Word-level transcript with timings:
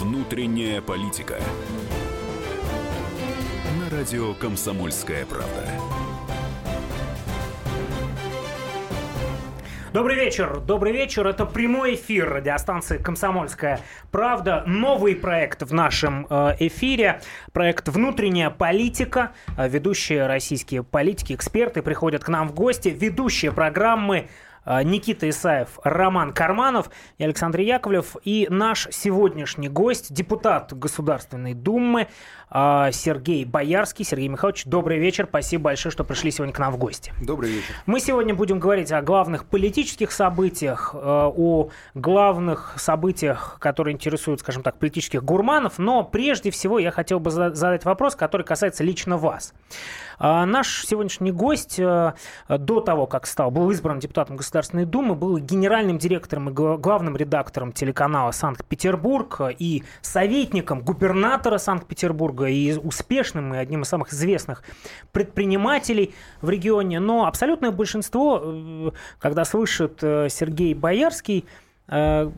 Внутренняя 0.00 0.80
политика. 0.80 1.36
На 3.78 3.96
радио 3.96 4.34
Комсомольская 4.34 5.24
правда. 5.24 5.68
Добрый 9.92 10.16
вечер, 10.16 10.58
добрый 10.58 10.92
вечер. 10.92 11.24
Это 11.28 11.46
прямой 11.46 11.94
эфир 11.94 12.28
радиостанции 12.28 12.98
«Комсомольская 12.98 13.78
правда». 14.10 14.64
Новый 14.66 15.14
проект 15.14 15.62
в 15.62 15.72
нашем 15.72 16.26
э, 16.28 16.56
эфире. 16.58 17.20
Проект 17.52 17.86
«Внутренняя 17.86 18.50
политика». 18.50 19.30
Э, 19.56 19.68
ведущие 19.68 20.26
российские 20.26 20.82
политики, 20.82 21.32
эксперты 21.34 21.80
приходят 21.80 22.24
к 22.24 22.28
нам 22.28 22.48
в 22.48 22.54
гости. 22.54 22.88
Ведущие 22.88 23.52
программы 23.52 24.26
Никита 24.66 25.28
Исаев, 25.28 25.78
Роман 25.84 26.32
Карманов 26.32 26.90
и 27.18 27.24
Александр 27.24 27.60
Яковлев. 27.60 28.16
И 28.24 28.46
наш 28.50 28.88
сегодняшний 28.90 29.68
гость, 29.68 30.12
депутат 30.12 30.72
Государственной 30.72 31.54
Думы 31.54 32.08
а, 32.56 32.92
Сергей 32.92 33.44
Боярский. 33.44 34.04
Сергей 34.04 34.28
Михайлович, 34.28 34.64
добрый 34.64 34.98
вечер. 34.98 35.26
Спасибо 35.28 35.64
большое, 35.64 35.92
что 35.92 36.04
пришли 36.04 36.30
сегодня 36.30 36.54
к 36.54 36.58
нам 36.60 36.72
в 36.72 36.76
гости. 36.76 37.12
Добрый 37.20 37.50
вечер. 37.50 37.74
Мы 37.86 37.98
сегодня 37.98 38.32
будем 38.32 38.60
говорить 38.60 38.92
о 38.92 39.02
главных 39.02 39.44
политических 39.44 40.12
событиях, 40.12 40.94
э, 40.94 40.98
о 40.98 41.70
главных 41.94 42.74
событиях, 42.76 43.56
которые 43.60 43.94
интересуют, 43.94 44.40
скажем 44.40 44.62
так, 44.62 44.78
политических 44.78 45.24
гурманов. 45.24 45.78
Но 45.78 46.04
прежде 46.04 46.52
всего 46.52 46.78
я 46.78 46.92
хотел 46.92 47.18
бы 47.18 47.30
задать 47.30 47.84
вопрос, 47.84 48.14
который 48.14 48.46
касается 48.46 48.84
лично 48.84 49.16
вас. 49.16 49.52
А, 50.18 50.46
наш 50.46 50.84
сегодняшний 50.86 51.32
гость 51.32 51.78
э, 51.78 52.14
до 52.48 52.80
того, 52.80 53.06
как 53.06 53.26
стал, 53.26 53.50
был 53.50 53.70
избран 53.70 53.98
депутатом 53.98 54.36
Государственной 54.36 54.84
Думы, 54.84 55.14
был 55.14 55.38
генеральным 55.38 55.98
директором 55.98 56.50
и 56.50 56.52
главным 56.52 57.16
редактором 57.16 57.72
телеканала 57.72 58.30
«Санкт-Петербург» 58.30 59.40
и 59.58 59.84
советником 60.02 60.80
губернатора 60.80 61.58
Санкт-Петербурга 61.58 62.46
и 62.46 62.74
успешным, 62.74 63.54
и 63.54 63.58
одним 63.58 63.82
из 63.82 63.88
самых 63.88 64.12
известных 64.12 64.62
предпринимателей 65.12 66.14
в 66.40 66.50
регионе. 66.50 67.00
Но 67.00 67.26
абсолютное 67.26 67.70
большинство, 67.70 68.40
э, 68.42 68.90
когда 69.18 69.44
слышит 69.44 69.98
э, 70.02 70.28
Сергей 70.30 70.74
Боярский, 70.74 71.46
э, 71.88 72.30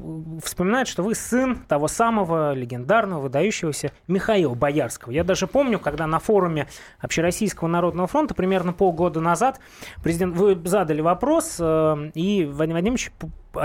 вспоминает, 0.42 0.88
что 0.88 1.02
вы 1.02 1.14
сын 1.14 1.56
того 1.68 1.88
самого 1.88 2.52
легендарного, 2.52 3.20
выдающегося 3.20 3.92
Михаила 4.08 4.54
Боярского. 4.54 5.12
Я 5.12 5.24
даже 5.24 5.46
помню, 5.46 5.78
когда 5.78 6.06
на 6.06 6.18
форуме 6.18 6.68
Общероссийского 6.98 7.68
народного 7.68 8.08
фронта 8.08 8.34
примерно 8.34 8.72
полгода 8.72 9.20
назад 9.20 9.60
президент, 10.02 10.36
вы 10.36 10.60
задали 10.64 11.00
вопрос, 11.00 11.60
и 11.60 12.48
Вадим 12.50 12.72
Владимирович 12.72 13.12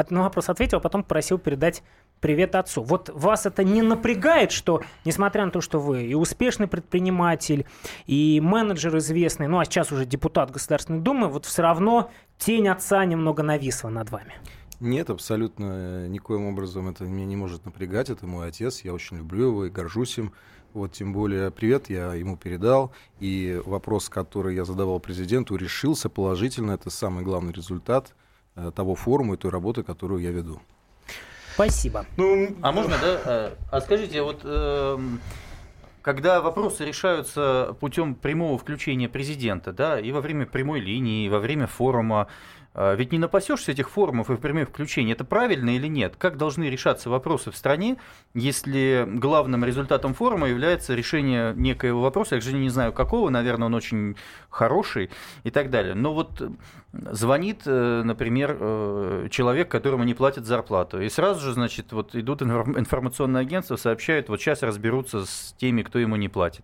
на 0.09 0.24
вопрос 0.24 0.50
ответил, 0.50 0.78
а 0.78 0.82
потом 0.82 1.04
попросил 1.04 1.38
передать 1.38 1.84
привет 2.22 2.56
отцу. 2.56 2.84
Вот 2.84 3.09
вас 3.09 3.46
это 3.46 3.64
не 3.64 3.82
напрягает, 3.82 4.52
что, 4.52 4.82
несмотря 5.04 5.46
на 5.46 5.52
то, 5.52 5.59
что 5.59 5.80
вы 5.80 6.06
и 6.06 6.14
успешный 6.14 6.68
предприниматель, 6.68 7.66
и 8.06 8.40
менеджер 8.42 8.96
известный, 8.98 9.48
ну 9.48 9.59
а 9.59 9.66
сейчас 9.66 9.92
уже 9.92 10.06
депутат 10.06 10.52
Государственной 10.52 11.00
Думы, 11.00 11.28
вот 11.28 11.46
все 11.46 11.64
равно 11.64 12.12
тень 12.38 12.70
отца 12.70 13.04
немного 13.04 13.44
нависла 13.44 13.90
над 13.90 14.09
вами? 14.09 14.36
Нет, 14.82 15.12
абсолютно 15.12 16.08
никоим 16.08 16.48
образом 16.48 16.90
это 16.90 17.04
меня 17.04 17.26
не 17.26 17.36
может 17.36 17.66
напрягать. 17.66 18.10
Это 18.10 18.26
мой 18.26 18.48
отец, 18.48 18.82
я 18.82 18.96
очень 18.96 19.18
люблю 19.18 19.50
его 19.50 19.66
и 19.66 19.70
горжусь 19.70 20.18
им. 20.18 20.34
Вот 20.74 20.94
тем 20.94 21.14
более 21.14 21.52
привет 21.52 21.92
я 21.92 22.16
ему 22.16 22.36
передал, 22.36 22.92
и 23.20 23.62
вопрос, 23.66 24.09
который 24.09 24.56
я 24.56 24.66
задавал 24.66 25.00
президенту, 25.00 25.56
решился 25.56 26.09
положительно. 26.09 26.72
Это 26.72 26.90
самый 26.90 27.24
главный 27.24 27.54
результат 27.54 28.16
э, 28.56 28.72
того 28.76 28.96
форума 28.96 29.36
и 29.36 29.38
той 29.38 29.52
работы, 29.52 29.84
которую 29.84 30.20
я 30.20 30.32
веду. 30.32 30.59
Спасибо. 31.54 32.08
Ну, 32.18 32.56
а 32.64 32.72
можно, 32.72 32.98
да? 33.00 33.22
А, 33.26 33.58
а 33.70 33.82
скажите, 33.82 34.24
вот 34.24 34.42
э, 34.44 34.98
когда 36.02 36.42
вопросы 36.42 36.86
решаются 36.86 37.75
путем 37.80 38.16
прямого 38.16 38.58
включения 38.58 39.09
президента, 39.09 39.74
да, 39.74 40.00
и 40.00 40.12
во 40.12 40.22
время 40.22 40.48
прямой 40.48 40.80
линии, 40.80 41.28
и 41.28 41.30
во 41.30 41.38
время 41.38 41.68
форума, 41.68 42.28
ведь 42.74 43.12
не 43.12 43.18
напасешься 43.18 43.72
этих 43.72 43.90
форумов 43.90 44.30
и 44.30 44.38
прямых 44.38 44.70
включений. 44.70 45.12
Это 45.12 45.26
правильно 45.26 45.76
или 45.76 45.88
нет? 45.88 46.16
Как 46.18 46.38
должны 46.38 46.66
решаться 46.66 47.09
вопросы 47.09 47.52
в 47.52 47.58
стране, 47.58 47.98
если 48.34 49.06
главным 49.08 49.66
результатом 49.66 50.14
форума 50.14 50.48
является 50.48 50.96
решение 50.96 51.54
некоего 51.56 52.02
вопроса, 52.02 52.36
я 52.36 52.42
же 52.42 52.54
не 52.54 52.70
знаю 52.70 52.94
какого, 52.94 53.30
наверное, 53.30 53.66
он 53.68 53.76
очень 53.76 54.16
хороший 54.50 55.10
и 55.44 55.52
так 55.52 55.70
далее. 55.70 55.96
Но 55.96 56.14
вот 56.14 56.42
звонит, 56.94 57.62
э, 57.66 58.02
например, 58.04 58.58
э, 58.60 59.28
человек, 59.31 59.70
которому 59.70 60.04
не 60.04 60.14
платят 60.14 60.46
зарплату, 60.46 61.02
и 61.02 61.10
сразу 61.10 61.42
же, 61.42 61.54
значит, 61.54 61.92
вот 61.92 62.16
идут 62.16 62.42
информационные 62.42 63.42
агентства, 63.42 63.76
сообщают, 63.76 64.30
вот 64.30 64.40
сейчас 64.42 64.64
разберутся 64.64 65.26
с 65.26 65.56
теми, 65.58 65.84
кто 65.84 66.00
ему 66.00 66.16
не 66.16 66.30
платит 66.30 66.64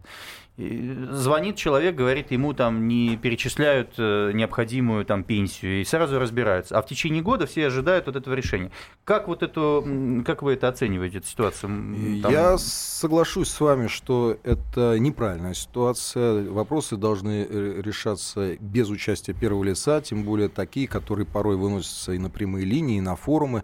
звонит 0.57 1.55
человек, 1.55 1.95
говорит, 1.95 2.31
ему 2.31 2.53
там 2.53 2.87
не 2.87 3.15
перечисляют 3.15 3.93
э, 3.99 4.31
необходимую 4.33 5.05
там 5.05 5.23
пенсию, 5.23 5.81
и 5.81 5.83
сразу 5.83 6.17
разбираются. 6.17 6.77
А 6.77 6.81
в 6.81 6.87
течение 6.87 7.21
года 7.21 7.45
все 7.45 7.67
ожидают 7.67 8.07
вот 8.07 8.15
этого 8.15 8.33
решения. 8.33 8.71
Как 9.03 9.27
вот 9.27 9.43
эту, 9.43 10.23
как 10.25 10.41
вы 10.41 10.53
это 10.53 10.67
оцениваете, 10.67 11.19
эту 11.19 11.27
ситуацию? 11.27 11.69
Там... 12.23 12.31
Я 12.31 12.57
соглашусь 12.57 13.49
с 13.49 13.59
вами, 13.59 13.85
что 13.85 14.37
это 14.43 14.97
неправильная 14.97 15.53
ситуация. 15.53 16.49
Вопросы 16.49 16.97
должны 16.97 17.45
э, 17.47 17.81
решаться 17.81 18.57
без 18.59 18.89
участия 18.89 19.33
первого 19.33 19.63
лица, 19.63 20.01
тем 20.01 20.23
более 20.23 20.49
такие, 20.49 20.87
которые 20.87 21.27
порой 21.27 21.55
выносятся 21.55 22.13
и 22.13 22.17
на 22.17 22.31
прямые 22.31 22.65
линии, 22.65 22.97
и 22.97 23.01
на 23.01 23.15
форумы. 23.15 23.63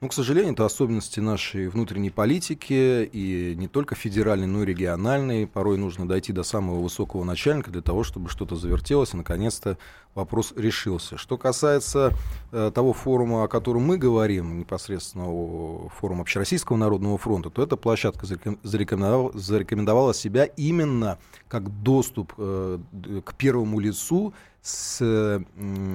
Ну, 0.00 0.06
к 0.06 0.12
сожалению, 0.12 0.52
это 0.52 0.64
особенности 0.64 1.18
нашей 1.18 1.66
внутренней 1.66 2.10
политики, 2.10 3.02
и 3.12 3.56
не 3.56 3.66
только 3.66 3.96
федеральной, 3.96 4.46
но 4.46 4.62
и 4.62 4.66
региональной. 4.66 5.48
Порой 5.48 5.76
нужно 5.76 6.06
дойти 6.06 6.32
до 6.32 6.44
самого 6.44 6.80
высокого 6.80 7.24
начальника 7.24 7.72
для 7.72 7.82
того, 7.82 8.04
чтобы 8.04 8.28
что-то 8.28 8.54
завертелось, 8.54 9.12
и, 9.12 9.16
наконец-то, 9.16 9.76
вопрос 10.14 10.52
решился. 10.54 11.16
Что 11.16 11.36
касается 11.36 12.12
э, 12.52 12.70
того 12.72 12.92
форума, 12.92 13.42
о 13.42 13.48
котором 13.48 13.82
мы 13.86 13.98
говорим, 13.98 14.60
непосредственно 14.60 15.24
о 15.26 15.88
форуме 15.88 16.20
Общероссийского 16.20 16.76
народного 16.76 17.18
фронта, 17.18 17.50
то 17.50 17.60
эта 17.60 17.76
площадка 17.76 18.24
зарекомендовала, 18.62 19.32
зарекомендовала 19.34 20.14
себя 20.14 20.44
именно 20.44 21.18
как 21.48 21.82
доступ 21.82 22.34
э, 22.38 22.78
к 23.24 23.34
первому 23.34 23.80
лицу 23.80 24.32
с 24.62 24.98
э, 25.00 25.40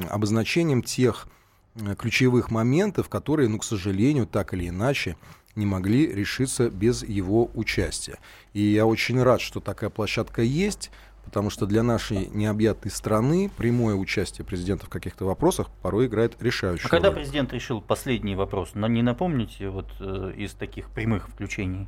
обозначением 0.09 0.83
тех 0.83 1.29
ключевых 1.97 2.51
моментов, 2.51 3.09
которые, 3.09 3.49
ну, 3.49 3.59
к 3.59 3.63
сожалению, 3.63 4.27
так 4.27 4.53
или 4.53 4.69
иначе, 4.69 5.17
не 5.55 5.65
могли 5.65 6.11
решиться 6.11 6.69
без 6.69 7.03
его 7.03 7.49
участия. 7.53 8.17
И 8.53 8.61
я 8.61 8.85
очень 8.85 9.21
рад, 9.21 9.41
что 9.41 9.59
такая 9.59 9.89
площадка 9.89 10.41
есть, 10.41 10.91
потому 11.25 11.49
что 11.49 11.65
для 11.65 11.83
нашей 11.83 12.27
необъятной 12.27 12.91
страны 12.91 13.49
прямое 13.55 13.95
участие 13.95 14.45
президента 14.45 14.85
в 14.85 14.89
каких-то 14.89 15.25
вопросах 15.25 15.69
порой 15.81 16.07
играет 16.07 16.41
решающую 16.41 16.87
а 16.87 16.89
когда 16.89 17.11
президент 17.11 17.53
решил 17.53 17.81
последний 17.81 18.35
вопрос, 18.35 18.71
но 18.73 18.87
не 18.87 19.01
напомните 19.01 19.69
вот 19.69 19.89
э, 19.99 20.33
из 20.37 20.53
таких 20.53 20.89
прямых 20.89 21.29
включений? 21.29 21.87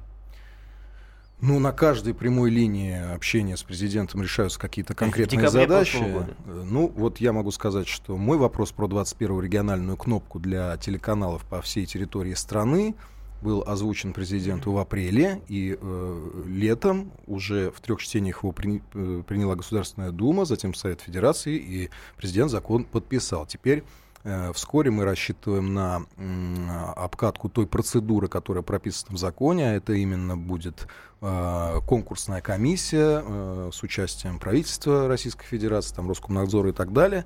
Ну, 1.41 1.59
на 1.59 1.73
каждой 1.73 2.13
прямой 2.13 2.49
линии 2.49 3.13
общения 3.13 3.57
с 3.57 3.63
президентом 3.63 4.21
решаются 4.21 4.59
какие-то 4.59 4.93
конкретные 4.95 5.49
задачи. 5.49 6.03
Ну, 6.45 6.91
вот 6.95 7.17
я 7.19 7.33
могу 7.33 7.51
сказать, 7.51 7.87
что 7.87 8.15
мой 8.15 8.37
вопрос 8.37 8.71
про 8.71 8.87
21-ю 8.87 9.39
региональную 9.41 9.97
кнопку 9.97 10.39
для 10.39 10.77
телеканалов 10.77 11.43
по 11.45 11.61
всей 11.61 11.85
территории 11.85 12.33
страны 12.33 12.95
был 13.41 13.63
озвучен 13.67 14.13
президенту 14.13 14.71
в 14.71 14.77
апреле, 14.77 15.41
и 15.47 15.77
э, 15.79 16.43
летом 16.47 17.11
уже 17.27 17.69
в 17.69 17.81
трех 17.81 18.01
чтениях 18.01 18.43
его 18.43 18.51
при, 18.53 18.81
э, 18.93 19.23
приняла 19.27 19.55
Государственная 19.55 20.11
Дума, 20.11 20.45
затем 20.45 20.73
Совет 20.73 21.01
Федерации, 21.01 21.55
и 21.55 21.89
президент 22.17 22.49
закон 22.49 22.85
подписал. 22.85 23.45
Теперь 23.45 23.83
вскоре 24.53 24.89
мы 24.89 25.05
рассчитываем 25.05 25.73
на 25.73 26.05
обкатку 26.95 27.47
той 27.47 27.67
процедуры, 27.67 28.27
которая 28.27 28.63
прописана 28.63 29.15
в 29.15 29.19
законе. 29.19 29.75
Это 29.75 29.93
именно 29.93 30.35
будет 30.35 30.87
э, 31.21 31.79
конкурсная 31.87 32.41
комиссия 32.41 33.21
э, 33.23 33.69
с 33.71 33.83
участием 33.83 34.39
правительства 34.39 35.07
Российской 35.07 35.45
Федерации, 35.45 35.93
там, 35.93 36.09
Роскомнадзора 36.09 36.69
и 36.69 36.73
так 36.73 36.91
далее. 36.91 37.25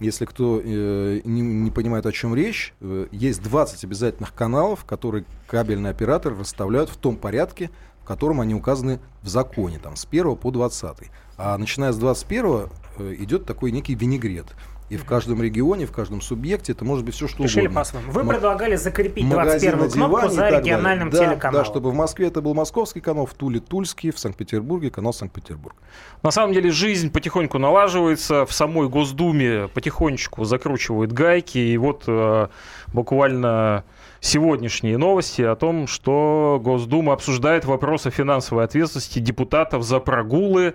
Если 0.00 0.24
кто 0.24 0.60
не, 0.62 1.20
не 1.22 1.70
понимает, 1.70 2.06
о 2.06 2.12
чем 2.12 2.34
речь, 2.34 2.72
есть 3.12 3.42
20 3.42 3.84
обязательных 3.84 4.34
каналов, 4.34 4.86
которые 4.86 5.26
кабельные 5.46 5.90
операторы 5.90 6.38
расставляют 6.38 6.88
в 6.88 6.96
том 6.96 7.16
порядке, 7.16 7.70
в 8.02 8.06
котором 8.06 8.40
они 8.40 8.54
указаны 8.54 8.98
в 9.20 9.28
законе, 9.28 9.78
там, 9.78 9.96
с 9.96 10.06
1 10.06 10.36
по 10.36 10.50
20. 10.50 11.10
А 11.36 11.58
начиная 11.58 11.92
с 11.92 11.98
21 11.98 12.70
идет 13.18 13.44
такой 13.44 13.72
некий 13.72 13.94
винегрет– 13.94 14.46
И 14.90 14.96
в 14.96 15.04
каждом 15.04 15.40
регионе, 15.40 15.86
в 15.86 15.92
каждом 15.92 16.20
субъекте 16.20 16.72
это 16.72 16.84
может 16.84 17.04
быть 17.04 17.14
все 17.14 17.28
что 17.28 17.44
Решили 17.44 17.66
угодно. 17.66 17.80
по-своему. 17.80 18.10
Вы 18.12 18.20
М- 18.22 18.28
предлагали 18.28 18.74
закрепить 18.74 19.24
магазин 19.24 19.76
21 19.76 19.78
на 19.78 20.08
кнопку 20.08 20.28
за 20.28 20.48
региональным 20.58 21.10
да, 21.10 21.18
телеканалом. 21.18 21.64
Да, 21.64 21.64
чтобы 21.64 21.90
в 21.92 21.94
Москве 21.94 22.26
это 22.26 22.42
был 22.42 22.54
московский 22.54 23.00
канал, 23.00 23.26
в 23.26 23.34
Туле 23.34 23.60
Тульский, 23.60 24.10
в 24.10 24.18
Санкт-Петербурге 24.18 24.90
канал 24.90 25.12
Санкт-Петербург. 25.12 25.76
На 26.24 26.32
самом 26.32 26.52
деле 26.52 26.70
жизнь 26.72 27.10
потихоньку 27.12 27.58
налаживается, 27.58 28.44
в 28.46 28.52
самой 28.52 28.88
Госдуме 28.88 29.68
потихонечку 29.68 30.44
закручивают 30.44 31.12
гайки, 31.12 31.58
и 31.58 31.76
вот 31.76 32.04
э, 32.08 32.48
буквально 32.92 33.84
сегодняшние 34.20 34.98
новости 34.98 35.42
о 35.42 35.54
том, 35.54 35.86
что 35.86 36.60
Госдума 36.62 37.12
обсуждает 37.12 37.64
вопросы 37.64 38.10
финансовой 38.10 38.64
ответственности 38.64 39.20
депутатов 39.20 39.84
за 39.84 40.00
прогулы. 40.00 40.74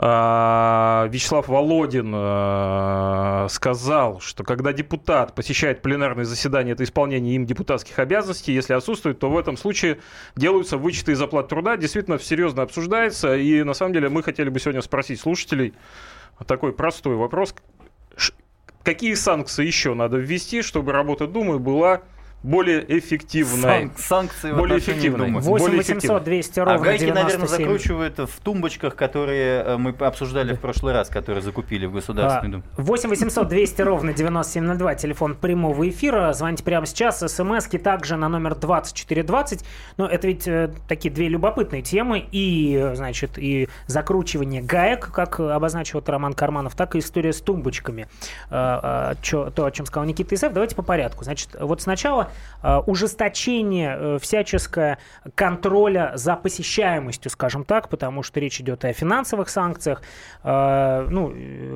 А, 0.00 1.08
Вячеслав 1.10 1.48
Володин 1.48 2.12
э, 2.14 3.46
сказал, 3.50 4.20
что 4.20 4.44
когда 4.44 4.72
депутат 4.72 5.34
посещает 5.34 5.82
пленарное 5.82 6.24
заседание, 6.24 6.74
это 6.74 6.84
исполнение 6.84 7.34
им 7.34 7.44
депутатских 7.44 7.98
обязанностей, 7.98 8.52
если 8.52 8.74
отсутствует, 8.74 9.18
то 9.18 9.28
в 9.28 9.36
этом 9.36 9.56
случае 9.56 9.98
делаются 10.36 10.76
вычеты 10.76 11.12
из 11.12 11.20
оплат 11.20 11.48
труда. 11.48 11.76
Действительно, 11.76 12.20
серьезно 12.20 12.62
обсуждается. 12.62 13.36
И 13.36 13.64
на 13.64 13.74
самом 13.74 13.92
деле 13.92 14.08
мы 14.08 14.22
хотели 14.22 14.50
бы 14.50 14.60
сегодня 14.60 14.82
спросить 14.82 15.20
слушателей 15.20 15.74
такой 16.46 16.72
простой 16.72 17.16
вопрос. 17.16 17.52
Какие 18.84 19.14
санкции 19.14 19.66
еще 19.66 19.94
надо 19.94 20.16
ввести, 20.18 20.62
чтобы 20.62 20.92
работа 20.92 21.26
Думы 21.26 21.58
была 21.58 22.02
более 22.42 22.84
эффективной? 22.98 23.62
Сан- 23.62 23.92
санкции 23.96 24.52
в 24.52 24.56
Более 24.56 24.78
эффективной. 24.78 25.26
Думы. 25.26 25.40
8 25.40 25.64
более 25.64 25.78
800 25.78 26.24
200 26.24 26.60
А 26.60 26.64
ровно 26.64 26.78
гайки, 26.84 27.02
наверное, 27.04 27.24
97. 27.32 27.58
закручивают 27.64 28.18
в 28.18 28.40
тумбочках, 28.42 28.94
которые 28.96 29.62
э, 29.64 29.76
мы 29.76 29.90
обсуждали 29.90 30.54
в 30.54 30.60
прошлый 30.60 30.94
раз, 30.94 31.08
которые 31.08 31.42
закупили 31.42 31.86
в 31.86 31.92
Государственной 31.92 32.50
Думе. 32.52 32.62
8 32.76 33.08
800 33.10 33.48
200 33.48 33.82
ровно 33.82 34.12
9702, 34.12 34.94
телефон 34.94 35.34
прямого 35.34 35.88
эфира. 35.88 36.32
Звоните 36.32 36.62
прямо 36.64 36.86
сейчас. 36.86 37.18
СМСки 37.20 37.78
также 37.78 38.16
на 38.16 38.28
номер 38.28 38.54
2420. 38.54 39.64
Но 39.96 40.06
это 40.06 40.26
ведь 40.26 40.46
э, 40.46 40.70
такие 40.86 41.12
две 41.12 41.28
любопытные 41.28 41.82
темы. 41.82 42.24
И, 42.30 42.74
э, 42.80 42.94
значит, 42.94 43.32
и 43.38 43.68
закручивание 43.86 44.62
гаек, 44.62 45.10
как 45.12 45.40
обозначил 45.40 46.02
Роман 46.06 46.32
Карманов, 46.34 46.74
так 46.76 46.94
и 46.94 47.00
история 47.00 47.32
с 47.32 47.40
тумбочками. 47.40 48.06
Э, 48.50 49.12
э, 49.12 49.14
чё- 49.22 49.50
то, 49.50 49.64
о 49.64 49.70
чем 49.70 49.86
сказал 49.86 50.06
Никита 50.06 50.34
Исаев. 50.34 50.52
Давайте 50.52 50.76
по 50.76 50.82
порядку. 50.82 51.24
Значит, 51.24 51.50
вот 51.60 51.82
сначала 51.82 52.27
э, 52.62 52.76
ужесточение 52.86 53.96
э, 53.98 54.18
всяческое 54.20 54.98
контроля 55.34 56.12
за 56.14 56.36
посещаемостью, 56.36 57.30
скажем 57.30 57.64
так, 57.64 57.88
потому 57.88 58.22
что 58.22 58.40
речь 58.40 58.60
идет 58.60 58.84
и 58.84 58.88
о 58.88 58.92
финансовых 58.92 59.48
санкциях. 59.48 60.02
Э, 60.44 61.06
Ну, 61.08 61.32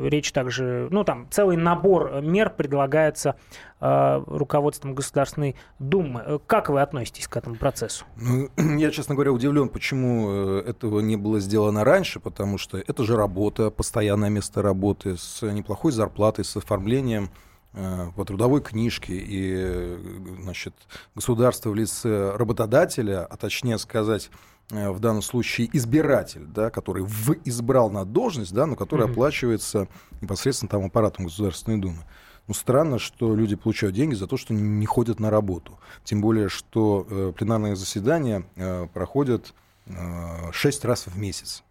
речь 0.09 0.33
также, 0.33 0.89
ну, 0.91 1.05
там 1.05 1.27
целый 1.31 1.57
набор 1.57 2.21
мер 2.23 2.51
предлагается 2.51 3.37
руководством 3.81 4.95
Государственной 4.95 5.57
Думы. 5.81 6.41
Как 6.47 6.69
вы 6.69 6.83
относитесь 6.83 7.27
к 7.27 7.37
этому 7.37 7.57
процессу? 7.57 8.05
Ну, 8.17 8.49
я, 8.79 8.93
честно 8.93 9.17
говоря, 9.17 9.33
удивлен, 9.33 9.69
почему 9.69 10.31
этого 10.59 11.01
не 11.01 11.17
было 11.17 11.41
сделано 11.41 11.83
раньше, 11.83 12.21
потому 12.21 12.59
что 12.59 12.79
это 12.79 13.03
же 13.03 13.17
работа, 13.17 13.71
постоянное 13.71 14.31
место 14.31 14.63
работы 14.63 15.17
с 15.17 15.43
неплохой 15.43 15.91
зарплатой, 15.91 16.45
с 16.45 16.57
оформлением 16.57 17.31
по 17.73 18.25
трудовой 18.25 18.61
книжке 18.61 19.15
и, 19.15 19.55
э, 19.57 19.99
значит, 20.43 20.75
государство 21.15 21.71
в 21.71 21.75
лице 21.75 22.37
работодателя, 22.37 23.25
а 23.25 23.37
точнее 23.37 23.79
сказать, 23.79 24.31
э, 24.71 24.91
в 24.91 25.01
данном 25.01 25.23
случае 25.23 25.71
избиратель, 25.73 26.45
да, 26.45 26.71
который 26.71 27.03
в 27.03 27.33
избрал 27.45 27.91
на 27.91 28.05
должность, 28.05 28.53
да, 28.53 28.67
но 28.67 28.77
который 28.77 29.05
Мгм. 29.07 29.13
оплачивается 29.13 29.89
непосредственно 30.21 30.69
там 30.69 30.85
аппаратом 30.85 31.25
Государственной 31.25 31.79
Думы. 31.79 32.05
Ну, 32.49 32.55
странно, 32.55 32.99
что 32.99 33.35
люди 33.35 33.57
получают 33.57 33.95
деньги 33.95 34.15
за 34.15 34.27
то, 34.27 34.37
что 34.37 34.53
не 34.53 34.85
ходят 34.85 35.21
на 35.21 35.31
работу. 35.31 35.79
Тем 36.05 36.21
более, 36.21 36.49
что 36.49 37.07
э, 37.09 37.33
пленарные 37.37 37.77
заседания 37.77 38.45
э, 38.57 38.87
проходят 38.93 39.55
э, 39.87 40.53
шесть 40.53 40.85
раз 40.85 41.07
в 41.07 41.17
месяц. 41.17 41.63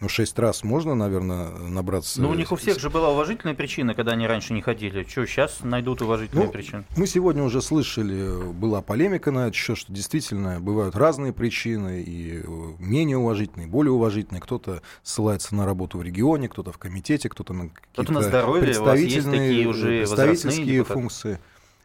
Ну, 0.00 0.08
шесть 0.08 0.38
раз 0.38 0.64
можно, 0.64 0.94
наверное, 0.94 1.50
набраться. 1.50 2.20
Ну, 2.20 2.30
у 2.30 2.34
них 2.34 2.50
у 2.50 2.56
всех 2.56 2.80
же 2.80 2.90
была 2.90 3.10
уважительная 3.10 3.54
причина, 3.54 3.94
когда 3.94 4.12
они 4.12 4.26
раньше 4.26 4.52
не 4.52 4.60
ходили. 4.60 5.04
Что, 5.04 5.24
сейчас 5.26 5.60
найдут 5.62 6.02
уважительные 6.02 6.46
Ну, 6.46 6.52
причины? 6.52 6.84
Мы 6.96 7.06
сегодня 7.06 7.44
уже 7.44 7.62
слышали, 7.62 8.52
была 8.52 8.82
полемика 8.82 9.30
на 9.30 9.44
этот 9.44 9.54
счет, 9.54 9.78
что 9.78 9.92
действительно 9.92 10.60
бывают 10.60 10.96
разные 10.96 11.32
причины, 11.32 12.02
и 12.02 12.42
э, 12.42 12.46
менее 12.80 13.18
уважительные, 13.18 13.68
и 13.68 13.70
более 13.70 13.92
уважительные. 13.92 14.40
Кто-то 14.40 14.82
ссылается 15.04 15.54
на 15.54 15.64
работу 15.64 15.98
в 15.98 16.02
регионе, 16.02 16.48
кто-то 16.48 16.72
в 16.72 16.78
комитете, 16.78 17.28
кто-то 17.28 17.52
на 17.52 17.68
какие-то 17.68 18.20
здоровье, 18.20 18.80
вас 18.80 18.98
есть 18.98 19.14
представительные, 19.14 19.68
уже 19.68 20.00
возрастные 20.00 20.28
представительские 20.28 20.84
функции. 20.84 21.38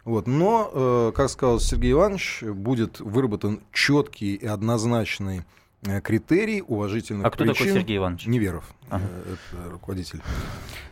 Вот. 0.03 0.25
Но, 0.27 0.71
э, 0.73 1.11
как 1.15 1.29
сказал 1.29 1.59
Сергей 1.59 1.91
Иванович, 1.91 2.41
будет 2.41 2.99
выработан 2.99 3.61
четкий 3.71 4.33
и 4.35 4.45
однозначный 4.45 5.39
э, 5.39 5.43
критерий 6.03 6.61
уважительных 6.65 7.25
А 7.25 7.29
кто 7.31 7.43
причин. 7.45 7.65
такой 7.65 7.73
Сергей 7.79 7.97
Иванович? 7.97 8.27
Неверов, 8.27 8.65
Ага. 8.89 9.03
э, 9.25 9.33
это 9.33 9.71
руководитель 9.71 10.21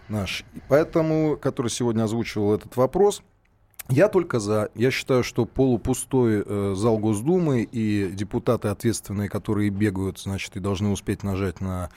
наш. 0.10 0.44
И 0.56 0.60
Поэтому, 0.68 1.38
который 1.38 1.70
сегодня 1.70 2.04
озвучивал 2.04 2.54
этот 2.56 2.76
вопрос, 2.78 3.22
я 3.90 4.10
только 4.10 4.40
за. 4.40 4.70
Я 4.76 4.92
считаю, 4.92 5.24
что 5.24 5.46
полупустой 5.46 6.44
э, 6.46 6.74
зал 6.76 6.98
Госдумы 7.00 7.64
и 7.64 8.10
депутаты 8.12 8.68
ответственные, 8.68 9.30
которые 9.30 9.70
бегают, 9.70 10.20
значит, 10.20 10.56
и 10.58 10.60
должны 10.60 10.90
успеть 10.90 11.24
нажать 11.24 11.62
на 11.62 11.90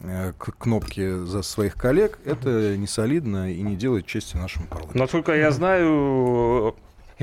э, 0.00 0.32
к- 0.36 0.52
кнопки 0.58 1.24
за 1.24 1.42
своих 1.42 1.74
коллег, 1.74 2.18
это 2.26 2.76
не 2.76 2.86
солидно 2.86 3.50
и 3.52 3.62
не 3.62 3.76
делает 3.76 4.04
чести 4.06 4.36
нашему 4.36 4.66
парламенту. 4.66 4.98
Насколько 4.98 5.34
я 5.36 5.50
знаю, 5.50 6.76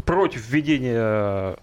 против 0.06 0.50
введения 0.50 1.57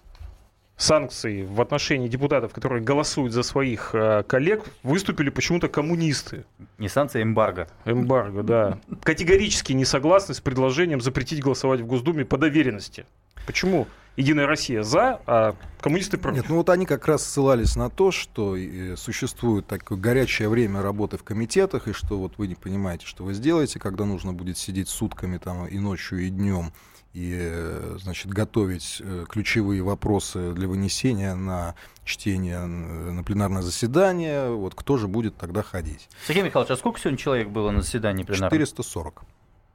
санкций 0.82 1.44
в 1.44 1.60
отношении 1.60 2.08
депутатов, 2.08 2.52
которые 2.52 2.82
голосуют 2.82 3.32
за 3.32 3.42
своих 3.42 3.90
э, 3.94 4.24
коллег, 4.26 4.64
выступили 4.82 5.30
почему-то 5.30 5.68
коммунисты. 5.68 6.44
Не 6.78 6.88
санкция, 6.88 7.20
а 7.20 7.22
эмбарго. 7.22 7.68
Эмбарго, 7.84 8.42
да. 8.42 8.78
Категорически 9.02 9.72
не 9.72 9.84
согласны 9.84 10.34
с 10.34 10.40
предложением 10.40 11.00
запретить 11.00 11.40
голосовать 11.40 11.80
в 11.80 11.86
Госдуме 11.86 12.24
по 12.24 12.36
доверенности. 12.36 13.06
Почему 13.46 13.86
Единая 14.16 14.46
Россия 14.46 14.82
за, 14.82 15.20
а 15.26 15.54
коммунисты 15.80 16.18
против? 16.18 16.42
Нет, 16.42 16.48
ну 16.50 16.56
вот 16.56 16.68
они 16.68 16.84
как 16.84 17.06
раз 17.06 17.24
ссылались 17.26 17.76
на 17.76 17.88
то, 17.88 18.10
что 18.10 18.56
э, 18.56 18.94
существует 18.96 19.66
такое 19.66 19.96
горячее 19.96 20.50
время 20.50 20.82
работы 20.82 21.16
в 21.16 21.24
комитетах, 21.24 21.88
и 21.88 21.92
что 21.92 22.18
вот 22.18 22.34
вы 22.36 22.46
не 22.46 22.54
понимаете, 22.54 23.06
что 23.06 23.24
вы 23.24 23.32
сделаете, 23.32 23.78
когда 23.78 24.04
нужно 24.04 24.34
будет 24.34 24.58
сидеть 24.58 24.90
сутками 24.90 25.38
там 25.38 25.66
и 25.66 25.78
ночью, 25.78 26.18
и 26.26 26.28
днем, 26.28 26.72
и, 27.14 27.36
э, 27.38 27.96
значит, 28.02 28.30
готовить 28.30 29.00
э, 29.00 29.24
ключевые 29.28 29.82
вопросы 29.82 30.52
для 30.52 30.68
вынесения 30.68 31.34
на 31.34 31.74
чтение 32.04 32.60
на 32.66 33.22
пленарное 33.22 33.62
заседание, 33.62 34.50
вот 34.50 34.74
кто 34.74 34.98
же 34.98 35.08
будет 35.08 35.36
тогда 35.36 35.62
ходить? 35.62 36.08
Сергей 36.26 36.42
Михайлович, 36.42 36.70
а 36.70 36.76
сколько 36.76 37.00
сегодня 37.00 37.18
человек 37.18 37.48
было 37.48 37.70
на 37.70 37.80
заседании 37.80 38.24
пленарном? 38.24 38.50
440. 38.50 39.24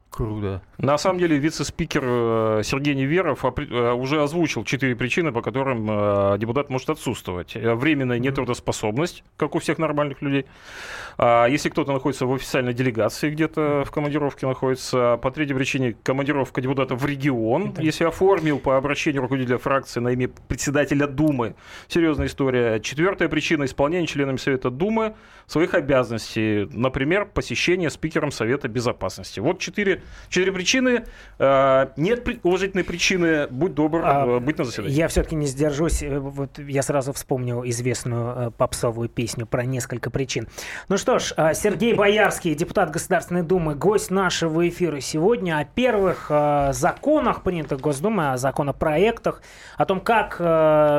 Круто. 0.10 0.62
На 0.78 0.98
самом 0.98 1.20
деле 1.20 1.38
вице-спикер 1.38 2.02
э, 2.04 2.62
Сергей 2.64 2.96
Неверов 2.96 3.44
э, 3.44 3.92
уже 3.92 4.22
озвучил 4.24 4.64
четыре 4.64 4.96
причины, 4.96 5.32
по 5.32 5.42
которым 5.42 5.88
э, 5.90 6.38
депутат 6.40 6.70
может 6.70 6.90
отсутствовать. 6.90 7.56
Временная 7.56 8.18
нетрудоспособность, 8.18 9.24
как 9.36 9.56
у 9.56 9.60
всех 9.60 9.78
нормальных 9.78 10.22
людей. 10.22 10.46
А 11.18 11.48
Если 11.48 11.70
кто-то 11.70 11.94
находится 11.94 12.26
в 12.26 12.34
официальной 12.34 12.74
делегации, 12.74 13.30
где-то 13.32 13.84
в 13.86 13.92
командировке 13.92 14.48
находится. 14.48 15.20
По 15.22 15.32
третьей 15.32 15.56
причине 15.56 15.96
командировка 16.04 16.62
депутата 16.62 16.96
в 16.96 17.06
регион, 17.06 17.76
если 17.80 18.04
оформил 18.04 18.60
по 18.60 18.78
обращению 18.78 19.24
руководителя 19.24 19.58
фракции 19.58 20.00
на 20.00 20.10
имя 20.10 20.30
председателя 20.48 21.08
Думы. 21.08 21.56
Серьезная 21.88 22.28
история. 22.28 22.80
Четвертая 22.80 23.30
причина 23.30 23.66
исполнения 23.66 24.08
членами 24.08 24.38
Совета 24.38 24.70
Думы 24.70 25.16
своих 25.48 25.74
обязанностей. 25.74 26.68
Например, 26.72 27.26
посещение 27.26 27.90
спикером 27.90 28.32
Совета 28.32 28.68
Безопасности. 28.68 29.40
Вот 29.40 29.60
четыре, 29.60 29.97
четыре 30.30 30.52
причины. 30.52 31.06
Э, 31.40 31.88
Нет 31.98 32.28
уважительной 32.44 32.84
причины, 32.84 33.48
будь 33.50 33.74
добр, 33.74 34.02
А, 34.04 34.26
э, 34.26 34.40
быть 34.40 34.58
на 34.58 34.66
заседании. 34.66 34.94
Я 34.94 35.08
все-таки 35.08 35.36
не 35.36 35.46
сдержусь. 35.48 36.02
Э, 36.04 36.20
Вот 36.20 36.60
я 36.60 36.82
сразу 36.84 37.14
вспомнил 37.14 37.64
известную 37.66 38.48
э, 38.48 38.52
попсовую 38.52 39.10
песню 39.10 39.46
про 39.46 39.64
несколько 39.66 40.10
причин. 40.10 40.48
Ну 40.90 40.98
что 40.98 41.20
ж, 41.20 41.34
э, 41.38 41.54
Сергей 41.54 41.94
Боярский, 41.94 42.54
депутат 42.56 42.92
Государственной 42.92 43.44
Думы, 43.44 43.76
гость 43.76 44.12
нашего 44.12 44.68
эфира 44.68 45.00
сегодня 45.00 45.60
о 45.60 45.66
первых 45.66 46.28
э, 46.30 46.70
законах, 46.74 47.44
принятых 47.44 47.80
Госдумой, 47.82 48.34
о 48.34 48.38
законопроектах, 48.38 49.42
о 49.78 49.86
том, 49.86 50.00
как 50.02 50.38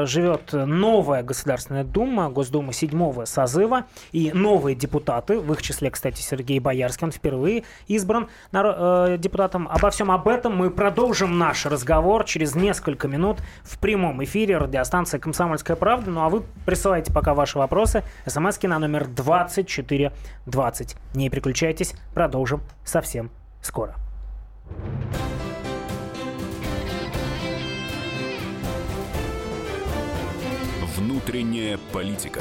живет 0.09 0.53
новая 0.53 1.23
Государственная 1.23 1.85
Дума, 1.85 2.31
Госдума 2.31 2.73
седьмого 2.73 3.25
созыва 3.25 3.87
и 4.13 4.33
новые 4.33 4.75
депутаты, 4.77 5.39
в 5.39 5.53
их 5.53 5.63
числе, 5.63 5.91
кстати, 5.91 6.21
Сергей 6.21 6.59
Боярский, 6.61 7.05
он 7.05 7.13
впервые 7.13 7.65
избран 7.87 8.29
наро- 8.53 8.75
э, 9.09 9.19
депутатом. 9.19 9.69
Обо 9.69 9.91
всем 9.91 10.11
об 10.11 10.29
этом 10.29 10.57
мы 10.57 10.71
продолжим 10.71 11.39
наш 11.39 11.67
разговор 11.67 12.25
через 12.25 12.55
несколько 12.55 13.09
минут 13.09 13.39
в 13.63 13.79
прямом 13.79 14.23
эфире 14.25 14.59
радиостанции 14.59 15.19
«Комсомольская 15.19 15.77
правда». 15.77 16.11
Ну 16.11 16.21
а 16.23 16.29
вы 16.29 16.43
присылайте 16.65 17.13
пока 17.13 17.35
ваши 17.35 17.59
вопросы, 17.59 18.03
смски 18.27 18.67
на 18.67 18.79
номер 18.79 19.07
2420. 19.07 20.97
Не 21.15 21.31
переключайтесь, 21.31 21.95
продолжим 22.15 22.61
совсем 22.85 23.31
скоро. 23.63 23.95
Внутренняя 30.97 31.79
политика. 31.93 32.41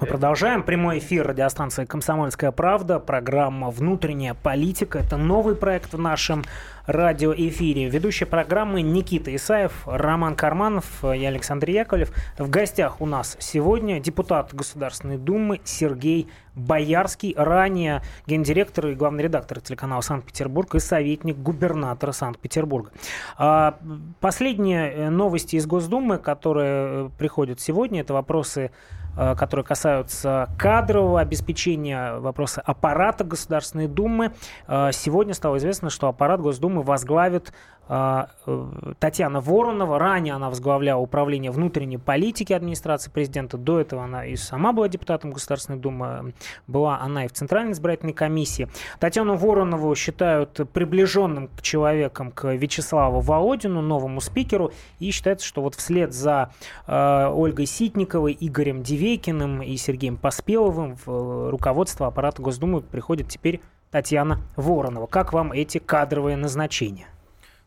Мы 0.00 0.06
продолжаем 0.06 0.62
прямой 0.62 0.98
эфир 0.98 1.26
радиостанции 1.26 1.84
«Комсомольская 1.84 2.52
правда», 2.52 3.00
программа 3.00 3.70
«Внутренняя 3.70 4.32
политика». 4.32 5.00
Это 5.00 5.16
новый 5.16 5.56
проект 5.56 5.92
в 5.92 5.98
нашем 5.98 6.44
радиоэфире. 6.86 7.88
Ведущие 7.88 8.28
программы 8.28 8.80
Никита 8.82 9.34
Исаев, 9.34 9.72
Роман 9.86 10.36
Карманов, 10.36 10.86
я 11.02 11.28
Александр 11.28 11.70
Яковлев. 11.70 12.12
В 12.38 12.48
гостях 12.48 13.00
у 13.00 13.06
нас 13.06 13.36
сегодня 13.40 13.98
депутат 13.98 14.54
Государственной 14.54 15.18
Думы 15.18 15.60
Сергей 15.64 16.28
Боярский, 16.54 17.34
ранее 17.36 18.02
гендиректор 18.28 18.86
и 18.86 18.94
главный 18.94 19.24
редактор 19.24 19.60
телеканала 19.60 20.00
Санкт-Петербург 20.00 20.76
и 20.76 20.78
советник 20.78 21.36
губернатора 21.38 22.12
Санкт-Петербурга. 22.12 22.92
А, 23.36 23.76
последние 24.20 24.92
э, 24.92 25.10
новости 25.10 25.56
из 25.56 25.66
Госдумы, 25.66 26.18
которые 26.18 27.06
э, 27.06 27.10
приходят 27.18 27.60
сегодня, 27.60 28.00
это 28.02 28.14
вопросы 28.14 28.70
Э, 28.70 28.97
которые 29.16 29.64
касаются 29.64 30.48
кадрового 30.58 31.20
обеспечения, 31.20 32.18
вопроса 32.18 32.60
аппарата 32.60 33.24
Государственной 33.24 33.88
Думы. 33.88 34.32
Э, 34.66 34.90
сегодня 34.92 35.34
стало 35.34 35.56
известно, 35.58 35.90
что 35.90 36.08
аппарат 36.08 36.40
Госдумы 36.40 36.82
возглавит 36.82 37.48
э, 37.48 37.77
Татьяна 37.88 39.40
Воронова. 39.40 39.98
Ранее 39.98 40.34
она 40.34 40.50
возглавляла 40.50 41.00
управление 41.00 41.50
внутренней 41.50 41.98
политики 41.98 42.52
администрации 42.52 43.10
президента. 43.10 43.56
До 43.56 43.80
этого 43.80 44.04
она 44.04 44.26
и 44.26 44.36
сама 44.36 44.72
была 44.72 44.88
депутатом 44.88 45.30
Государственной 45.30 45.78
Думы. 45.78 46.34
Была 46.66 47.00
она 47.00 47.24
и 47.24 47.28
в 47.28 47.32
Центральной 47.32 47.72
избирательной 47.72 48.12
комиссии. 48.12 48.68
Татьяну 49.00 49.36
Воронову 49.36 49.94
считают 49.94 50.60
приближенным 50.72 51.48
к 51.48 51.62
человеком 51.62 52.30
к 52.30 52.52
Вячеславу 52.52 53.20
Володину, 53.20 53.80
новому 53.80 54.20
спикеру. 54.20 54.72
И 54.98 55.10
считается, 55.10 55.46
что 55.46 55.62
вот 55.62 55.74
вслед 55.74 56.12
за 56.12 56.50
э, 56.86 57.30
Ольгой 57.32 57.66
Ситниковой, 57.66 58.36
Игорем 58.38 58.82
Дивейкиным 58.82 59.62
и 59.62 59.76
Сергеем 59.76 60.16
Поспеловым 60.16 60.96
в 60.96 61.08
э, 61.08 61.50
руководство 61.50 62.06
аппарата 62.06 62.42
Госдумы 62.42 62.82
приходит 62.82 63.28
теперь 63.28 63.60
Татьяна 63.90 64.40
Воронова. 64.56 65.06
Как 65.06 65.32
вам 65.32 65.52
эти 65.52 65.78
кадровые 65.78 66.36
назначения? 66.36 67.06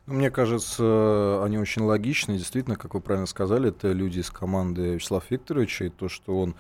Мне 0.06 0.32
кажется, 0.32 1.44
они 1.44 1.58
очень 1.58 1.84
логичны. 1.84 2.38
Действительно, 2.38 2.76
как 2.76 2.94
вы 2.94 3.02
правильно 3.02 3.28
сказали, 3.28 3.70
это 3.70 3.92
люди 3.92 4.20
из 4.20 4.30
команды 4.30 4.96
Вячеслава 4.96 5.24
Викторовича, 5.30 5.86
и 5.86 5.90
то, 5.90 6.10
что 6.10 6.40
он 6.40 6.56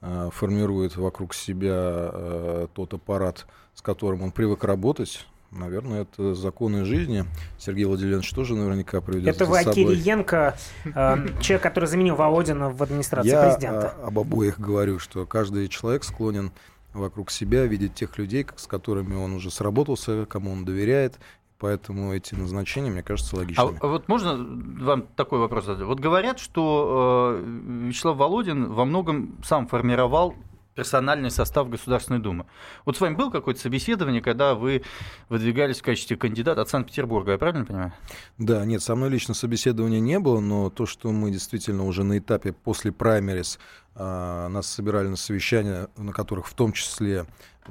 э, 0.00 0.30
формирует 0.32 0.96
вокруг 0.96 1.34
себя 1.34 2.10
э, 2.12 2.66
тот 2.72 2.94
аппарат, 2.94 3.46
с 3.74 3.82
которым 3.82 4.22
он 4.22 4.32
привык 4.32 4.64
работать, 4.64 5.26
Наверное, 5.52 6.02
это 6.02 6.34
законы 6.34 6.84
жизни. 6.84 7.24
Сергей 7.58 7.84
Владимирович 7.84 8.30
тоже 8.32 8.54
наверняка 8.54 9.00
приведет 9.00 9.34
Это 9.34 9.46
вы 9.46 9.62
Кириенко, 9.62 10.56
э, 10.84 11.16
человек, 11.40 11.62
который 11.62 11.86
заменил 11.86 12.16
Володина 12.16 12.70
в 12.70 12.82
администрации 12.82 13.30
Я 13.30 13.44
президента. 13.44 13.94
Я 13.98 14.06
об 14.06 14.18
обоих 14.18 14.58
говорю, 14.58 14.98
что 14.98 15.24
каждый 15.24 15.68
человек 15.68 16.04
склонен 16.04 16.52
вокруг 16.92 17.30
себя 17.30 17.64
видеть 17.64 17.94
тех 17.94 18.18
людей, 18.18 18.46
с 18.56 18.66
которыми 18.66 19.14
он 19.14 19.34
уже 19.34 19.50
сработался, 19.50 20.26
кому 20.26 20.52
он 20.52 20.64
доверяет, 20.64 21.18
Поэтому 21.58 22.12
эти 22.12 22.34
назначения, 22.34 22.90
мне 22.90 23.02
кажется, 23.02 23.34
логичными. 23.36 23.78
А 23.80 23.86
вот 23.86 24.08
можно 24.08 24.36
вам 24.84 25.06
такой 25.16 25.38
вопрос 25.38 25.64
задать? 25.64 25.86
Вот 25.86 26.00
говорят, 26.00 26.38
что 26.38 27.38
э, 27.40 27.86
Вячеслав 27.86 28.16
Володин 28.18 28.72
во 28.72 28.84
многом 28.84 29.38
сам 29.42 29.66
формировал 29.66 30.34
персональный 30.76 31.30
состав 31.30 31.68
Государственной 31.68 32.20
Думы. 32.20 32.46
Вот 32.84 32.96
с 32.96 33.00
вами 33.00 33.14
было 33.14 33.30
какое-то 33.30 33.60
собеседование, 33.60 34.20
когда 34.20 34.54
вы 34.54 34.82
выдвигались 35.28 35.80
в 35.80 35.82
качестве 35.82 36.16
кандидата 36.16 36.60
от 36.60 36.68
Санкт-Петербурга, 36.68 37.32
я 37.32 37.38
правильно 37.38 37.64
понимаю? 37.64 37.92
Да, 38.38 38.64
нет, 38.64 38.82
со 38.82 38.94
мной 38.94 39.08
лично 39.08 39.34
собеседования 39.34 40.00
не 40.00 40.20
было, 40.20 40.38
но 40.38 40.70
то, 40.70 40.86
что 40.86 41.10
мы 41.10 41.30
действительно 41.30 41.84
уже 41.84 42.04
на 42.04 42.18
этапе 42.18 42.52
после 42.52 42.92
праймерис 42.92 43.58
а, 43.94 44.48
нас 44.48 44.66
собирали 44.66 45.08
на 45.08 45.16
совещания, 45.16 45.88
на 45.96 46.12
которых 46.12 46.46
в 46.46 46.54
том 46.54 46.72
числе 46.72 47.24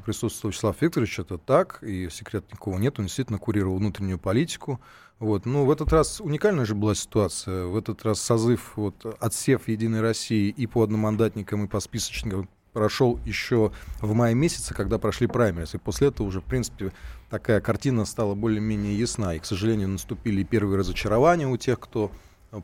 присутствовал 0.04 0.52
Вячеслав 0.52 0.82
Викторович, 0.82 1.20
это 1.20 1.38
так, 1.38 1.82
и 1.84 2.10
секрета 2.10 2.48
никого 2.52 2.80
нет, 2.80 3.00
он 3.00 3.06
действительно 3.06 3.38
курировал 3.38 3.78
внутреннюю 3.78 4.20
политику. 4.20 4.82
Вот. 5.20 5.46
Ну, 5.46 5.64
в 5.64 5.72
этот 5.72 5.94
раз 5.94 6.20
уникальная 6.20 6.66
же 6.66 6.76
была 6.76 6.94
ситуация. 6.94 7.66
В 7.68 7.78
этот 7.78 8.04
раз 8.04 8.20
созыв, 8.20 8.74
вот, 8.76 9.06
отсев 9.22 9.70
Единой 9.70 10.02
России 10.02 10.50
и 10.50 10.68
по 10.68 10.84
одномандатникам, 10.84 11.64
и 11.64 11.68
по 11.70 11.80
списочникам 11.80 12.50
прошел 12.76 13.18
еще 13.26 13.72
в 14.02 14.14
мае 14.14 14.36
месяце, 14.36 14.74
когда 14.74 15.00
прошли 15.00 15.28
праймерис. 15.28 15.74
И 15.76 15.78
после 15.78 16.10
этого 16.10 16.28
уже, 16.28 16.42
в 16.42 16.44
принципе, 16.44 16.92
такая 17.30 17.62
картина 17.62 18.04
стала 18.04 18.36
более-менее 18.36 19.00
ясна. 19.00 19.34
И, 19.34 19.40
к 19.40 19.46
сожалению, 19.46 19.88
наступили 19.88 20.44
первые 20.44 20.78
разочарования 20.78 21.48
у 21.48 21.56
тех, 21.56 21.80
кто 21.80 22.12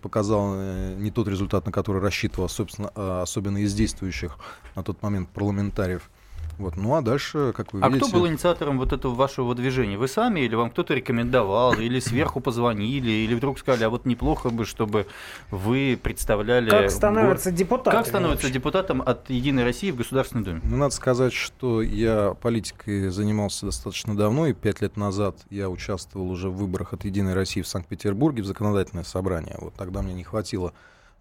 показал 0.01 0.55
э, 0.55 0.95
не 0.97 1.11
тот 1.11 1.29
результат, 1.29 1.65
на 1.65 1.71
который 1.71 2.01
рассчитывал, 2.01 2.49
собственно, 2.49 2.91
а, 2.93 3.21
особенно 3.21 3.59
из 3.59 3.73
действующих 3.73 4.37
на 4.75 4.83
тот 4.83 5.01
момент 5.01 5.29
парламентариев. 5.29 6.09
Вот. 6.57 6.77
Ну 6.77 6.95
а 6.95 7.01
дальше, 7.01 7.53
как 7.55 7.73
вы 7.73 7.81
а 7.81 7.87
видите... 7.87 8.05
А 8.05 8.07
кто 8.07 8.17
был 8.17 8.27
инициатором 8.27 8.77
вот 8.77 8.93
этого 8.93 9.13
вашего 9.13 9.55
движения? 9.55 9.97
Вы 9.97 10.07
сами 10.07 10.41
или 10.41 10.55
вам 10.55 10.69
кто-то 10.69 10.93
рекомендовал, 10.93 11.73
или 11.73 11.99
сверху 11.99 12.39
позвонили, 12.39 13.09
или 13.09 13.33
вдруг 13.33 13.59
сказали, 13.59 13.83
а 13.85 13.89
вот 13.89 14.05
неплохо 14.05 14.49
бы, 14.49 14.65
чтобы 14.65 15.07
вы 15.49 15.99
представляли... 16.01 16.69
Как 16.69 16.91
становится 16.91 17.51
депутатом? 17.51 17.93
Как 17.93 18.07
становится 18.07 18.49
депутатом 18.49 19.01
от 19.01 19.29
«Единой 19.29 19.63
России» 19.63 19.91
в 19.91 19.95
Государственной 19.95 20.43
Думе? 20.43 20.61
Ну, 20.63 20.77
надо 20.77 20.93
сказать, 20.93 21.33
что 21.33 21.81
я 21.81 22.35
политикой 22.41 23.09
занимался 23.09 23.65
достаточно 23.65 24.15
давно, 24.15 24.47
и 24.47 24.53
пять 24.53 24.81
лет 24.81 24.97
назад 24.97 25.37
я 25.49 25.69
участвовал 25.69 26.29
уже 26.29 26.49
в 26.49 26.55
выборах 26.55 26.93
от 26.93 27.05
«Единой 27.05 27.33
России» 27.33 27.61
в 27.61 27.67
Санкт-Петербурге 27.67 28.43
в 28.43 28.45
законодательное 28.45 29.03
собрание. 29.03 29.57
Вот 29.59 29.73
тогда 29.75 30.01
мне 30.01 30.13
не 30.13 30.23
хватило 30.23 30.73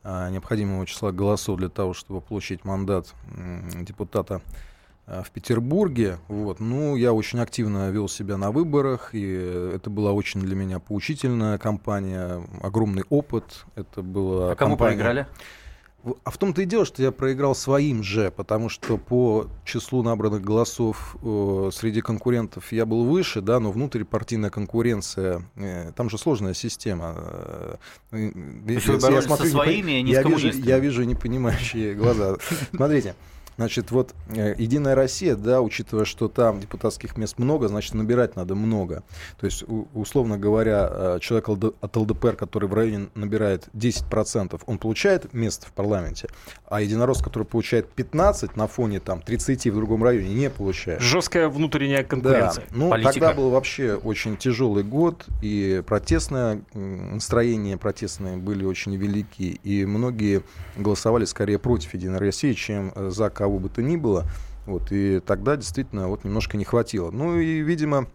а, 0.02 0.30
необходимого 0.30 0.86
числа 0.86 1.12
голосов 1.12 1.58
для 1.58 1.68
того, 1.68 1.92
чтобы 1.92 2.20
получить 2.20 2.64
мандат 2.64 3.14
депутата 3.74 4.40
в 5.24 5.30
Петербурге. 5.30 6.18
Вот. 6.28 6.60
Ну, 6.60 6.96
я 6.96 7.12
очень 7.12 7.40
активно 7.40 7.90
вел 7.90 8.08
себя 8.08 8.36
на 8.36 8.50
выборах, 8.50 9.14
и 9.14 9.72
это 9.74 9.90
была 9.90 10.12
очень 10.12 10.40
для 10.40 10.54
меня 10.54 10.78
поучительная 10.78 11.58
кампания, 11.58 12.42
огромный 12.62 13.04
опыт. 13.10 13.64
Это 13.74 14.02
было 14.02 14.52
а 14.52 14.54
кому 14.54 14.76
кампания... 14.76 14.96
проиграли? 14.96 15.26
А 16.24 16.30
в 16.30 16.38
том-то 16.38 16.62
и 16.62 16.64
дело, 16.64 16.86
что 16.86 17.02
я 17.02 17.12
проиграл 17.12 17.54
своим 17.54 18.02
же, 18.02 18.30
потому 18.34 18.70
что 18.70 18.96
по 18.96 19.48
числу 19.66 20.02
набранных 20.02 20.40
голосов 20.40 21.16
э, 21.22 21.70
среди 21.74 22.00
конкурентов 22.00 22.72
я 22.72 22.86
был 22.86 23.04
выше, 23.04 23.42
да, 23.42 23.60
но 23.60 23.70
внутрипартийная 23.70 24.48
конкуренция, 24.48 25.42
э, 25.56 25.92
там 25.94 26.08
же 26.08 26.16
сложная 26.16 26.54
система. 26.54 27.16
Э, 27.18 27.76
э 28.12 28.30
я, 28.66 28.74
я 28.74 29.22
смотрю, 29.22 29.46
со 29.46 29.52
своими, 29.52 29.92
а 29.92 30.02
не 30.02 30.12
я 30.12 30.22
с 30.22 30.26
вижу, 30.26 30.48
я 30.60 30.78
вижу 30.78 31.02
непонимающие 31.02 31.94
глаза. 31.94 32.36
Смотрите, 32.74 33.14
Значит, 33.56 33.90
вот 33.90 34.14
э, 34.28 34.54
Единая 34.56 34.94
Россия, 34.94 35.36
да, 35.36 35.60
учитывая, 35.60 36.04
что 36.04 36.28
там 36.28 36.60
депутатских 36.60 37.16
мест 37.16 37.38
много, 37.38 37.68
значит, 37.68 37.94
набирать 37.94 38.36
надо 38.36 38.54
много. 38.54 39.02
То 39.38 39.46
есть, 39.46 39.64
условно 39.94 40.38
говоря, 40.38 40.88
э, 40.90 41.18
человек 41.20 41.48
от 41.80 41.96
ЛДПР, 41.96 42.36
который 42.36 42.68
в 42.68 42.74
районе 42.74 43.08
набирает 43.14 43.68
10%, 43.74 44.60
он 44.66 44.78
получает 44.78 45.32
место 45.34 45.66
в 45.66 45.72
парламенте, 45.72 46.28
а 46.66 46.80
единорос, 46.80 47.22
который 47.22 47.44
получает 47.44 47.88
15 47.90 48.56
на 48.56 48.66
фоне 48.66 49.00
там 49.00 49.20
30 49.20 49.66
в 49.66 49.74
другом 49.74 50.04
районе, 50.04 50.32
не 50.34 50.50
получает. 50.50 51.00
Жесткая 51.00 51.48
внутренняя 51.48 52.04
конкуренция. 52.04 52.64
Да. 52.70 52.76
Ну, 52.76 52.90
Политика. 52.90 53.12
тогда 53.12 53.32
был 53.32 53.50
вообще 53.50 53.94
очень 53.94 54.36
тяжелый 54.36 54.84
год, 54.84 55.26
и 55.42 55.82
протестное 55.86 56.62
настроение 56.74 57.76
протестные 57.76 58.36
были 58.36 58.64
очень 58.64 58.94
велики, 58.96 59.60
и 59.64 59.84
многие 59.84 60.42
голосовали 60.76 61.24
скорее 61.24 61.58
против 61.58 61.94
Единой 61.94 62.18
России, 62.18 62.52
чем 62.52 62.92
э, 62.94 63.10
за 63.10 63.30
кого 63.30 63.49
бы 63.58 63.68
то 63.68 63.82
ни 63.82 63.96
было. 63.96 64.24
Вот, 64.66 64.92
и 64.92 65.20
тогда 65.20 65.56
действительно 65.56 66.08
вот 66.08 66.24
немножко 66.24 66.56
не 66.56 66.64
хватило. 66.64 67.10
Ну 67.10 67.38
и, 67.38 67.60
видимо, 67.60 68.06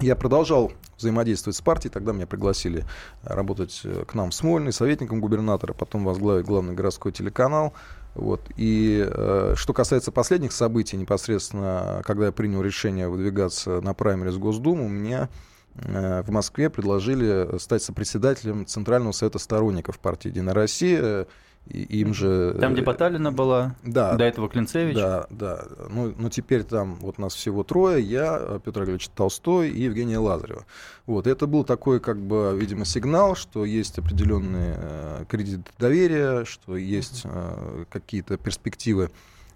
я 0.00 0.16
продолжал 0.16 0.72
взаимодействовать 0.98 1.56
с 1.56 1.60
партией, 1.60 1.92
тогда 1.92 2.12
меня 2.12 2.26
пригласили 2.26 2.84
работать 3.22 3.82
э, 3.84 4.04
к 4.06 4.14
нам 4.14 4.30
в 4.30 4.34
Смольный, 4.34 4.72
советником 4.72 5.20
губернатора, 5.20 5.74
потом 5.74 6.04
возглавить 6.04 6.46
главный 6.46 6.74
городской 6.74 7.12
телеканал. 7.12 7.72
Вот. 8.14 8.42
И 8.56 9.04
э, 9.06 9.54
что 9.56 9.72
касается 9.72 10.12
последних 10.12 10.52
событий, 10.52 10.96
непосредственно, 10.96 12.02
когда 12.04 12.26
я 12.26 12.32
принял 12.32 12.62
решение 12.62 13.08
выдвигаться 13.08 13.80
на 13.80 13.94
праймерис 13.94 14.36
Госдуму, 14.36 14.88
меня 14.88 15.28
э, 15.74 16.22
в 16.22 16.30
Москве 16.30 16.68
предложили 16.68 17.58
стать 17.58 17.82
сопредседателем 17.82 18.66
Центрального 18.66 19.12
совета 19.12 19.38
сторонников 19.38 19.98
партии 19.98 20.28
«Единая 20.28 20.54
Россия». 20.54 21.26
И 21.68 22.00
им 22.00 22.12
же... 22.12 22.56
Там, 22.60 22.74
где 22.74 22.82
Поталина 22.82 23.30
была, 23.30 23.76
да, 23.84 24.14
до 24.14 24.24
этого 24.24 24.48
Клинцевич. 24.48 24.96
Да, 24.96 25.26
да. 25.30 25.64
Ну, 25.90 26.12
ну, 26.18 26.28
теперь 26.28 26.64
там 26.64 26.96
вот 26.96 27.18
нас 27.18 27.34
всего 27.34 27.62
трое. 27.62 28.02
Я, 28.02 28.60
Петр 28.64 28.82
Олегович 28.82 29.08
Толстой 29.08 29.70
и 29.70 29.82
Евгения 29.82 30.18
Лазарева. 30.18 30.66
Вот. 31.06 31.26
Это 31.26 31.46
был 31.46 31.64
такой, 31.64 32.00
как 32.00 32.18
бы, 32.18 32.56
видимо, 32.58 32.84
сигнал, 32.84 33.36
что 33.36 33.64
есть 33.64 33.98
определенные 33.98 34.74
э, 34.76 35.24
кредиты 35.28 35.70
доверия, 35.78 36.44
что 36.44 36.76
есть 36.76 37.22
э, 37.24 37.84
какие-то 37.90 38.36
перспективы 38.38 39.10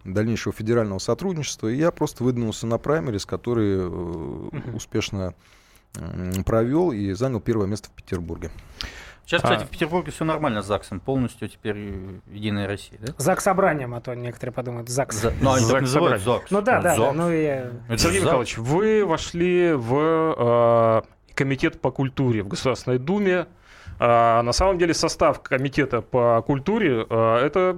дальнейшего 0.04 0.54
федерального 0.54 1.00
сотрудничества. 1.00 1.68
И 1.68 1.76
я 1.76 1.90
просто 1.90 2.22
выдвинулся 2.22 2.66
на 2.68 2.78
праймерис, 2.78 3.26
который 3.26 3.78
э, 3.78 4.72
успешно 4.74 5.34
э, 5.96 6.42
провел 6.44 6.92
и 6.92 7.12
занял 7.12 7.40
первое 7.40 7.66
место 7.66 7.88
в 7.88 7.92
Петербурге. 7.92 8.50
Сейчас, 9.26 9.42
кстати, 9.42 9.64
а... 9.64 9.66
в 9.66 9.70
Петербурге 9.70 10.12
все 10.12 10.24
нормально 10.24 10.62
с 10.62 10.66
ЗАГСом, 10.66 11.00
полностью 11.00 11.48
теперь 11.48 11.76
Единая 12.30 12.68
Россия, 12.68 13.00
да? 13.00 13.12
ЗАГС 13.18 13.42
собранием, 13.42 13.92
а 13.94 14.00
то 14.00 14.14
некоторые 14.14 14.54
подумают, 14.54 14.88
ЗАГС. 14.88 15.16
За... 15.16 15.32
Ну, 15.40 15.52
они 15.52 15.66
так 15.68 15.80
называют 15.80 16.22
ЗАГС. 16.22 16.50
Ну 16.52 16.62
да, 16.62 16.80
да, 16.80 16.96
да, 16.96 17.12
ну 17.12 17.32
я... 17.32 17.72
Сергей 17.96 18.20
Михайлович, 18.20 18.56
вы 18.56 19.04
вошли 19.04 19.72
в 19.72 21.02
э, 21.02 21.02
комитет 21.34 21.80
по 21.80 21.90
культуре 21.90 22.44
в 22.44 22.48
Государственной 22.48 23.00
Думе. 23.00 23.48
А, 23.98 24.42
на 24.42 24.52
самом 24.52 24.78
деле 24.78 24.94
состав 24.94 25.42
комитета 25.42 26.02
по 26.02 26.40
культуре 26.46 27.04
э, 27.08 27.36
это 27.44 27.76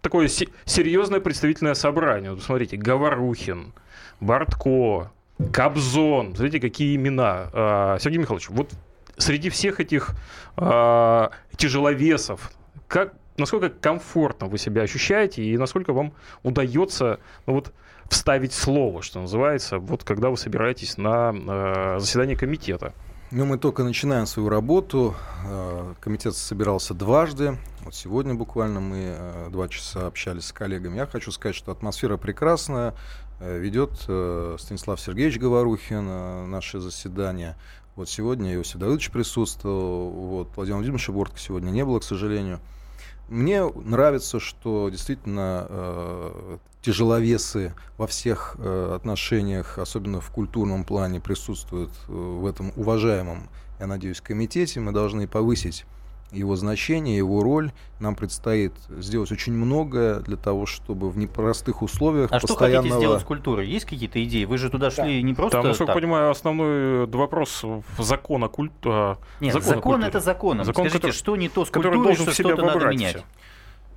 такое 0.00 0.26
серьезное 0.26 1.20
представительное 1.20 1.74
собрание. 1.74 2.32
Вот, 2.32 2.42
смотрите, 2.42 2.76
Говорухин, 2.76 3.72
Бортко, 4.18 5.12
Кобзон. 5.52 6.34
Смотрите, 6.34 6.58
какие 6.58 6.96
имена. 6.96 7.48
А, 7.52 7.98
Сергей 8.00 8.18
Михайлович, 8.18 8.48
вот 8.50 8.72
среди 9.16 9.50
всех 9.50 9.80
этих 9.80 10.10
э, 10.56 11.28
тяжеловесов, 11.56 12.52
как, 12.88 13.14
насколько 13.36 13.70
комфортно 13.70 14.46
вы 14.46 14.58
себя 14.58 14.82
ощущаете 14.82 15.44
и 15.44 15.56
насколько 15.56 15.92
вам 15.92 16.12
удается 16.42 17.20
ну, 17.46 17.54
вот, 17.54 17.72
вставить 18.08 18.52
слово, 18.52 19.02
что 19.02 19.20
называется, 19.20 19.78
вот 19.78 20.04
когда 20.04 20.30
вы 20.30 20.36
собираетесь 20.36 20.96
на 20.96 21.32
э, 21.34 21.98
заседание 22.00 22.36
комитета? 22.36 22.92
Ну, 23.30 23.46
мы 23.46 23.58
только 23.58 23.82
начинаем 23.82 24.26
свою 24.26 24.48
работу. 24.48 25.16
А, 25.44 25.94
комитет 25.98 26.36
собирался 26.36 26.94
дважды. 26.94 27.58
Вот 27.80 27.92
сегодня 27.94 28.34
буквально 28.34 28.78
мы 28.78 29.16
два 29.50 29.66
часа 29.66 30.06
общались 30.06 30.44
с 30.44 30.52
коллегами. 30.52 30.98
Я 30.98 31.06
хочу 31.06 31.32
сказать, 31.32 31.56
что 31.56 31.72
атмосфера 31.72 32.16
прекрасная. 32.16 32.94
Э, 33.40 33.58
Ведет 33.58 34.04
э, 34.08 34.56
Станислав 34.58 35.00
Сергеевич 35.00 35.38
Говорухин 35.38 36.06
э, 36.08 36.46
наше 36.46 36.80
заседание. 36.80 37.56
Вот 37.96 38.08
сегодня 38.08 38.52
Иосиф 38.54 38.76
Давыдович 38.76 39.10
присутствовал, 39.12 40.10
вот, 40.10 40.48
Владимир 40.56 40.78
Владимирович 40.78 41.08
Бортко 41.10 41.38
сегодня 41.38 41.70
не 41.70 41.84
было, 41.84 42.00
к 42.00 42.04
сожалению. 42.04 42.58
Мне 43.28 43.64
нравится, 43.64 44.40
что 44.40 44.88
действительно 44.88 45.66
э, 45.68 46.58
тяжеловесы 46.82 47.72
во 47.96 48.08
всех 48.08 48.56
э, 48.58 48.94
отношениях, 48.96 49.78
особенно 49.78 50.20
в 50.20 50.28
культурном 50.30 50.84
плане, 50.84 51.20
присутствуют 51.20 51.90
э, 52.08 52.12
в 52.12 52.44
этом 52.46 52.72
уважаемом, 52.74 53.48
я 53.78 53.86
надеюсь, 53.86 54.20
комитете. 54.20 54.80
Мы 54.80 54.90
должны 54.90 55.28
повысить 55.28 55.84
его 56.32 56.56
значение, 56.56 57.16
его 57.16 57.42
роль. 57.42 57.72
Нам 58.00 58.14
предстоит 58.16 58.72
сделать 58.88 59.30
очень 59.32 59.52
многое 59.52 60.20
для 60.20 60.36
того, 60.36 60.66
чтобы 60.66 61.10
в 61.10 61.16
непростых 61.16 61.82
условиях 61.82 62.30
А 62.32 62.40
постоянного... 62.40 62.82
что 62.82 62.82
хотите 62.82 62.98
сделать 62.98 63.22
с 63.22 63.24
культурой? 63.24 63.68
Есть 63.68 63.86
какие-то 63.86 64.22
идеи? 64.24 64.44
Вы 64.44 64.58
же 64.58 64.70
туда 64.70 64.90
шли 64.90 65.20
да. 65.20 65.26
не 65.26 65.34
просто 65.34 65.58
Там, 65.58 65.66
насколько 65.68 65.92
я 65.92 65.96
понимаю, 65.96 66.30
основной 66.30 67.06
вопрос 67.06 67.64
закона 67.98 68.48
культуры. 68.48 69.16
Нет, 69.40 69.54
закон 69.54 69.80
культуры. 69.80 70.06
это 70.08 70.20
законом. 70.20 70.64
Закон, 70.64 70.84
Скажите, 70.84 70.98
который, 70.98 71.16
что 71.16 71.36
не 71.36 71.48
то 71.48 71.64
с 71.64 71.70
культурой, 71.70 72.14
что 72.14 72.32
что-то 72.32 72.62
надо 72.62 72.86
менять? 72.86 73.16
Все. 73.16 73.24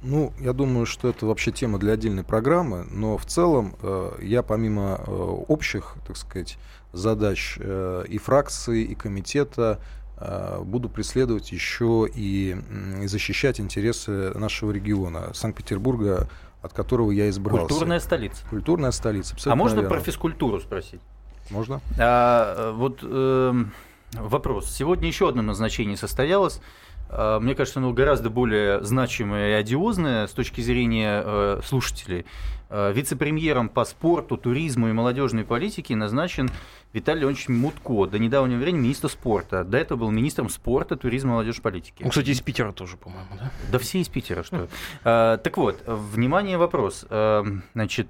Ну, 0.03 0.31
я 0.39 0.53
думаю, 0.53 0.85
что 0.85 1.09
это 1.09 1.25
вообще 1.25 1.51
тема 1.51 1.79
для 1.79 1.93
отдельной 1.93 2.23
программы, 2.23 2.85
но 2.91 3.17
в 3.17 3.25
целом 3.25 3.75
э, 3.81 4.11
я 4.21 4.43
помимо 4.43 5.01
э, 5.05 5.11
общих, 5.11 5.95
так 6.05 6.17
сказать, 6.17 6.59
задач 6.93 7.57
э, 7.59 8.05
и 8.07 8.19
фракции, 8.19 8.83
и 8.83 8.93
комитета 8.93 9.79
Э, 9.79 9.96
буду 10.19 10.89
преследовать 10.89 11.51
еще 11.51 12.07
и 12.13 12.55
защищать 13.03 13.59
интересы 13.59 14.31
нашего 14.37 14.71
региона, 14.71 15.31
Санкт-Петербурга, 15.33 16.27
от 16.61 16.73
которого 16.73 17.11
я 17.11 17.29
избрался. 17.29 17.67
Культурная 17.67 17.99
столица. 17.99 18.45
Культурная 18.49 18.91
столица, 18.91 19.35
А 19.45 19.55
можно 19.55 19.81
верно. 19.81 19.89
про 19.89 19.99
физкультуру 19.99 20.59
спросить? 20.59 21.01
Можно. 21.49 21.81
А, 21.97 22.71
вот 22.73 22.99
э, 23.03 23.53
вопрос. 24.13 24.71
Сегодня 24.71 25.07
еще 25.07 25.29
одно 25.29 25.41
назначение 25.41 25.97
состоялось. 25.97 26.61
А, 27.09 27.39
мне 27.39 27.55
кажется, 27.55 27.79
оно 27.79 27.93
гораздо 27.93 28.29
более 28.29 28.83
значимое 28.83 29.49
и 29.49 29.53
одиозное 29.53 30.27
с 30.27 30.31
точки 30.31 30.61
зрения 30.61 31.23
э, 31.23 31.61
слушателей. 31.63 32.25
Э, 32.69 32.91
вице-премьером 32.93 33.69
по 33.69 33.85
спорту, 33.85 34.35
туризму 34.35 34.89
и 34.89 34.91
молодежной 34.91 35.45
политике 35.45 35.95
назначен 35.95 36.49
Виталий 36.93 37.21
Леонидович 37.21 37.49
Мутко. 37.49 38.05
До 38.07 38.19
недавнего 38.19 38.59
времени 38.59 38.83
министр 38.83 39.09
спорта. 39.09 39.63
До 39.63 39.77
этого 39.77 39.99
был 39.99 40.11
министром 40.11 40.49
спорта, 40.49 40.95
туризма 40.95 41.31
и 41.31 41.33
молодежной 41.33 41.63
политики. 41.63 42.03
Он, 42.03 42.09
кстати, 42.09 42.29
из 42.29 42.41
Питера 42.41 42.71
тоже, 42.71 42.97
по-моему, 42.97 43.29
да? 43.37 43.51
Да 43.71 43.79
все 43.79 43.99
из 43.99 44.09
Питера, 44.09 44.43
что. 44.43 44.67
Э, 45.03 45.37
так 45.43 45.57
вот, 45.57 45.83
внимание, 45.85 46.57
вопрос. 46.57 47.05
Э, 47.09 47.43
значит, 47.73 48.07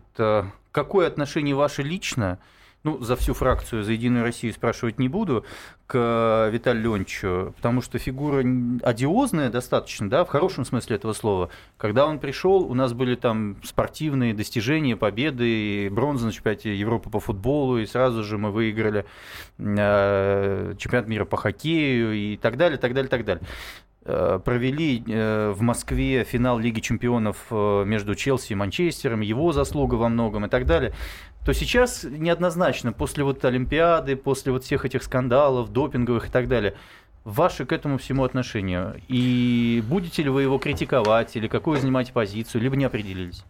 какое 0.71 1.07
отношение 1.07 1.55
ваше 1.55 1.83
лично 1.83 2.39
ну, 2.83 2.99
за 3.03 3.15
всю 3.15 3.33
фракцию, 3.33 3.83
за 3.83 3.91
Единую 3.91 4.23
Россию 4.23 4.53
спрашивать 4.53 4.99
не 4.99 5.09
буду, 5.09 5.45
к 5.87 6.49
Виталию 6.51 6.83
Леонидовичу, 6.83 7.53
потому 7.55 7.81
что 7.81 7.97
фигура 7.97 8.43
одиозная 8.83 9.49
достаточно, 9.49 10.09
да, 10.09 10.25
в 10.25 10.27
хорошем 10.27 10.65
смысле 10.65 10.97
этого 10.97 11.13
слова. 11.13 11.49
Когда 11.77 12.05
он 12.05 12.19
пришел, 12.19 12.69
у 12.69 12.73
нас 12.73 12.93
были 12.93 13.15
там 13.15 13.55
спортивные 13.63 14.33
достижения, 14.33 14.97
победы, 14.97 15.89
бронза 15.89 16.25
на 16.25 16.33
чемпионате 16.33 16.75
Европы 16.75 17.09
по 17.09 17.21
футболу, 17.21 17.79
и 17.79 17.85
сразу 17.85 18.23
же 18.25 18.37
мы 18.37 18.51
выиграли 18.51 19.05
э, 19.57 20.73
чемпионат 20.77 21.07
мира 21.07 21.23
по 21.23 21.37
хоккею 21.37 22.13
и 22.13 22.35
так 22.35 22.57
далее, 22.57 22.77
так 22.77 22.93
далее, 22.93 23.09
так 23.09 23.23
далее 23.23 23.43
э, 24.03 24.39
провели 24.43 25.01
э, 25.07 25.53
в 25.55 25.61
Москве 25.61 26.25
финал 26.25 26.59
Лиги 26.59 26.81
чемпионов 26.81 27.45
э, 27.49 27.83
между 27.85 28.13
Челси 28.13 28.51
и 28.51 28.55
Манчестером, 28.55 29.21
его 29.21 29.53
заслуга 29.53 29.95
во 29.95 30.09
многом 30.09 30.45
и 30.45 30.49
так 30.49 30.65
далее 30.65 30.93
то 31.47 31.53
сейчас 31.53 32.03
неоднозначно, 32.03 32.91
после 32.91 33.23
вот 33.23 33.45
Олимпиады, 33.45 34.17
после 34.17 34.51
вот 34.51 34.65
всех 34.65 34.83
этих 34.83 35.01
скандалов, 35.01 35.71
допинговых 35.71 36.27
и 36.27 36.29
так 36.29 36.49
далее, 36.49 36.75
ваше 37.23 37.65
к 37.65 37.71
этому 37.71 37.97
всему 37.97 38.25
отношение? 38.25 39.01
И 39.07 39.81
будете 39.87 40.23
ли 40.23 40.29
вы 40.29 40.41
его 40.41 40.57
критиковать, 40.57 41.37
или 41.37 41.47
какую 41.47 41.79
занимаете 41.79 42.11
позицию, 42.11 42.63
либо 42.63 42.75
не 42.75 42.83
определились? 42.83 43.45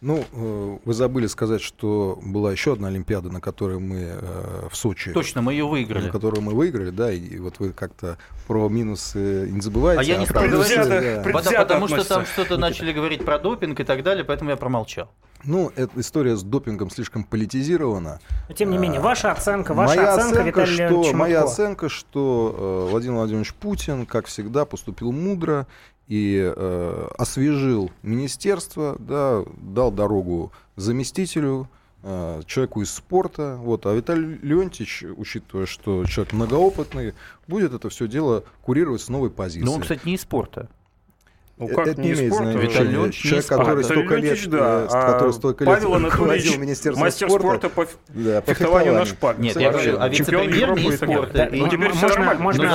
Ну, 0.00 0.24
э, 0.32 0.78
вы 0.84 0.94
забыли 0.94 1.28
сказать, 1.28 1.60
что 1.60 2.18
была 2.24 2.50
еще 2.50 2.72
одна 2.72 2.88
Олимпиада, 2.88 3.30
на 3.30 3.40
которой 3.40 3.78
мы 3.78 4.18
э, 4.20 4.68
в 4.68 4.74
Сочи. 4.76 5.12
Точно, 5.12 5.40
мы 5.40 5.52
ее 5.52 5.68
выиграли. 5.68 6.06
На 6.06 6.10
которую 6.10 6.42
мы 6.42 6.54
выиграли, 6.54 6.90
да, 6.90 7.12
и 7.12 7.38
вот 7.38 7.60
вы 7.60 7.72
как-то 7.72 8.18
про 8.48 8.68
минусы 8.68 9.48
не 9.48 9.60
забываете. 9.60 10.00
А 10.00 10.02
я 10.02 10.16
не 10.16 10.26
стал 10.26 10.48
говорить, 10.48 10.76
да. 10.76 11.22
потому 11.56 11.86
что 11.86 12.02
там 12.02 12.26
что-то 12.26 12.56
начали 12.56 12.92
говорить 12.92 13.24
про 13.24 13.38
допинг 13.38 13.78
и 13.78 13.84
так 13.84 14.02
далее, 14.02 14.24
поэтому 14.24 14.50
я 14.50 14.56
промолчал. 14.56 15.08
Ну, 15.44 15.70
эта 15.76 16.00
история 16.00 16.36
с 16.36 16.42
допингом 16.42 16.90
слишком 16.90 17.24
политизирована. 17.24 18.20
Но, 18.48 18.54
тем 18.54 18.70
не 18.70 18.78
менее, 18.78 19.00
ваша 19.00 19.30
оценка, 19.30 19.72
ваша 19.72 19.96
моя 19.96 20.14
оценка, 20.14 20.62
оценка 20.62 20.66
что, 20.66 21.12
Моя 21.16 21.42
оценка, 21.42 21.88
что 21.88 22.86
э, 22.86 22.90
Владимир 22.90 23.16
Владимирович 23.16 23.54
Путин, 23.54 24.06
как 24.06 24.26
всегда, 24.26 24.64
поступил 24.64 25.12
мудро 25.12 25.66
и 26.08 26.52
э, 26.54 27.08
освежил 27.18 27.90
министерство, 28.02 28.96
да, 28.98 29.44
дал 29.58 29.92
дорогу 29.92 30.52
заместителю, 30.76 31.68
э, 32.02 32.42
человеку 32.46 32.82
из 32.82 32.90
спорта. 32.90 33.56
Вот. 33.60 33.86
А 33.86 33.94
Виталий 33.94 34.38
Леонтьевич, 34.42 35.04
учитывая, 35.16 35.66
что 35.66 36.04
человек 36.06 36.32
многоопытный, 36.32 37.14
будет 37.46 37.74
это 37.74 37.88
все 37.90 38.08
дело 38.08 38.44
курировать 38.62 39.02
с 39.02 39.08
новой 39.08 39.30
позиции. 39.30 39.64
Но 39.64 39.74
он, 39.74 39.82
кстати, 39.82 40.00
не 40.04 40.14
из 40.14 40.22
спорта. 40.22 40.68
Ну, 41.58 41.68
как 41.68 41.88
это 41.88 42.00
не, 42.00 42.10
не 42.10 42.30
спорт, 42.30 42.52
значения. 42.52 43.10
Человек, 43.10 43.46
который 43.46 43.84
столько 43.84 44.14
лет, 44.16 44.48
да. 44.48 44.86
а 44.90 45.12
который 45.12 45.32
столько 45.32 45.64
лет 45.64 45.74
Павел 45.74 45.94
Анатольевич, 45.94 46.56
Министерство 46.56 47.04
мастер 47.04 47.30
спорта, 47.30 47.68
по, 47.68 47.86
да, 48.08 48.40
по 48.40 48.54
фехтованию 48.54 48.94
на 48.94 49.04
шпаге. 49.04 49.42
Нет, 49.42 49.56
я 49.56 49.70
говорю, 49.70 49.96
а 50.00 50.08
вице-премьер 50.08 50.74
не 50.74 50.92
спорта. 50.92 51.48
Ну, 51.52 51.68
теперь 51.68 51.92
все 51.92 52.08
нормально. 52.08 52.42
Можно, 52.42 52.68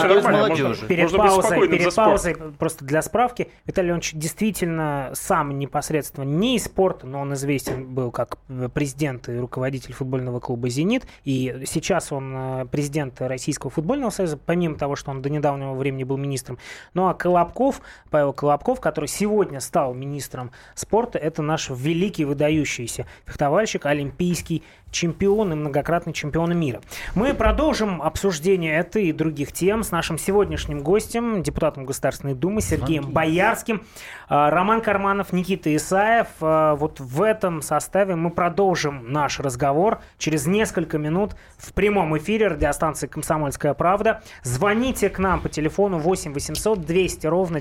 перед 0.88 1.12
паузой, 1.16 1.68
перед 1.68 1.96
паузой, 1.96 2.36
просто 2.58 2.86
для 2.86 3.02
справки, 3.02 3.50
Виталий 3.66 3.90
Леонидович 3.90 4.14
действительно 4.14 5.12
сам 5.14 5.58
непосредственно 5.58 6.26
не 6.26 6.58
из 6.58 6.66
спорта, 6.66 7.08
но 7.08 7.22
он 7.22 7.34
известен 7.34 7.86
был 7.86 8.12
как 8.12 8.38
президент 8.74 9.30
и 9.30 9.38
руководитель 9.38 9.94
футбольного 9.94 10.40
клуба 10.40 10.70
«Зенит», 10.70 11.06
и 11.24 11.64
сейчас 11.66 12.12
он 12.12 12.34
э, 12.36 12.66
президент 12.72 13.22
Российского 13.22 13.70
футбольного 13.70 14.10
союза, 14.10 14.38
помимо 14.38 14.76
того, 14.76 14.96
что 14.96 15.12
он 15.12 15.22
до 15.22 15.30
недавнего 15.30 15.74
времени 15.74 16.04
был 16.04 16.18
министром. 16.18 16.58
Ну 16.94 17.08
а 17.08 17.14
Колобков, 17.14 17.82
Павел 18.10 18.34
Колобков, 18.34 18.73
Поляков, 18.74 18.82
который 18.82 19.08
сегодня 19.08 19.60
стал 19.60 19.94
министром 19.94 20.52
спорта. 20.76 21.20
Это 21.20 21.42
наш 21.42 21.70
великий 21.70 22.26
выдающийся 22.26 23.06
фехтовальщик, 23.26 23.86
олимпийский 23.86 24.64
чемпион 24.92 25.52
и 25.52 25.56
многократный 25.56 26.14
чемпион 26.14 26.58
мира. 26.58 26.82
Мы 27.16 27.34
продолжим 27.34 28.02
обсуждение 28.02 28.78
этой 28.78 29.06
и 29.06 29.12
других 29.12 29.52
тем 29.52 29.84
с 29.84 29.92
нашим 29.92 30.18
сегодняшним 30.18 30.80
гостем, 30.84 31.42
депутатом 31.42 31.86
Государственной 31.86 32.36
Думы 32.36 32.62
Сергеем 32.62 33.12
Боярским. 33.12 33.84
А, 34.30 34.52
Роман 34.52 34.82
Карманов, 34.82 35.34
Никита 35.34 35.76
Исаев. 35.76 36.28
А, 36.42 36.76
вот 36.76 37.00
в 37.00 37.22
этом 37.22 37.62
составе 37.62 38.16
мы 38.16 38.30
продолжим 38.30 39.12
наш 39.12 39.40
разговор 39.40 40.00
через 40.18 40.46
несколько 40.46 40.98
минут 40.98 41.36
в 41.58 41.74
прямом 41.74 42.16
эфире 42.18 42.50
радиостанции 42.50 43.08
«Комсомольская 43.08 43.74
правда». 43.74 44.22
Звоните 44.44 45.10
к 45.10 45.18
нам 45.18 45.42
по 45.42 45.50
телефону 45.50 45.98
8 45.98 46.34
800 46.34 46.82
200 46.82 47.28
ровно 47.28 47.60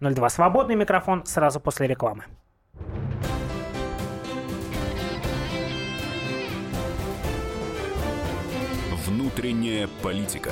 9702. 0.00 0.28
Свободный 0.28 0.74
микрофон 0.74 1.24
сразу 1.26 1.60
после 1.60 1.86
рекламы. 1.86 2.24
Внутренняя 9.06 9.88
политика. 10.02 10.50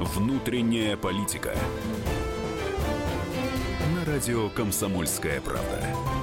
Внутренняя 0.00 0.96
политика. 0.96 1.54
На 3.94 4.04
радио 4.04 4.48
«Комсомольская 4.50 5.40
правда». 5.40 6.21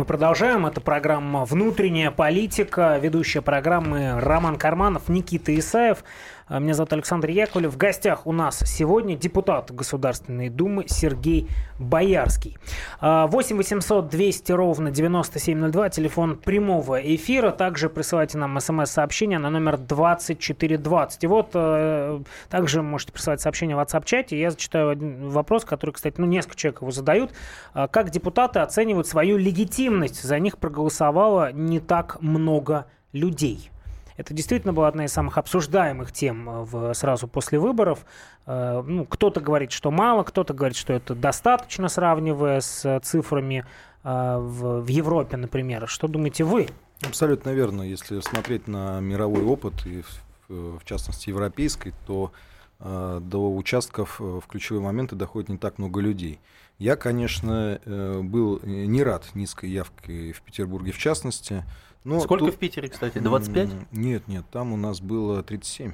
Мы 0.00 0.06
продолжаем. 0.06 0.64
Это 0.64 0.80
программа 0.80 1.44
«Внутренняя 1.44 2.10
политика». 2.10 2.96
Ведущая 2.96 3.42
программы 3.42 4.18
Роман 4.18 4.56
Карманов, 4.56 5.10
Никита 5.10 5.54
Исаев. 5.58 6.04
А, 6.50 6.58
меня 6.58 6.74
зовут 6.74 6.92
Александр 6.92 7.30
Яковлев. 7.30 7.72
В 7.72 7.76
гостях 7.76 8.26
у 8.26 8.32
нас 8.32 8.64
сегодня 8.66 9.16
депутат 9.16 9.70
Государственной 9.70 10.48
Думы 10.48 10.84
Сергей 10.88 11.48
Боярский. 11.78 12.58
8 13.00 13.56
800 13.56 14.08
200 14.08 14.50
ровно 14.50 14.90
9702, 14.90 15.90
телефон 15.90 16.36
прямого 16.36 16.96
эфира. 17.14 17.52
Также 17.52 17.88
присылайте 17.88 18.36
нам 18.36 18.58
смс-сообщение 18.58 19.38
на 19.38 19.48
номер 19.48 19.78
2420. 19.78 21.22
И 21.22 21.26
вот 21.28 21.50
э, 21.54 22.20
также 22.48 22.82
можете 22.82 23.12
присылать 23.12 23.40
сообщение 23.40 23.76
в 23.76 23.78
WhatsApp-чате. 23.78 24.36
Я 24.36 24.50
зачитаю 24.50 24.88
один 24.88 25.28
вопрос, 25.28 25.64
который, 25.64 25.92
кстати, 25.92 26.16
ну, 26.18 26.26
несколько 26.26 26.56
человек 26.56 26.80
его 26.82 26.90
задают. 26.90 27.30
А, 27.74 27.86
как 27.86 28.10
депутаты 28.10 28.58
оценивают 28.58 29.06
свою 29.06 29.36
легитимность? 29.36 30.20
За 30.20 30.40
них 30.40 30.58
проголосовало 30.58 31.52
не 31.52 31.78
так 31.78 32.20
много 32.20 32.86
людей. 33.12 33.70
Это 34.20 34.34
действительно 34.34 34.74
была 34.74 34.88
одна 34.88 35.06
из 35.06 35.12
самых 35.14 35.38
обсуждаемых 35.38 36.12
тем 36.12 36.46
э, 36.46 36.62
в, 36.64 36.92
сразу 36.92 37.26
после 37.26 37.58
выборов. 37.58 38.04
Э, 38.44 38.82
ну, 38.86 39.06
кто-то 39.06 39.40
говорит, 39.40 39.72
что 39.72 39.90
мало, 39.90 40.24
кто-то 40.24 40.52
говорит, 40.52 40.76
что 40.76 40.92
это 40.92 41.14
достаточно, 41.14 41.88
сравнивая 41.88 42.60
с 42.60 43.00
цифрами 43.02 43.64
э, 44.04 44.36
в, 44.38 44.82
в 44.82 44.86
Европе, 44.88 45.38
например. 45.38 45.88
Что 45.88 46.06
думаете 46.06 46.44
вы? 46.44 46.68
Абсолютно 47.02 47.48
верно. 47.54 47.80
Если 47.80 48.20
смотреть 48.20 48.68
на 48.68 49.00
мировой 49.00 49.42
опыт, 49.42 49.86
и 49.86 50.02
в, 50.02 50.78
в 50.80 50.84
частности 50.84 51.30
европейский, 51.30 51.94
то 52.06 52.30
до 52.78 53.54
участков 53.54 54.20
в 54.20 54.42
ключевые 54.48 54.82
моменты 54.82 55.14
доходит 55.14 55.50
не 55.50 55.58
так 55.58 55.76
много 55.76 56.00
людей. 56.00 56.40
Я, 56.78 56.96
конечно, 56.96 57.78
был 57.84 58.58
не 58.64 59.02
рад 59.02 59.26
низкой 59.34 59.68
явке 59.68 60.32
в 60.32 60.40
Петербурге 60.40 60.90
в 60.90 60.96
частности. 60.96 61.62
Но 62.04 62.20
Сколько 62.20 62.46
тут... 62.46 62.54
в 62.54 62.58
Питере, 62.58 62.88
кстати? 62.88 63.18
25? 63.18 63.92
Нет, 63.92 64.26
нет, 64.28 64.44
там 64.50 64.72
у 64.72 64.76
нас 64.76 65.00
было 65.00 65.42
37, 65.42 65.92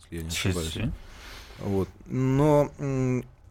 если 0.00 0.16
я 0.16 0.22
не 0.22 0.28
ошибаюсь. 0.28 0.78
Вот. 1.60 1.88
Но 2.06 2.70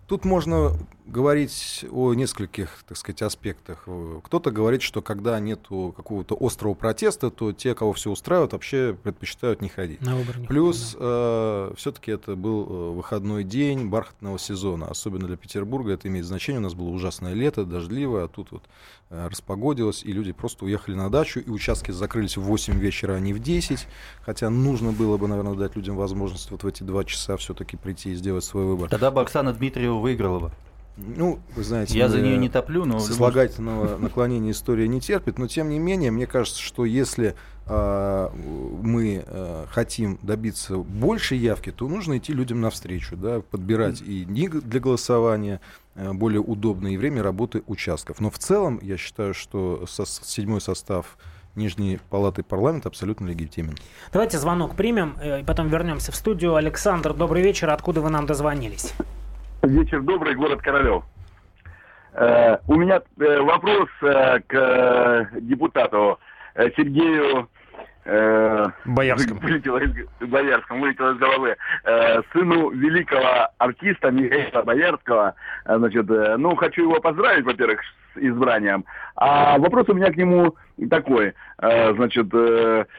Тут 0.07 0.23
можно 0.23 0.71
говорить 1.07 1.85
о 1.91 2.13
нескольких, 2.13 2.83
так 2.87 2.97
сказать, 2.97 3.21
аспектах. 3.21 3.87
Кто-то 4.23 4.51
говорит, 4.51 4.81
что 4.81 5.01
когда 5.01 5.39
нет 5.39 5.61
какого-то 5.67 6.37
острого 6.39 6.73
протеста, 6.73 7.31
то 7.31 7.53
те, 7.53 7.73
кого 7.73 7.93
все 7.93 8.11
устраивает, 8.11 8.53
вообще 8.53 8.95
предпочитают 9.01 9.61
не 9.61 9.69
ходить. 9.69 10.01
На 10.01 10.15
выбор 10.15 10.39
не 10.39 10.47
Плюс 10.47 10.93
да. 10.93 10.99
э, 11.01 11.73
все-таки 11.77 12.11
это 12.11 12.35
был 12.35 12.67
э, 12.69 12.91
выходной 12.95 13.43
день 13.43 13.87
бархатного 13.87 14.37
сезона, 14.37 14.87
особенно 14.87 15.27
для 15.27 15.37
Петербурга 15.37 15.93
это 15.93 16.07
имеет 16.07 16.25
значение. 16.25 16.59
У 16.59 16.63
нас 16.63 16.73
было 16.73 16.89
ужасное 16.89 17.33
лето, 17.33 17.65
дождливое, 17.65 18.25
а 18.25 18.27
тут 18.27 18.51
вот 18.51 18.63
э, 19.09 19.27
распогодилось, 19.27 20.03
и 20.03 20.11
люди 20.11 20.33
просто 20.33 20.65
уехали 20.65 20.95
на 20.95 21.09
дачу, 21.09 21.39
и 21.39 21.49
участки 21.49 21.91
закрылись 21.91 22.37
в 22.37 22.41
8 22.41 22.77
вечера, 22.77 23.13
а 23.13 23.19
не 23.19 23.33
в 23.33 23.39
10, 23.39 23.87
хотя 24.21 24.49
нужно 24.49 24.91
было 24.91 25.17
бы, 25.17 25.27
наверное, 25.27 25.55
дать 25.55 25.75
людям 25.75 25.95
возможность 25.95 26.51
вот 26.51 26.63
в 26.63 26.67
эти 26.67 26.83
два 26.83 27.03
часа 27.03 27.37
все-таки 27.37 27.77
прийти 27.77 28.11
и 28.11 28.15
сделать 28.15 28.43
свой 28.43 28.65
выбор. 28.65 28.89
Тогда 28.89 29.11
бы 29.11 29.21
Оксана 29.21 29.53
Дмитриева 29.53 29.99
выиграла 29.99 30.39
бы. 30.39 30.51
Ну, 30.97 31.39
вы 31.55 31.63
знаете, 31.63 31.97
я 31.97 32.09
за 32.09 32.19
нее 32.19 32.37
не 32.37 32.49
топлю, 32.49 32.85
но 32.85 32.99
сослагательного 32.99 33.97
наклонения 33.97 34.51
история 34.51 34.87
не 34.87 34.99
терпит, 34.99 35.37
но 35.37 35.47
тем 35.47 35.69
не 35.69 35.77
менее, 35.77 36.09
мне 36.09 36.25
кажется, 36.25 36.59
что 36.59 36.85
если 36.85 37.35
э, 37.67 38.29
мы 38.81 39.23
э, 39.25 39.65
хотим 39.69 40.17
добиться 40.23 40.77
большей 40.77 41.37
явки, 41.37 41.71
то 41.71 41.87
нужно 41.87 42.17
идти 42.17 42.33
людям 42.33 42.61
навстречу, 42.61 43.15
да, 43.15 43.41
подбирать 43.41 44.01
и 44.01 44.25
дни 44.25 44.47
для 44.47 44.79
голосования 44.79 45.61
э, 45.93 46.13
более 46.13 46.41
удобное 46.41 46.91
и 46.91 46.97
время 46.97 47.21
работы 47.21 47.61
участков. 47.67 48.19
Но 48.19 48.31
в 48.31 48.39
целом 48.39 48.79
я 48.81 48.97
считаю, 48.97 49.35
что 49.35 49.85
со, 49.87 50.03
седьмой 50.05 50.61
состав 50.61 51.17
Нижней 51.55 51.99
палаты 52.09 52.43
парламента 52.43 52.89
абсолютно 52.89 53.27
легитимен. 53.27 53.75
Давайте 54.13 54.37
звонок 54.37 54.75
примем, 54.75 55.15
э, 55.21 55.41
и 55.41 55.43
потом 55.43 55.69
вернемся 55.69 56.11
в 56.11 56.15
студию. 56.15 56.55
Александр, 56.55 57.13
добрый 57.13 57.43
вечер. 57.43 57.69
Откуда 57.69 58.01
вы 58.01 58.09
нам 58.09 58.25
дозвонились? 58.25 58.93
Вечер 59.67 60.01
добрый, 60.01 60.33
город 60.33 60.61
Королев. 60.61 61.03
Э, 62.13 62.57
у 62.67 62.75
меня 62.75 63.01
э, 63.19 63.41
вопрос 63.41 63.89
э, 64.01 64.39
к 64.47 65.29
депутату 65.41 66.19
Сергею 66.77 67.49
Боярскому. 68.85 69.41
Вылетело 69.41 69.79
из, 69.79 69.93
Боярскому, 70.21 70.79
вылетело 70.79 71.11
из 71.11 71.17
головы. 71.17 71.57
Сыну 72.31 72.69
великого 72.69 73.49
артиста 73.57 74.09
Михаила 74.11 74.63
Боярского. 74.63 75.35
Значит, 75.65 76.07
ну, 76.07 76.55
хочу 76.55 76.83
его 76.83 77.01
поздравить, 77.01 77.43
во-первых, 77.43 77.81
с 77.81 78.17
избранием. 78.17 78.85
А 79.17 79.57
вопрос 79.57 79.89
у 79.89 79.93
меня 79.93 80.09
к 80.13 80.15
нему 80.15 80.55
такой. 80.89 81.33
Значит, 81.57 82.33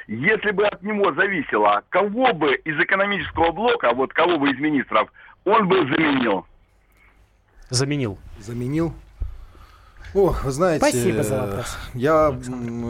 если 0.08 0.50
бы 0.50 0.66
от 0.66 0.82
него 0.82 1.14
зависело, 1.14 1.82
кого 1.88 2.34
бы 2.34 2.56
из 2.56 2.78
экономического 2.78 3.52
блока, 3.52 3.94
вот 3.94 4.12
кого 4.12 4.36
бы 4.36 4.50
из 4.50 4.60
министров, 4.60 5.10
он 5.46 5.68
бы 5.68 5.78
заменил? 5.86 6.44
Заменил. 7.70 8.18
Заменил? 8.40 8.94
О, 10.14 10.34
вы 10.42 10.50
знаете, 10.50 10.86
Спасибо 10.86 11.22
за 11.22 11.40
вопрос. 11.42 11.76
Я, 11.92 12.38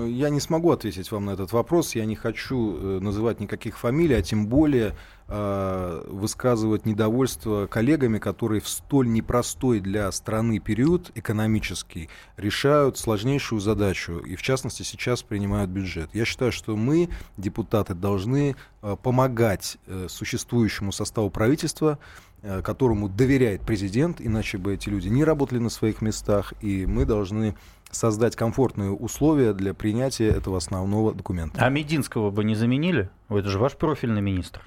я 0.07 0.31
не 0.31 0.39
смогу 0.39 0.71
ответить 0.71 1.11
вам 1.11 1.25
на 1.25 1.31
этот 1.33 1.53
вопрос. 1.53 1.97
Я 1.97 2.05
не 2.05 2.15
хочу 2.15 2.77
э, 2.77 3.01
называть 3.01 3.41
никаких 3.41 3.77
фамилий, 3.77 4.15
а 4.15 4.23
тем 4.23 4.47
более 4.47 4.95
э, 5.27 6.05
высказывать 6.07 6.87
недовольство 6.87 7.67
коллегами, 7.67 8.19
которые 8.19 8.61
в 8.61 8.69
столь 8.69 9.11
непростой 9.11 9.81
для 9.81 10.13
страны 10.13 10.61
период 10.61 11.11
экономический 11.17 12.09
решают 12.37 12.99
сложнейшую 12.99 13.61
задачу. 13.61 14.19
И 14.19 14.37
в 14.37 14.43
частности 14.43 14.85
сейчас 14.85 15.23
принимают 15.23 15.71
бюджет. 15.71 16.11
Я 16.13 16.25
считаю, 16.25 16.53
что 16.53 16.77
мы, 16.77 17.09
депутаты, 17.37 17.95
должны 17.95 18.55
э, 18.83 18.97
помогать 19.03 19.79
э, 19.89 20.07
существующему 20.09 20.93
составу 20.93 21.31
правительства 21.31 21.99
Э, 21.99 22.28
которому 22.63 23.09
доверяет 23.09 23.63
президент, 23.63 24.21
иначе 24.21 24.59
бы 24.59 24.75
эти 24.75 24.89
люди 24.89 25.09
не 25.09 25.25
работали 25.25 25.59
на 25.59 25.71
своих 25.71 26.01
местах, 26.03 26.55
и 26.61 26.87
мы 26.87 27.05
должны 27.05 27.57
создать 27.91 28.37
комфортные 28.37 28.91
условия 28.91 29.53
для 29.53 29.75
принятия 29.75 30.29
этого 30.29 30.59
основного 30.59 31.15
документа. 31.15 31.65
А 31.65 31.69
Мединского 31.69 32.31
бы 32.31 32.45
не 32.45 32.55
заменили? 32.55 33.11
Это 33.29 33.49
же 33.49 33.59
ваш 33.59 33.77
профильный 33.77 34.21
министр. 34.21 34.63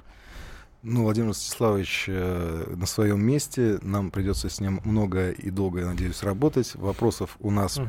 Ну, 0.84 1.04
Владимир 1.04 1.28
Ростиславович 1.28 2.06
э, 2.08 2.74
на 2.74 2.86
своем 2.86 3.24
месте. 3.24 3.78
Нам 3.82 4.10
придется 4.10 4.48
с 4.48 4.58
ним 4.58 4.80
много 4.82 5.30
и 5.30 5.48
долго, 5.48 5.78
я 5.78 5.86
надеюсь, 5.86 6.24
работать. 6.24 6.74
Вопросов 6.74 7.36
у 7.38 7.52
нас, 7.52 7.78
угу. 7.78 7.86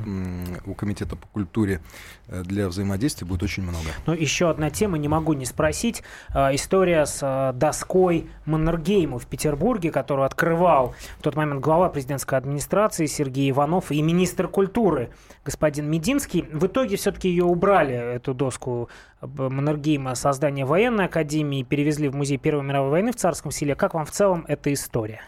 у 0.67 0.75
Комитета 0.75 1.15
по 1.15 1.25
культуре 1.29 1.81
э, 2.27 2.43
для 2.43 2.67
взаимодействия 2.67 3.25
будет 3.25 3.41
очень 3.41 3.63
много. 3.63 3.87
Ну, 4.05 4.13
еще 4.13 4.47
одна 4.47 4.69
тема, 4.69 4.99
не 4.99 5.07
могу 5.07 5.33
не 5.33 5.45
спросить. 5.45 6.03
Э, 6.35 6.53
история 6.53 7.07
с 7.07 7.51
доской 7.55 8.29
Маннергейма 8.45 9.17
в 9.17 9.25
Петербурге, 9.25 9.89
которую 9.89 10.27
открывал 10.27 10.93
в 11.17 11.23
тот 11.23 11.35
момент 11.35 11.61
глава 11.61 11.89
президентской 11.89 12.37
администрации 12.37 13.07
Сергей 13.07 13.49
Иванов 13.49 13.91
и 13.91 13.99
министр 14.03 14.47
культуры 14.47 15.09
господин 15.45 15.89
Мединский. 15.89 16.43
В 16.51 16.67
итоге 16.67 16.95
все-таки 16.95 17.29
ее 17.29 17.43
убрали, 17.43 17.93
эту 17.93 18.33
доску 18.33 18.89
Маннергейма, 19.21 20.15
создания 20.15 20.65
военной 20.65 21.05
академии, 21.05 21.59
и 21.59 21.63
перевезли 21.63 22.09
в 22.09 22.15
музей 22.15 22.37
Первой 22.37 22.63
мировой 22.63 22.91
войны 22.91 23.11
в 23.11 23.15
Царском 23.15 23.51
селе. 23.51 23.75
Как 23.75 23.93
вам 23.93 24.05
в 24.05 24.11
целом 24.11 24.45
эта 24.47 24.71
история? 24.73 25.21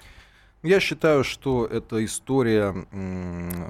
Я 0.64 0.80
считаю, 0.80 1.24
что 1.24 1.66
это 1.66 2.04
история 2.04 2.74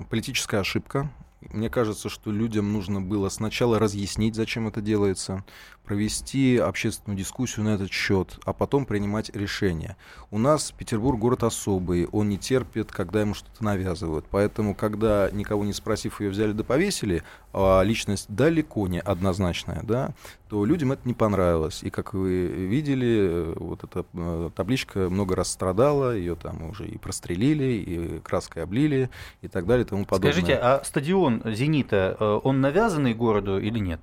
политическая 0.10 0.60
ошибка. 0.60 1.10
Мне 1.52 1.70
кажется, 1.70 2.10
что 2.10 2.32
людям 2.32 2.74
нужно 2.74 3.02
было 3.02 3.30
сначала 3.30 3.78
разъяснить, 3.78 4.34
зачем 4.34 4.68
это 4.68 4.82
делается, 4.82 5.44
провести 5.86 6.58
общественную 6.58 7.18
дискуссию 7.18 7.66
на 7.66 7.76
этот 7.76 7.92
счет, 7.92 8.40
а 8.46 8.54
потом 8.54 8.86
принимать 8.86 9.30
решение. 9.36 9.96
У 10.32 10.38
нас 10.38 10.72
Петербург 10.72 11.20
город 11.20 11.44
особый, 11.44 12.08
он 12.08 12.30
не 12.30 12.38
терпит, 12.38 12.92
когда 12.92 13.22
ему 13.22 13.34
что-то 13.34 13.64
навязывают. 13.64 14.26
Поэтому, 14.30 14.76
когда 14.76 15.30
никого 15.32 15.64
не 15.64 15.74
спросив 15.74 16.20
ее 16.20 16.30
взяли 16.30 16.52
да 16.52 16.64
повесили, 16.64 17.24
а 17.54 17.82
личность 17.84 18.26
далеко 18.28 18.88
не 18.88 19.00
однозначная, 19.00 19.82
да, 19.84 20.14
то 20.50 20.66
людям 20.66 20.92
это 20.92 21.02
не 21.06 21.14
понравилось. 21.14 21.84
И 21.84 21.90
как 21.90 22.14
вы 22.14 22.48
видели, 22.48 23.54
вот 23.56 23.84
эта 23.84 24.06
э, 24.14 24.50
табличка 24.56 25.10
много 25.10 25.36
раз 25.36 25.52
страдала, 25.52 26.16
ее 26.16 26.36
там 26.36 26.70
уже 26.70 26.88
и 26.88 26.98
прострелили, 26.98 27.74
и 27.74 28.20
краской 28.20 28.64
облили, 28.64 29.10
и 29.42 29.48
так 29.48 29.66
далее, 29.66 29.86
и 29.86 29.88
тому 29.88 30.06
подобное. 30.06 30.32
Скажите, 30.32 30.56
а 30.56 30.84
стадион 30.84 31.42
«Зенита», 31.46 32.18
э, 32.20 32.40
он 32.44 32.62
навязанный 32.62 33.14
городу 33.14 33.60
или 33.60 33.80
нет? 33.80 34.02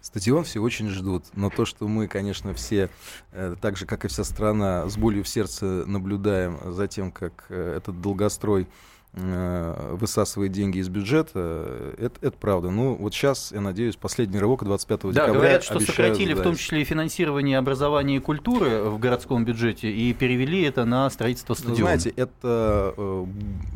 Стадион 0.00 0.44
все 0.44 0.60
очень 0.60 0.88
ждут, 0.88 1.24
но 1.34 1.50
то, 1.50 1.64
что 1.64 1.88
мы, 1.88 2.08
конечно, 2.08 2.54
все, 2.54 2.90
э, 3.32 3.56
так 3.60 3.76
же, 3.76 3.86
как 3.86 4.04
и 4.04 4.08
вся 4.08 4.24
страна, 4.24 4.88
с 4.88 4.96
болью 4.96 5.24
в 5.24 5.28
сердце 5.28 5.84
наблюдаем 5.86 6.58
за 6.72 6.88
тем, 6.88 7.12
как 7.12 7.46
э, 7.48 7.74
этот 7.76 8.00
долгострой 8.00 8.68
высасывает 9.14 10.52
деньги 10.52 10.78
из 10.78 10.88
бюджета, 10.88 11.94
это, 11.98 12.14
это 12.22 12.36
правда. 12.38 12.70
Ну, 12.70 12.94
вот 12.94 13.12
сейчас, 13.12 13.52
я 13.52 13.60
надеюсь, 13.60 13.96
последний 13.96 14.38
рывок 14.38 14.64
25 14.64 15.00
да, 15.02 15.10
декабря 15.10 15.32
говорят, 15.34 15.64
что 15.64 15.80
сократили 15.80 16.32
сдать. 16.32 16.38
в 16.38 16.42
том 16.42 16.56
числе 16.56 16.80
и 16.80 16.84
финансирование 16.84 17.58
образования 17.58 18.16
и 18.16 18.20
культуры 18.20 18.84
в 18.84 18.98
городском 18.98 19.44
бюджете 19.44 19.92
и 19.92 20.14
перевели 20.14 20.62
это 20.62 20.86
на 20.86 21.10
строительство 21.10 21.52
стадиона. 21.52 21.98
Знаете, 21.98 22.10
это, 22.16 22.94
э, 22.96 23.26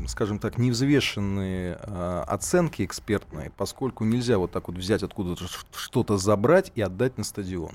скажем 0.07 0.38
так, 0.38 0.57
невзвешенные 0.57 1.79
э, 1.83 2.25
оценки 2.27 2.83
экспертные, 2.83 3.53
поскольку 3.57 4.05
нельзя 4.05 4.38
вот 4.38 4.53
так 4.53 4.68
вот 4.68 4.79
взять 4.79 5.03
откуда-то 5.03 5.44
что-то 5.75 6.16
забрать 6.16 6.72
и 6.75 6.81
отдать 6.81 7.18
на 7.18 7.25
стадион. 7.25 7.72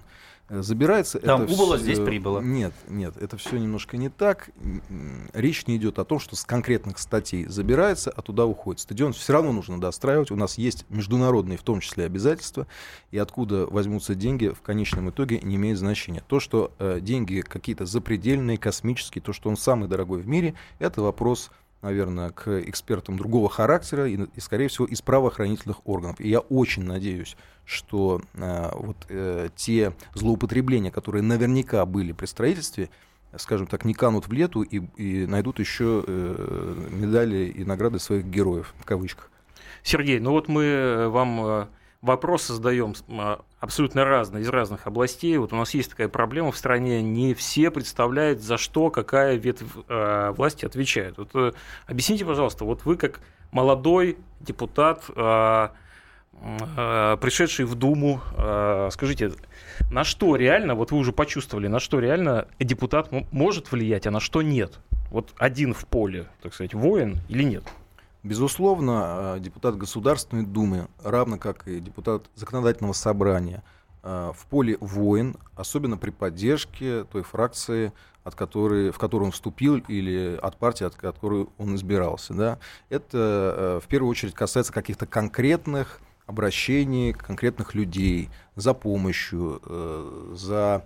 Забирается 0.60 1.18
Там 1.20 1.44
это 1.44 1.54
убыло, 1.54 1.78
все... 1.78 1.86
здесь 1.86 2.00
прибыло. 2.00 2.42
Нет, 2.42 2.74
нет, 2.90 3.16
это 3.16 3.38
все 3.38 3.58
немножко 3.58 3.96
не 3.96 4.10
так. 4.10 4.50
Речь 5.32 5.66
не 5.66 5.78
идет 5.78 5.98
о 5.98 6.04
том, 6.04 6.20
что 6.20 6.36
с 6.36 6.44
конкретных 6.44 7.00
статей 7.00 7.46
забирается, 7.46 8.12
а 8.14 8.22
туда 8.22 8.46
уходит. 8.46 8.82
Стадион 8.82 9.14
все 9.14 9.32
равно 9.32 9.54
нужно 9.54 9.80
достраивать. 9.80 10.30
У 10.30 10.36
нас 10.36 10.58
есть 10.58 10.86
международные, 10.90 11.58
в 11.58 11.64
том 11.64 11.80
числе, 11.80 12.04
обязательства. 12.04 12.68
И 13.12 13.18
откуда 13.18 13.66
возьмутся 13.66 14.14
деньги, 14.14 14.50
в 14.50 14.62
конечном 14.62 15.10
итоге 15.10 15.40
не 15.40 15.56
имеет 15.56 15.78
значения. 15.78 16.22
То, 16.28 16.42
что 16.42 16.74
э, 16.80 17.00
деньги 17.02 17.40
какие-то 17.40 17.86
запредельные, 17.86 18.58
космические, 18.58 19.22
то, 19.22 19.32
что 19.32 19.50
он 19.50 19.56
самый 19.56 19.88
дорогой 19.88 20.22
в 20.22 20.28
мире, 20.28 20.56
это 20.80 21.02
вопрос 21.02 21.50
наверное, 21.82 22.30
к 22.30 22.62
экспертам 22.62 23.18
другого 23.18 23.50
характера 23.50 24.08
и, 24.08 24.18
и, 24.36 24.40
скорее 24.40 24.68
всего, 24.68 24.86
из 24.86 25.02
правоохранительных 25.02 25.88
органов. 25.88 26.20
И 26.20 26.30
я 26.30 26.40
очень 26.40 26.84
надеюсь, 26.84 27.36
что 27.66 28.22
э, 28.34 28.70
вот 28.74 28.98
э, 29.10 29.50
те 29.56 29.94
злоупотребления, 30.14 30.92
которые 30.92 31.24
наверняка 31.24 31.86
были 31.86 32.12
при 32.12 32.26
строительстве, 32.26 32.90
скажем 33.38 33.68
так, 33.68 33.86
не 33.86 33.94
канут 33.94 34.28
в 34.28 34.32
лету 34.32 34.62
и, 34.62 34.82
и 34.98 35.26
найдут 35.26 35.60
еще 35.60 36.04
э, 36.06 36.88
медали 36.92 37.46
и 37.46 37.64
награды 37.64 38.00
своих 38.00 38.26
героев, 38.26 38.74
в 38.80 38.86
кавычках. 38.86 39.32
Сергей, 39.84 40.20
ну 40.20 40.32
вот 40.32 40.48
мы 40.48 40.64
э, 40.64 41.08
вам 41.08 41.46
э, 41.46 41.66
вопросы 42.02 42.54
задаем 42.54 42.96
а, 43.10 43.42
абсолютно 43.60 44.06
разные, 44.06 44.42
из 44.42 44.50
разных 44.50 44.88
областей. 44.88 45.38
Вот 45.38 45.54
у 45.54 45.56
нас 45.56 45.74
есть 45.74 45.92
такая 45.92 46.08
проблема 46.08 46.52
в 46.52 46.58
стране, 46.58 47.02
не 47.02 47.34
все 47.34 47.72
представляют, 47.72 48.42
за 48.42 48.58
что 48.58 48.90
какая 48.90 49.36
ветвь 49.36 49.64
э, 49.88 50.34
власти 50.36 50.66
отвечает. 50.66 51.18
Вот, 51.18 51.30
э, 51.36 51.52
объясните, 51.86 52.26
пожалуйста, 52.26 52.66
вот 52.66 52.86
вы 52.86 52.98
как 52.98 53.22
молодой 53.52 54.18
депутат, 54.40 55.04
э, 55.16 55.70
пришедший 57.22 57.66
в 57.66 57.76
Думу, 57.76 58.20
скажите, 58.90 59.34
на 59.92 60.04
что 60.04 60.36
реально, 60.36 60.74
вот 60.74 60.90
вы 60.92 60.98
уже 60.98 61.12
почувствовали, 61.12 61.68
на 61.68 61.80
что 61.80 62.00
реально 62.00 62.48
депутат 62.58 63.10
может 63.32 63.72
влиять, 63.72 64.08
а 64.08 64.12
на 64.12 64.20
что 64.20 64.42
нет? 64.42 64.80
Вот 65.12 65.36
один 65.38 65.76
в 65.76 65.86
поле, 65.86 66.26
так 66.42 66.56
сказать, 66.56 66.74
воин 66.74 67.20
или 67.30 67.44
нет? 67.44 67.64
Безусловно, 68.24 69.36
э, 69.36 69.40
депутат 69.40 69.78
Государственной 69.78 70.44
Думы, 70.44 70.88
равно 71.04 71.38
как 71.38 71.68
и 71.68 71.80
депутат 71.80 72.30
Законодательного 72.36 72.94
собрания, 72.94 73.64
э, 74.04 74.32
в 74.36 74.46
поле 74.46 74.78
воин, 74.80 75.36
особенно 75.56 75.98
при 75.98 76.12
поддержке 76.12 77.04
той 77.06 77.24
фракции, 77.24 77.92
от 78.24 78.36
которой, 78.36 78.92
в 78.92 79.00
которую 79.00 79.28
он 79.28 79.32
вступил, 79.32 79.78
или 79.78 80.38
от 80.40 80.58
партии, 80.58 80.84
от 80.84 80.94
которой 80.94 81.48
он 81.58 81.76
избирался. 81.76 82.36
Да? 82.36 82.60
Это 82.90 83.18
э, 83.18 83.80
в 83.84 83.88
первую 83.88 84.12
очередь 84.12 84.36
касается 84.36 84.72
каких-то 84.72 85.08
конкретных 85.08 86.00
обращений, 86.28 87.14
конкретных 87.14 87.74
людей 87.74 88.30
за 88.56 88.74
помощью, 88.74 89.62
за, 90.34 90.86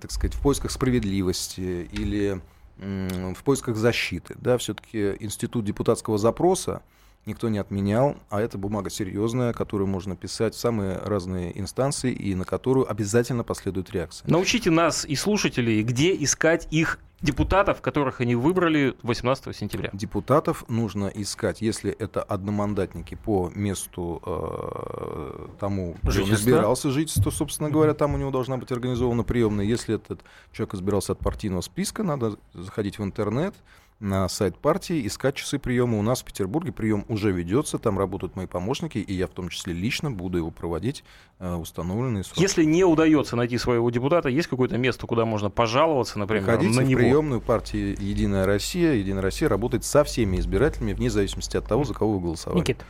так 0.00 0.10
сказать, 0.10 0.34
в 0.34 0.40
поисках 0.40 0.70
справедливости 0.70 1.86
или 1.92 2.40
в 2.80 3.42
поисках 3.44 3.76
защиты. 3.76 4.34
Да, 4.40 4.58
все-таки 4.58 5.16
институт 5.20 5.64
депутатского 5.64 6.18
запроса 6.18 6.82
никто 7.26 7.48
не 7.48 7.58
отменял, 7.58 8.16
а 8.30 8.40
это 8.40 8.56
бумага 8.56 8.88
серьезная, 8.90 9.52
которую 9.52 9.88
можно 9.88 10.16
писать 10.16 10.54
в 10.54 10.58
самые 10.58 10.96
разные 10.98 11.58
инстанции 11.58 12.12
и 12.12 12.34
на 12.34 12.44
которую 12.44 12.90
обязательно 12.90 13.44
последует 13.44 13.90
реакция. 13.90 14.28
Научите 14.30 14.70
нас 14.70 15.04
и 15.04 15.14
слушателей, 15.16 15.82
где 15.82 16.14
искать 16.14 16.66
их 16.70 16.98
депутатов, 17.22 17.80
которых 17.80 18.20
они 18.20 18.34
выбрали 18.34 18.96
18 19.02 19.54
сентября? 19.56 19.90
Депутатов 19.92 20.64
нужно 20.68 21.06
искать, 21.06 21.60
если 21.60 21.90
это 21.92 22.22
одномандатники 22.22 23.14
по 23.14 23.50
месту 23.54 24.22
э, 24.24 25.48
тому, 25.58 25.96
где 26.02 26.22
он 26.22 26.32
избирался, 26.34 26.90
жительство, 26.90 27.30
собственно 27.30 27.70
говоря, 27.70 27.94
там 27.94 28.14
у 28.14 28.18
него 28.18 28.30
должна 28.30 28.56
быть 28.56 28.72
организована 28.72 29.22
приемная. 29.22 29.64
Если 29.64 29.94
этот 29.94 30.20
человек 30.52 30.74
избирался 30.74 31.12
от 31.12 31.18
партийного 31.18 31.60
списка, 31.60 32.02
надо 32.02 32.36
заходить 32.54 32.98
в 32.98 33.04
интернет, 33.04 33.54
на 34.00 34.26
сайт 34.28 34.56
партии, 34.56 35.06
искать 35.06 35.36
часы 35.36 35.58
приема. 35.58 35.98
У 35.98 36.02
нас 36.02 36.22
в 36.22 36.24
Петербурге 36.24 36.72
прием 36.72 37.04
уже 37.08 37.30
ведется, 37.30 37.78
там 37.78 37.98
работают 37.98 38.34
мои 38.34 38.46
помощники, 38.46 38.98
и 38.98 39.12
я 39.14 39.26
в 39.26 39.30
том 39.30 39.50
числе 39.50 39.74
лично 39.74 40.10
буду 40.10 40.38
его 40.38 40.50
проводить 40.50 41.04
э, 41.38 41.54
установленные 41.54 42.24
сроки. 42.24 42.40
Если 42.40 42.64
не 42.64 42.82
удается 42.84 43.36
найти 43.36 43.58
своего 43.58 43.90
депутата, 43.90 44.30
есть 44.30 44.48
какое-то 44.48 44.78
место, 44.78 45.06
куда 45.06 45.26
можно 45.26 45.50
пожаловаться, 45.50 46.18
например, 46.18 46.44
Приходите 46.44 46.80
на 46.80 46.86
в 46.86 46.88
него? 46.88 46.98
приемную 46.98 47.40
партии 47.42 47.96
«Единая 48.02 48.46
Россия». 48.46 48.94
«Единая 48.94 49.22
Россия» 49.22 49.48
работает 49.48 49.84
со 49.84 50.02
всеми 50.02 50.38
избирателями, 50.38 50.94
вне 50.94 51.10
зависимости 51.10 51.56
от 51.58 51.66
того, 51.66 51.84
за 51.84 51.92
кого 51.92 52.14
вы 52.14 52.20
голосовали. 52.20 52.60
Никита. 52.60 52.84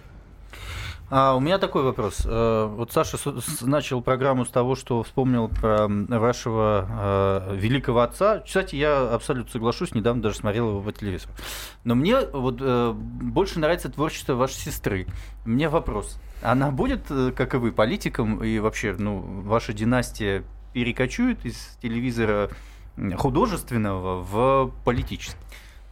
А 1.10 1.34
у 1.34 1.40
меня 1.40 1.58
такой 1.58 1.82
вопрос. 1.82 2.22
Э, 2.24 2.66
вот 2.70 2.92
Саша 2.92 3.18
начал 3.62 4.00
программу 4.00 4.44
с 4.44 4.48
того, 4.48 4.76
что 4.76 5.02
вспомнил 5.02 5.48
про 5.48 5.88
вашего 5.88 7.48
э, 7.50 7.56
великого 7.56 8.00
отца. 8.00 8.38
Кстати, 8.46 8.76
я 8.76 9.12
абсолютно 9.12 9.50
соглашусь, 9.50 9.92
недавно 9.92 10.22
даже 10.22 10.36
смотрел 10.36 10.68
его 10.68 10.80
по 10.80 10.92
телевизору. 10.92 11.32
Но 11.82 11.96
мне 11.96 12.20
вот 12.32 12.58
э, 12.60 12.92
больше 12.94 13.58
нравится 13.58 13.90
творчество 13.90 14.34
вашей 14.34 14.54
сестры. 14.54 15.08
Меня 15.44 15.68
вопрос. 15.68 16.16
Она 16.42 16.70
будет, 16.70 17.06
как 17.36 17.54
и 17.54 17.56
вы, 17.56 17.72
политиком, 17.72 18.42
и 18.44 18.60
вообще, 18.60 18.94
ну, 18.96 19.18
ваша 19.42 19.72
династия 19.72 20.44
перекочует 20.72 21.44
из 21.44 21.76
телевизора 21.82 22.50
художественного 23.16 24.22
в 24.22 24.72
политический? 24.84 25.36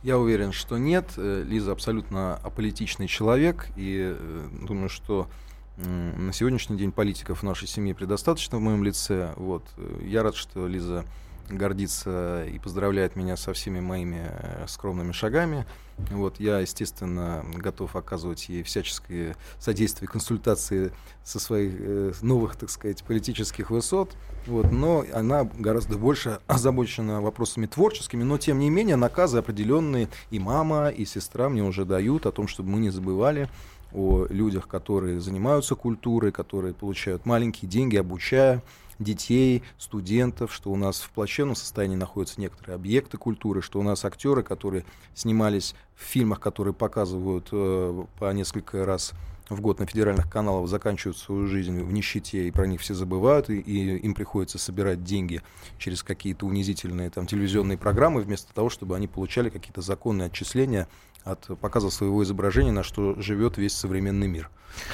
Я 0.02 0.18
уверен, 0.18 0.52
что 0.52 0.78
нет. 0.78 1.14
Э, 1.16 1.42
Лиза 1.46 1.72
абсолютно 1.72 2.36
аполитичный 2.36 3.08
человек, 3.08 3.68
и 3.76 4.14
э, 4.16 4.48
думаю, 4.66 4.88
что 4.88 5.28
на 5.76 6.32
сегодняшний 6.32 6.76
день 6.76 6.90
политиков 6.90 7.40
в 7.40 7.42
нашей 7.44 7.68
семье 7.68 7.94
предостаточно 7.94 8.58
в 8.58 8.60
моем 8.60 8.82
лице. 8.82 9.32
Вот. 9.36 9.62
Э, 9.76 10.00
я 10.04 10.24
рад, 10.24 10.34
что 10.34 10.66
Лиза 10.66 11.04
гордится 11.48 12.44
и 12.44 12.58
поздравляет 12.58 13.16
меня 13.16 13.36
со 13.36 13.52
всеми 13.52 13.80
моими 13.80 14.30
скромными 14.66 15.12
шагами. 15.12 15.66
Вот, 16.10 16.38
я, 16.38 16.60
естественно, 16.60 17.44
готов 17.56 17.96
оказывать 17.96 18.48
ей 18.48 18.62
всяческое 18.62 19.36
содействие, 19.58 20.08
консультации 20.08 20.92
со 21.24 21.40
своих 21.40 21.74
э, 21.76 22.12
новых, 22.22 22.56
так 22.56 22.70
сказать, 22.70 23.02
политических 23.02 23.70
высот. 23.70 24.14
Вот, 24.46 24.70
но 24.70 25.04
она 25.12 25.44
гораздо 25.44 25.98
больше 25.98 26.38
озабочена 26.46 27.20
вопросами 27.20 27.66
творческими, 27.66 28.22
но 28.22 28.38
тем 28.38 28.60
не 28.60 28.70
менее 28.70 28.96
наказы 28.96 29.38
определенные 29.38 30.08
и 30.30 30.38
мама, 30.38 30.88
и 30.88 31.04
сестра 31.04 31.48
мне 31.48 31.64
уже 31.64 31.84
дают 31.84 32.26
о 32.26 32.32
том, 32.32 32.46
чтобы 32.46 32.70
мы 32.70 32.78
не 32.78 32.90
забывали 32.90 33.50
о 33.92 34.26
людях, 34.28 34.68
которые 34.68 35.20
занимаются 35.20 35.74
культурой, 35.74 36.30
которые 36.30 36.74
получают 36.74 37.26
маленькие 37.26 37.68
деньги, 37.68 37.96
обучая 37.96 38.62
детей, 38.98 39.62
студентов, 39.78 40.52
что 40.52 40.70
у 40.70 40.76
нас 40.76 41.00
в 41.00 41.10
плачевном 41.10 41.56
состоянии 41.56 41.96
находятся 41.96 42.40
некоторые 42.40 42.74
объекты 42.74 43.16
культуры, 43.16 43.62
что 43.62 43.78
у 43.80 43.82
нас 43.82 44.04
актеры, 44.04 44.42
которые 44.42 44.84
снимались 45.14 45.74
в 45.94 46.02
фильмах, 46.02 46.40
которые 46.40 46.74
показывают 46.74 47.48
э, 47.52 48.04
по 48.18 48.32
несколько 48.32 48.84
раз 48.84 49.12
в 49.48 49.60
год 49.60 49.78
на 49.78 49.86
федеральных 49.86 50.30
каналах 50.30 50.68
заканчивают 50.68 51.16
свою 51.16 51.46
жизнь 51.46 51.80
в 51.82 51.92
нищете, 51.92 52.46
и 52.46 52.50
про 52.50 52.66
них 52.66 52.80
все 52.80 52.94
забывают, 52.94 53.48
и, 53.48 53.58
и 53.58 53.96
им 53.96 54.14
приходится 54.14 54.58
собирать 54.58 55.04
деньги 55.04 55.40
через 55.78 56.02
какие-то 56.02 56.46
унизительные 56.46 57.10
там, 57.10 57.26
телевизионные 57.26 57.78
программы, 57.78 58.20
вместо 58.20 58.52
того, 58.52 58.68
чтобы 58.68 58.96
они 58.96 59.08
получали 59.08 59.48
какие-то 59.48 59.80
законные 59.80 60.26
отчисления 60.26 60.88
от 61.28 61.58
показа 61.60 61.90
своего 61.90 62.22
изображения, 62.22 62.72
на 62.72 62.82
что 62.82 63.20
живет 63.20 63.58
весь 63.58 63.74
современный 63.74 64.28
мир. 64.28 64.50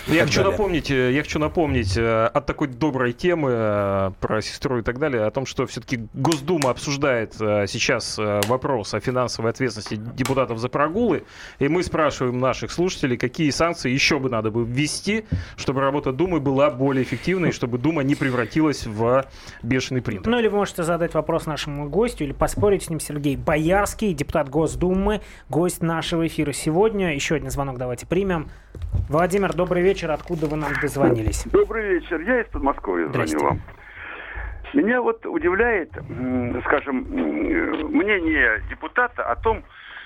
Я 0.06 0.24
хочу, 0.24 0.42
напомнить, 0.42 0.90
э, 0.90 1.12
я 1.12 1.22
хочу 1.22 1.38
напомнить 1.38 1.96
э, 1.96 2.26
от 2.26 2.46
такой 2.46 2.68
доброй 2.68 3.12
темы 3.12 3.50
э, 3.52 4.10
про 4.20 4.42
сестру 4.42 4.78
и 4.78 4.82
так 4.82 4.98
далее, 4.98 5.24
о 5.24 5.30
том, 5.30 5.46
что 5.46 5.66
все-таки 5.66 6.06
Госдума 6.14 6.70
обсуждает 6.70 7.34
сейчас 7.34 8.18
вопрос 8.18 8.94
о 8.94 9.00
финансовой 9.00 9.50
ответственности 9.50 9.96
депутатов 9.96 10.58
за 10.58 10.68
прогулы, 10.68 11.24
и 11.58 11.68
мы 11.68 11.82
спрашиваем 11.82 12.38
наших 12.38 12.70
слушателей, 12.70 13.16
какие 13.16 13.50
санкции 13.50 13.90
еще 13.90 14.18
бы 14.18 14.28
надо 14.28 14.50
бы 14.50 14.64
ввести, 14.64 15.24
чтобы 15.56 15.80
работа 15.80 16.12
Думы 16.12 16.40
была 16.40 16.70
более 16.70 17.04
эффективной, 17.04 17.52
чтобы 17.52 17.78
Дума 17.78 18.02
не 18.02 18.14
превратилась 18.14 18.86
в 18.86 19.26
бешеный 19.62 20.02
принтер. 20.02 20.30
Ну 20.30 20.38
или 20.38 20.48
вы 20.48 20.58
можете 20.58 20.82
задать 20.82 21.14
вопрос 21.14 21.46
нашему 21.46 21.88
гостю 21.88 22.24
или 22.24 22.32
поспорить 22.32 22.84
с 22.84 22.90
ним 22.90 23.00
Сергей 23.00 23.36
Боярский, 23.36 24.12
депутат 24.12 24.48
Госдумы, 24.48 25.20
гость 25.48 25.82
нашего 25.82 26.23
эфира 26.26 26.52
сегодня. 26.52 27.14
Еще 27.14 27.36
один 27.36 27.50
звонок 27.50 27.78
давайте 27.78 28.06
примем. 28.06 28.48
Владимир, 29.08 29.54
добрый 29.54 29.82
вечер. 29.82 30.10
Откуда 30.10 30.46
вы 30.46 30.56
нам 30.56 30.72
дозвонились? 30.80 31.44
Добрый 31.46 31.94
вечер. 31.94 32.20
Я 32.20 32.40
из 32.40 32.46
Подмосковья 32.48 33.08
звоню 33.08 33.38
вам. 33.40 33.60
Меня 34.74 35.00
вот 35.00 35.24
удивляет, 35.24 35.92
скажем, 36.64 37.06
мнение 37.90 38.60
депутата 38.68 39.22
о 39.22 39.36
том, 39.36 39.62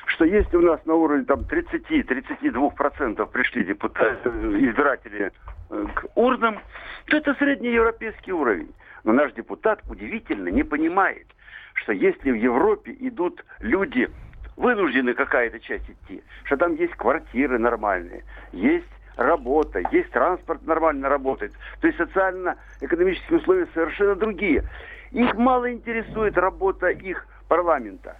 что 0.06 0.24
если 0.24 0.56
у 0.56 0.62
нас 0.62 0.80
на 0.84 0.94
уровне 0.94 1.24
там 1.24 1.40
30-32% 1.40 3.26
пришли 3.30 3.64
депутаты, 3.64 4.28
избиратели 4.28 5.32
э, 5.70 5.86
к 5.94 6.06
урнам, 6.14 6.58
то 7.06 7.16
это 7.16 7.34
среднеевропейский 7.34 8.32
уровень. 8.32 8.72
Но 9.04 9.12
наш 9.12 9.32
депутат 9.32 9.80
удивительно 9.88 10.48
не 10.48 10.64
понимает, 10.64 11.26
что 11.74 11.92
если 11.92 12.30
в 12.30 12.34
Европе 12.34 12.94
идут 13.00 13.44
люди 13.60 14.10
вынуждены 14.58 15.14
какая-то 15.14 15.60
часть 15.60 15.88
идти, 15.88 16.22
что 16.44 16.56
там 16.56 16.74
есть 16.74 16.94
квартиры 16.94 17.58
нормальные, 17.58 18.24
есть 18.52 18.86
работа, 19.16 19.80
есть 19.92 20.10
транспорт 20.10 20.66
нормально 20.66 21.08
работает. 21.08 21.52
То 21.80 21.86
есть 21.86 21.98
социально-экономические 21.98 23.38
условия 23.38 23.68
совершенно 23.72 24.16
другие. 24.16 24.64
Их 25.12 25.34
мало 25.34 25.72
интересует 25.72 26.36
работа 26.36 26.88
их 26.88 27.26
парламента. 27.48 28.16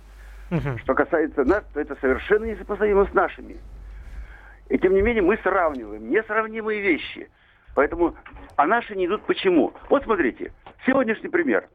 Угу. 0.51 0.79
Что 0.79 0.95
касается 0.95 1.45
нас, 1.45 1.63
то 1.75 1.81
это 1.81 1.97
совершенно 2.01 2.47
несопоставимо 2.47 3.05
с 3.07 3.13
нашими. 3.13 3.59
И 4.69 4.79
тем 4.79 4.95
не 4.95 5.03
менее 5.03 5.23
мы 5.23 5.37
сравниваем 5.39 6.09
несравнимые 6.11 6.81
вещи. 6.81 7.29
Поэтому, 7.75 8.15
а 8.57 8.67
наши 8.67 8.97
не 8.97 9.07
идут 9.07 9.23
почему? 9.23 9.73
Вот 9.91 10.05
смотрите, 10.05 10.53
сегодняшний 10.87 11.29
пример. 11.29 11.69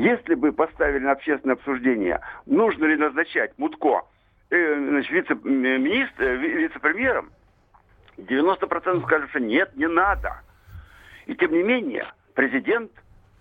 Если 0.00 0.34
бы 0.34 0.50
поставили 0.50 1.04
на 1.04 1.12
общественное 1.12 1.56
обсуждение, 1.56 2.22
нужно 2.46 2.86
ли 2.86 2.96
назначать 2.96 3.52
Мутко 3.58 4.06
э, 4.48 4.74
вице-министр, 5.10 6.22
э, 6.22 6.36
вице-премьером, 6.36 7.30
90% 8.16 9.02
скажут, 9.02 9.28
что 9.28 9.40
нет, 9.40 9.76
не 9.76 9.86
надо. 9.86 10.40
И 11.26 11.34
тем 11.34 11.52
не 11.52 11.62
менее, 11.62 12.06
президент, 12.34 12.90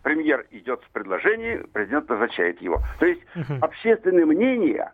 премьер 0.03 0.47
идет 0.51 0.83
с 0.83 0.91
предложением, 0.91 1.65
президент 1.71 2.09
назначает 2.09 2.61
его. 2.61 2.81
То 2.99 3.05
есть 3.05 3.21
угу. 3.35 3.59
общественное 3.61 4.25
мнение 4.25 4.91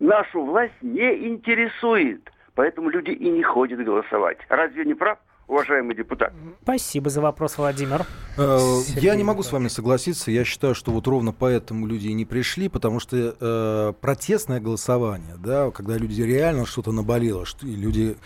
нашу 0.00 0.42
власть 0.46 0.80
не 0.80 1.28
интересует. 1.28 2.32
Поэтому 2.54 2.88
люди 2.88 3.10
и 3.10 3.28
не 3.28 3.42
ходят 3.42 3.84
голосовать. 3.84 4.38
Разве 4.48 4.86
не 4.86 4.94
прав? 4.94 5.18
Уважаемый 5.46 5.94
депутат. 5.94 6.32
Спасибо 6.62 7.10
за 7.10 7.20
вопрос, 7.20 7.58
Владимир. 7.58 8.06
Э, 8.36 8.58
я 8.96 9.14
не 9.16 9.24
могу 9.24 9.42
с 9.42 9.52
вами 9.52 9.68
согласиться. 9.68 10.30
Я 10.30 10.44
считаю, 10.44 10.74
что 10.74 10.90
вот 10.92 11.06
ровно 11.06 11.32
поэтому 11.32 11.86
люди 11.86 12.08
и 12.08 12.12
не 12.12 12.24
пришли, 12.24 12.68
потому 12.68 13.00
что 13.00 13.36
э, 13.38 13.92
протестное 14.00 14.60
голосование, 14.60 15.36
да, 15.38 15.70
когда 15.70 15.96
люди 15.96 16.22
реально 16.22 16.66
что-то 16.66 16.92
наболело, 16.92 17.44
что, 17.44 17.66
и 17.66 17.74
люди 17.74 18.16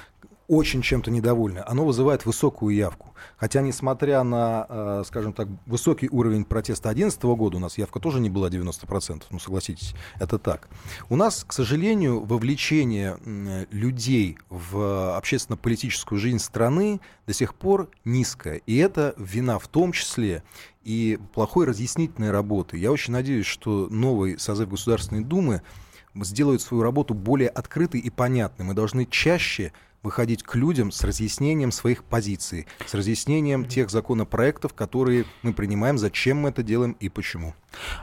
очень 0.48 0.82
чем-то 0.82 1.10
недовольны, 1.10 1.62
оно 1.66 1.84
вызывает 1.84 2.26
высокую 2.26 2.74
явку. 2.74 3.14
Хотя, 3.36 3.60
несмотря 3.60 4.22
на, 4.22 4.66
э, 4.68 5.02
скажем 5.06 5.32
так, 5.32 5.48
высокий 5.66 6.08
уровень 6.08 6.44
протеста 6.44 6.90
2011 6.90 7.36
года, 7.36 7.56
у 7.56 7.60
нас 7.60 7.78
явка 7.78 8.00
тоже 8.00 8.20
не 8.20 8.30
была 8.30 8.48
90%, 8.48 9.24
ну, 9.30 9.38
согласитесь, 9.38 9.94
это 10.18 10.38
так. 10.38 10.68
У 11.08 11.16
нас, 11.16 11.44
к 11.44 11.52
сожалению, 11.52 12.24
вовлечение 12.24 13.18
людей 13.70 14.38
в 14.48 15.16
общественно-политическую 15.16 16.18
жизнь 16.18 16.38
страны 16.38 17.00
до 17.26 17.32
сих 17.32 17.54
пор 17.54 17.90
низкое. 18.04 18.56
И 18.66 18.76
это 18.76 19.14
вина 19.16 19.58
в 19.58 19.68
том 19.68 19.92
числе 19.92 20.42
и 20.84 21.18
плохой 21.34 21.66
разъяснительной 21.66 22.30
работы. 22.30 22.78
Я 22.78 22.92
очень 22.92 23.12
надеюсь, 23.12 23.46
что 23.46 23.88
новый 23.90 24.38
созыв 24.38 24.68
Государственной 24.68 25.24
Думы 25.24 25.62
сделает 26.14 26.62
свою 26.62 26.82
работу 26.82 27.12
более 27.12 27.48
открытой 27.48 28.00
и 28.00 28.08
понятной. 28.08 28.64
Мы 28.64 28.74
должны 28.74 29.06
чаще 29.06 29.72
выходить 30.06 30.44
к 30.44 30.54
людям 30.54 30.92
с 30.92 31.02
разъяснением 31.02 31.72
своих 31.72 32.04
позиций, 32.04 32.66
с 32.86 32.94
разъяснением 32.94 33.64
тех 33.64 33.90
законопроектов, 33.90 34.72
которые 34.72 35.24
мы 35.42 35.52
принимаем, 35.52 35.98
зачем 35.98 36.38
мы 36.38 36.50
это 36.50 36.62
делаем 36.62 36.96
и 37.00 37.08
почему. 37.08 37.54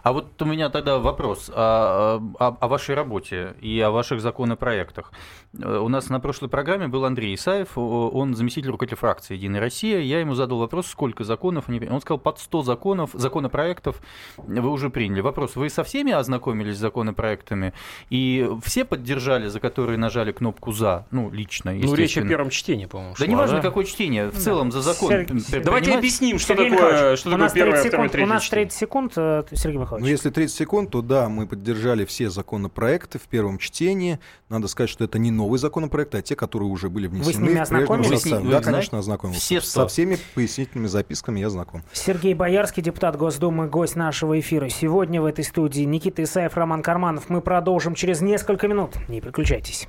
А 0.04 0.12
вот 0.12 0.42
у 0.42 0.46
меня 0.46 0.70
тогда 0.70 1.00
вопрос 1.00 1.50
о, 1.50 2.22
о, 2.40 2.58
о 2.60 2.68
вашей 2.68 2.96
работе 2.96 3.56
и 3.62 3.80
о 3.80 3.90
ваших 3.92 4.22
законопроектах. 4.22 5.12
Э, 5.60 5.78
у 5.78 5.88
нас 5.88 6.10
на 6.10 6.20
прошлой 6.20 6.50
программе 6.50 6.88
был 6.88 7.06
Андрей 7.06 7.36
Исаев, 7.36 7.78
он 7.78 8.36
заместитель 8.36 8.70
руководителя 8.70 8.98
фракции 8.98 9.36
«Единая 9.36 9.62
Россия». 9.62 10.00
Я 10.00 10.20
ему 10.20 10.34
задал 10.34 10.60
вопрос, 10.60 10.88
сколько 10.88 11.24
законов. 11.24 11.66
Он 11.68 12.02
сказал, 12.02 12.20
под 12.20 12.40
100 12.40 12.64
законов, 12.64 13.12
законопроектов 13.14 14.02
вы 14.38 14.70
уже 14.70 14.90
приняли. 14.90 15.22
Вопрос, 15.22 15.56
вы 15.56 15.70
со 15.70 15.84
всеми 15.84 16.12
ознакомились 16.12 16.78
с 16.78 16.80
законопроектами? 16.80 17.74
И 18.10 18.50
все 18.64 18.86
поддержали, 18.86 19.48
за 19.48 19.60
которые 19.60 19.98
нажали 19.98 20.32
кнопку 20.32 20.72
«за», 20.72 21.06
ну, 21.12 21.30
лично, 21.30 21.72
Ну, 21.74 21.94
речь 21.94 22.18
о 22.18 22.24
первом 22.24 22.50
чтении, 22.50 22.86
по-моему, 22.86 23.16
Да 23.18 23.28
неважно, 23.28 23.58
да? 23.58 23.62
какое 23.62 23.86
чтение, 23.86 24.30
в 24.30 24.38
целом 24.38 24.72
за 24.72 24.82
закон. 24.82 25.40
Сер... 25.40 25.64
Давайте 25.64 25.96
объясним, 25.96 26.40
что 26.40 26.56
Сергей 26.56 26.72
такое, 26.72 27.16
что 27.16 27.32
такое 27.32 27.50
первое, 27.50 27.84
второе, 27.84 28.10
третье 28.10 28.26
У 28.26 28.30
нас 28.30 28.50
30 28.50 28.78
секунд, 28.78 29.14
э, 29.16 29.44
Сергей 29.52 29.80
Михайлович. 29.80 30.04
Ну, 30.04 30.10
если 30.10 30.30
30 30.30 30.56
секунд, 30.56 30.92
то 30.92 31.02
да, 31.02 31.30
мы 31.30 31.48
поддержали 31.48 32.06
все 32.06 32.30
законопроекты 32.30 33.20
в 33.20 33.24
первом 33.24 33.58
чтении. 33.58 34.20
Надо 34.50 34.68
сказать, 34.68 34.90
что 34.90 35.04
это 35.04 35.20
не 35.20 35.32
новые 35.44 35.60
законопроекты, 35.60 36.20
а 36.20 36.22
те, 36.22 36.36
которые 36.36 36.70
уже 36.70 36.90
были 36.90 37.08
внесены. 37.08 37.26
Вы 37.26 37.34
с 37.34 37.38
ними 37.38 37.60
ознакомились? 37.60 38.22
Состав. 38.22 38.50
Да, 38.50 38.62
конечно, 38.62 39.00
ознакомился. 39.00 39.42
Все 39.42 39.62
Со 39.62 39.88
всеми 39.88 40.18
пояснительными 40.36 40.88
записками 40.88 41.40
я 41.40 41.50
знаком. 41.50 41.84
Сергей 41.92 42.34
Боярский, 42.34 42.82
депутат 42.82 43.18
Госдумы, 43.18 43.68
гость 43.68 43.96
нашего 43.96 44.40
эфира. 44.40 44.70
Сегодня 44.70 45.22
в 45.22 45.26
этой 45.26 45.44
студии 45.44 45.84
Никита 45.84 46.24
Исаев, 46.24 46.56
Роман 46.56 46.82
Карманов. 46.82 47.30
Мы 47.30 47.42
продолжим 47.42 47.94
через 47.94 48.22
несколько 48.22 48.68
минут. 48.68 48.96
Не 49.10 49.20
переключайтесь. 49.20 49.88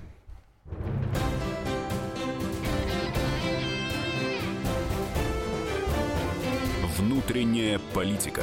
Внутренняя 6.98 7.80
политика. 7.92 8.42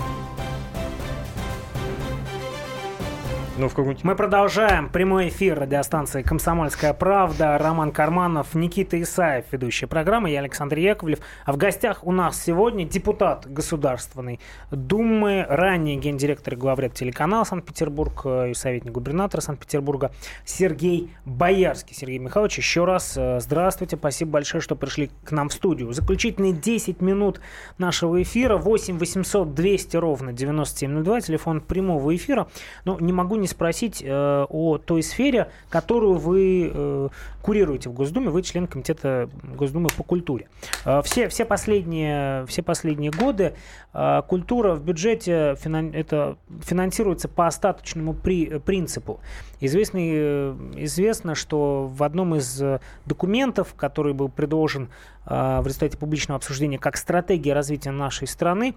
Ну, 3.57 3.67
в 3.67 3.75
каком 3.75 3.97
Мы 4.03 4.15
продолжаем 4.15 4.87
прямой 4.87 5.27
эфир 5.27 5.59
радиостанции 5.59 6.21
«Комсомольская 6.21 6.93
правда». 6.93 7.57
Роман 7.57 7.91
Карманов, 7.91 8.55
Никита 8.55 8.99
Исаев, 9.01 9.43
ведущая 9.51 9.87
программы, 9.87 10.29
я 10.29 10.39
Александр 10.39 10.77
Яковлев. 10.77 11.19
А 11.45 11.51
в 11.51 11.57
гостях 11.57 12.05
у 12.07 12.13
нас 12.13 12.41
сегодня 12.41 12.85
депутат 12.85 13.45
Государственной 13.45 14.39
Думы, 14.71 15.45
ранее 15.49 15.97
гендиректор 15.97 16.53
и 16.53 16.57
главред 16.57 16.93
телеканала 16.93 17.43
Санкт-Петербург 17.43 18.21
э, 18.23 18.51
и 18.51 18.53
советник 18.53 18.93
губернатора 18.93 19.41
Санкт-Петербурга 19.41 20.11
Сергей 20.45 21.13
Боярский. 21.25 21.93
Сергей 21.93 22.19
Михайлович, 22.19 22.57
еще 22.57 22.85
раз 22.85 23.15
э, 23.17 23.41
здравствуйте, 23.41 23.97
спасибо 23.97 24.31
большое, 24.31 24.61
что 24.61 24.77
пришли 24.77 25.11
к 25.25 25.31
нам 25.31 25.49
в 25.49 25.53
студию. 25.53 25.91
Заключительные 25.91 26.53
10 26.53 27.01
минут 27.01 27.41
нашего 27.77 28.21
эфира, 28.21 28.55
8 28.55 28.97
800 28.97 29.53
200 29.53 29.97
ровно 29.97 30.31
9702, 30.31 31.21
телефон 31.21 31.59
прямого 31.59 32.15
эфира. 32.15 32.47
Но 32.85 32.97
не 32.97 33.11
могу 33.11 33.40
не 33.41 33.47
спросить 33.47 34.01
э, 34.01 34.45
о 34.49 34.77
той 34.77 35.03
сфере, 35.03 35.51
которую 35.69 36.15
вы 36.15 36.71
э, 36.73 37.09
курируете 37.41 37.89
в 37.89 37.93
Госдуме, 37.93 38.29
вы 38.29 38.41
член 38.43 38.67
комитета 38.67 39.29
Госдумы 39.43 39.89
по 39.95 40.03
культуре. 40.03 40.47
Э, 40.85 41.01
все, 41.03 41.27
все, 41.27 41.45
последние, 41.45 42.45
все 42.45 42.61
последние 42.61 43.11
годы 43.11 43.53
э, 43.93 44.21
культура 44.27 44.75
в 44.75 44.83
бюджете 44.83 45.55
финан, 45.59 45.91
это 45.93 46.37
финансируется 46.63 47.27
по 47.27 47.47
остаточному 47.47 48.13
при, 48.13 48.59
принципу. 48.59 49.19
Известный, 49.59 50.11
э, 50.13 50.55
известно, 50.77 51.35
что 51.35 51.87
в 51.87 52.03
одном 52.03 52.35
из 52.35 52.61
документов, 53.05 53.73
который 53.75 54.13
был 54.13 54.29
предложен 54.29 54.89
в 55.23 55.63
результате 55.65 55.99
публичного 55.99 56.37
обсуждения 56.37 56.79
как 56.79 56.97
стратегия 56.97 57.53
развития 57.53 57.91
нашей 57.91 58.27
страны, 58.27 58.73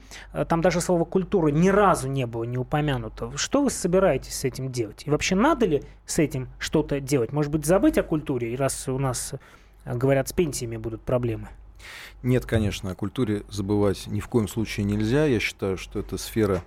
там 0.46 0.60
даже 0.60 0.82
слово 0.82 1.06
«культура» 1.06 1.48
ни 1.48 1.70
разу 1.70 2.06
не 2.06 2.26
было 2.26 2.44
не 2.44 2.58
упомянуто. 2.58 3.32
Что 3.36 3.62
вы 3.62 3.70
собираетесь 3.70 4.34
с 4.34 4.44
этим 4.44 4.53
делать? 4.58 5.02
И 5.06 5.10
вообще 5.10 5.34
надо 5.34 5.66
ли 5.66 5.82
с 6.06 6.18
этим 6.18 6.48
что-то 6.58 7.00
делать? 7.00 7.32
Может 7.32 7.50
быть, 7.52 7.64
забыть 7.64 7.98
о 7.98 8.02
культуре 8.02 8.54
раз 8.56 8.88
у 8.88 8.98
нас, 8.98 9.34
э, 9.84 9.96
говорят, 9.96 10.28
с 10.28 10.32
пенсиями 10.32 10.76
будут 10.76 11.02
проблемы? 11.02 11.48
Нет, 12.22 12.46
конечно, 12.46 12.90
о 12.90 12.94
культуре 12.94 13.42
забывать 13.50 14.06
ни 14.06 14.20
в 14.20 14.28
коем 14.28 14.48
случае 14.48 14.84
нельзя. 14.84 15.26
Я 15.26 15.40
считаю, 15.40 15.76
что 15.76 15.98
эта 15.98 16.16
сфера 16.16 16.62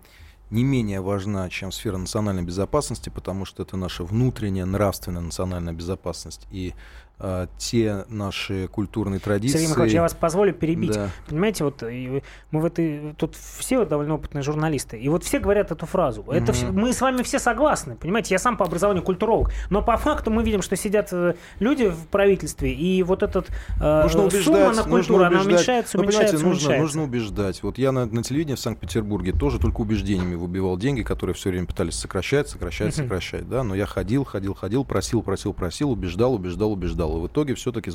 не 0.49 0.63
менее 0.63 1.01
важна, 1.01 1.49
чем 1.49 1.71
сфера 1.71 1.97
национальной 1.97 2.43
безопасности, 2.43 3.09
потому 3.09 3.45
что 3.45 3.63
это 3.63 3.75
наша 3.75 4.03
внутренняя 4.03 4.65
нравственная 4.65 5.21
национальная 5.21 5.73
безопасность. 5.73 6.47
И 6.51 6.73
э, 7.19 7.47
те 7.57 8.05
наши 8.09 8.67
культурные 8.67 9.19
традиции. 9.19 9.57
Сергей 9.57 9.69
Михайлович, 9.69 9.93
я 9.93 10.01
вас 10.01 10.13
позволю 10.13 10.53
перебить. 10.53 10.93
Да. 10.93 11.09
Понимаете, 11.27 11.63
вот 11.63 11.81
мы 11.81 12.61
в 12.61 12.65
этой 12.65 13.13
тут 13.17 13.35
все 13.35 13.85
довольно 13.85 14.15
опытные 14.15 14.41
журналисты, 14.41 14.97
и 14.97 15.09
вот 15.09 15.23
все 15.23 15.39
говорят 15.39 15.71
эту 15.71 15.85
фразу. 15.85 16.23
Это 16.29 16.51
mm-hmm. 16.51 16.71
мы 16.71 16.93
с 16.93 17.01
вами 17.01 17.23
все 17.23 17.39
согласны, 17.39 17.95
понимаете? 17.95 18.33
Я 18.33 18.39
сам 18.39 18.57
по 18.57 18.65
образованию 18.65 19.03
культуролог, 19.03 19.51
но 19.69 19.81
по 19.81 19.97
факту 19.97 20.31
мы 20.31 20.43
видим, 20.43 20.61
что 20.61 20.75
сидят 20.75 21.09
э, 21.11 21.35
люди 21.59 21.89
в 21.89 22.07
правительстве, 22.07 22.73
и 22.73 23.03
вот 23.03 23.23
этот 23.23 23.47
э, 23.79 24.03
нужно 24.03 24.23
убеждать, 24.23 24.43
сумма 24.43 24.73
на 24.73 24.83
культуру, 24.83 25.23
она 25.23 25.41
уменьшается, 25.41 25.97
уменьшается, 25.97 26.37
ну, 26.37 26.41
уменьшается. 26.41 26.45
Нужно, 26.45 26.77
нужно 26.77 27.03
убеждать. 27.03 27.63
Вот 27.63 27.77
я 27.77 27.91
на, 27.91 28.05
на 28.05 28.23
телевидении 28.23 28.55
в 28.55 28.59
Санкт-Петербурге 28.59 29.31
тоже 29.33 29.59
только 29.59 29.81
убеждениями 29.81 30.35
выбивал 30.35 30.77
деньги, 30.77 31.01
которые 31.01 31.33
все 31.35 31.49
время 31.49 31.65
пытались 31.67 31.95
сокращать, 31.95 32.49
сокращать, 32.49 32.93
mm-hmm. 32.93 33.03
сокращать, 33.03 33.49
да. 33.49 33.63
Но 33.63 33.75
я 33.75 33.85
ходил, 33.85 34.23
ходил, 34.23 34.53
ходил, 34.53 34.83
просил, 34.85 35.21
просил, 35.21 35.53
просил, 35.53 35.91
убеждал, 35.91 36.33
убеждал, 36.33 36.71
убеждал 36.71 37.06
сказал. 37.07 37.21
в 37.21 37.27
итоге 37.27 37.55
все-таки 37.55 37.89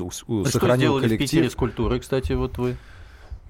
сохранил 0.44 0.98
что 0.98 0.98
сделали 0.98 1.02
коллектив. 1.02 1.28
в 1.28 1.30
Питере 1.30 1.50
с 1.50 1.54
культурой, 1.54 2.00
кстати, 2.00 2.32
вот 2.32 2.58
вы? 2.58 2.76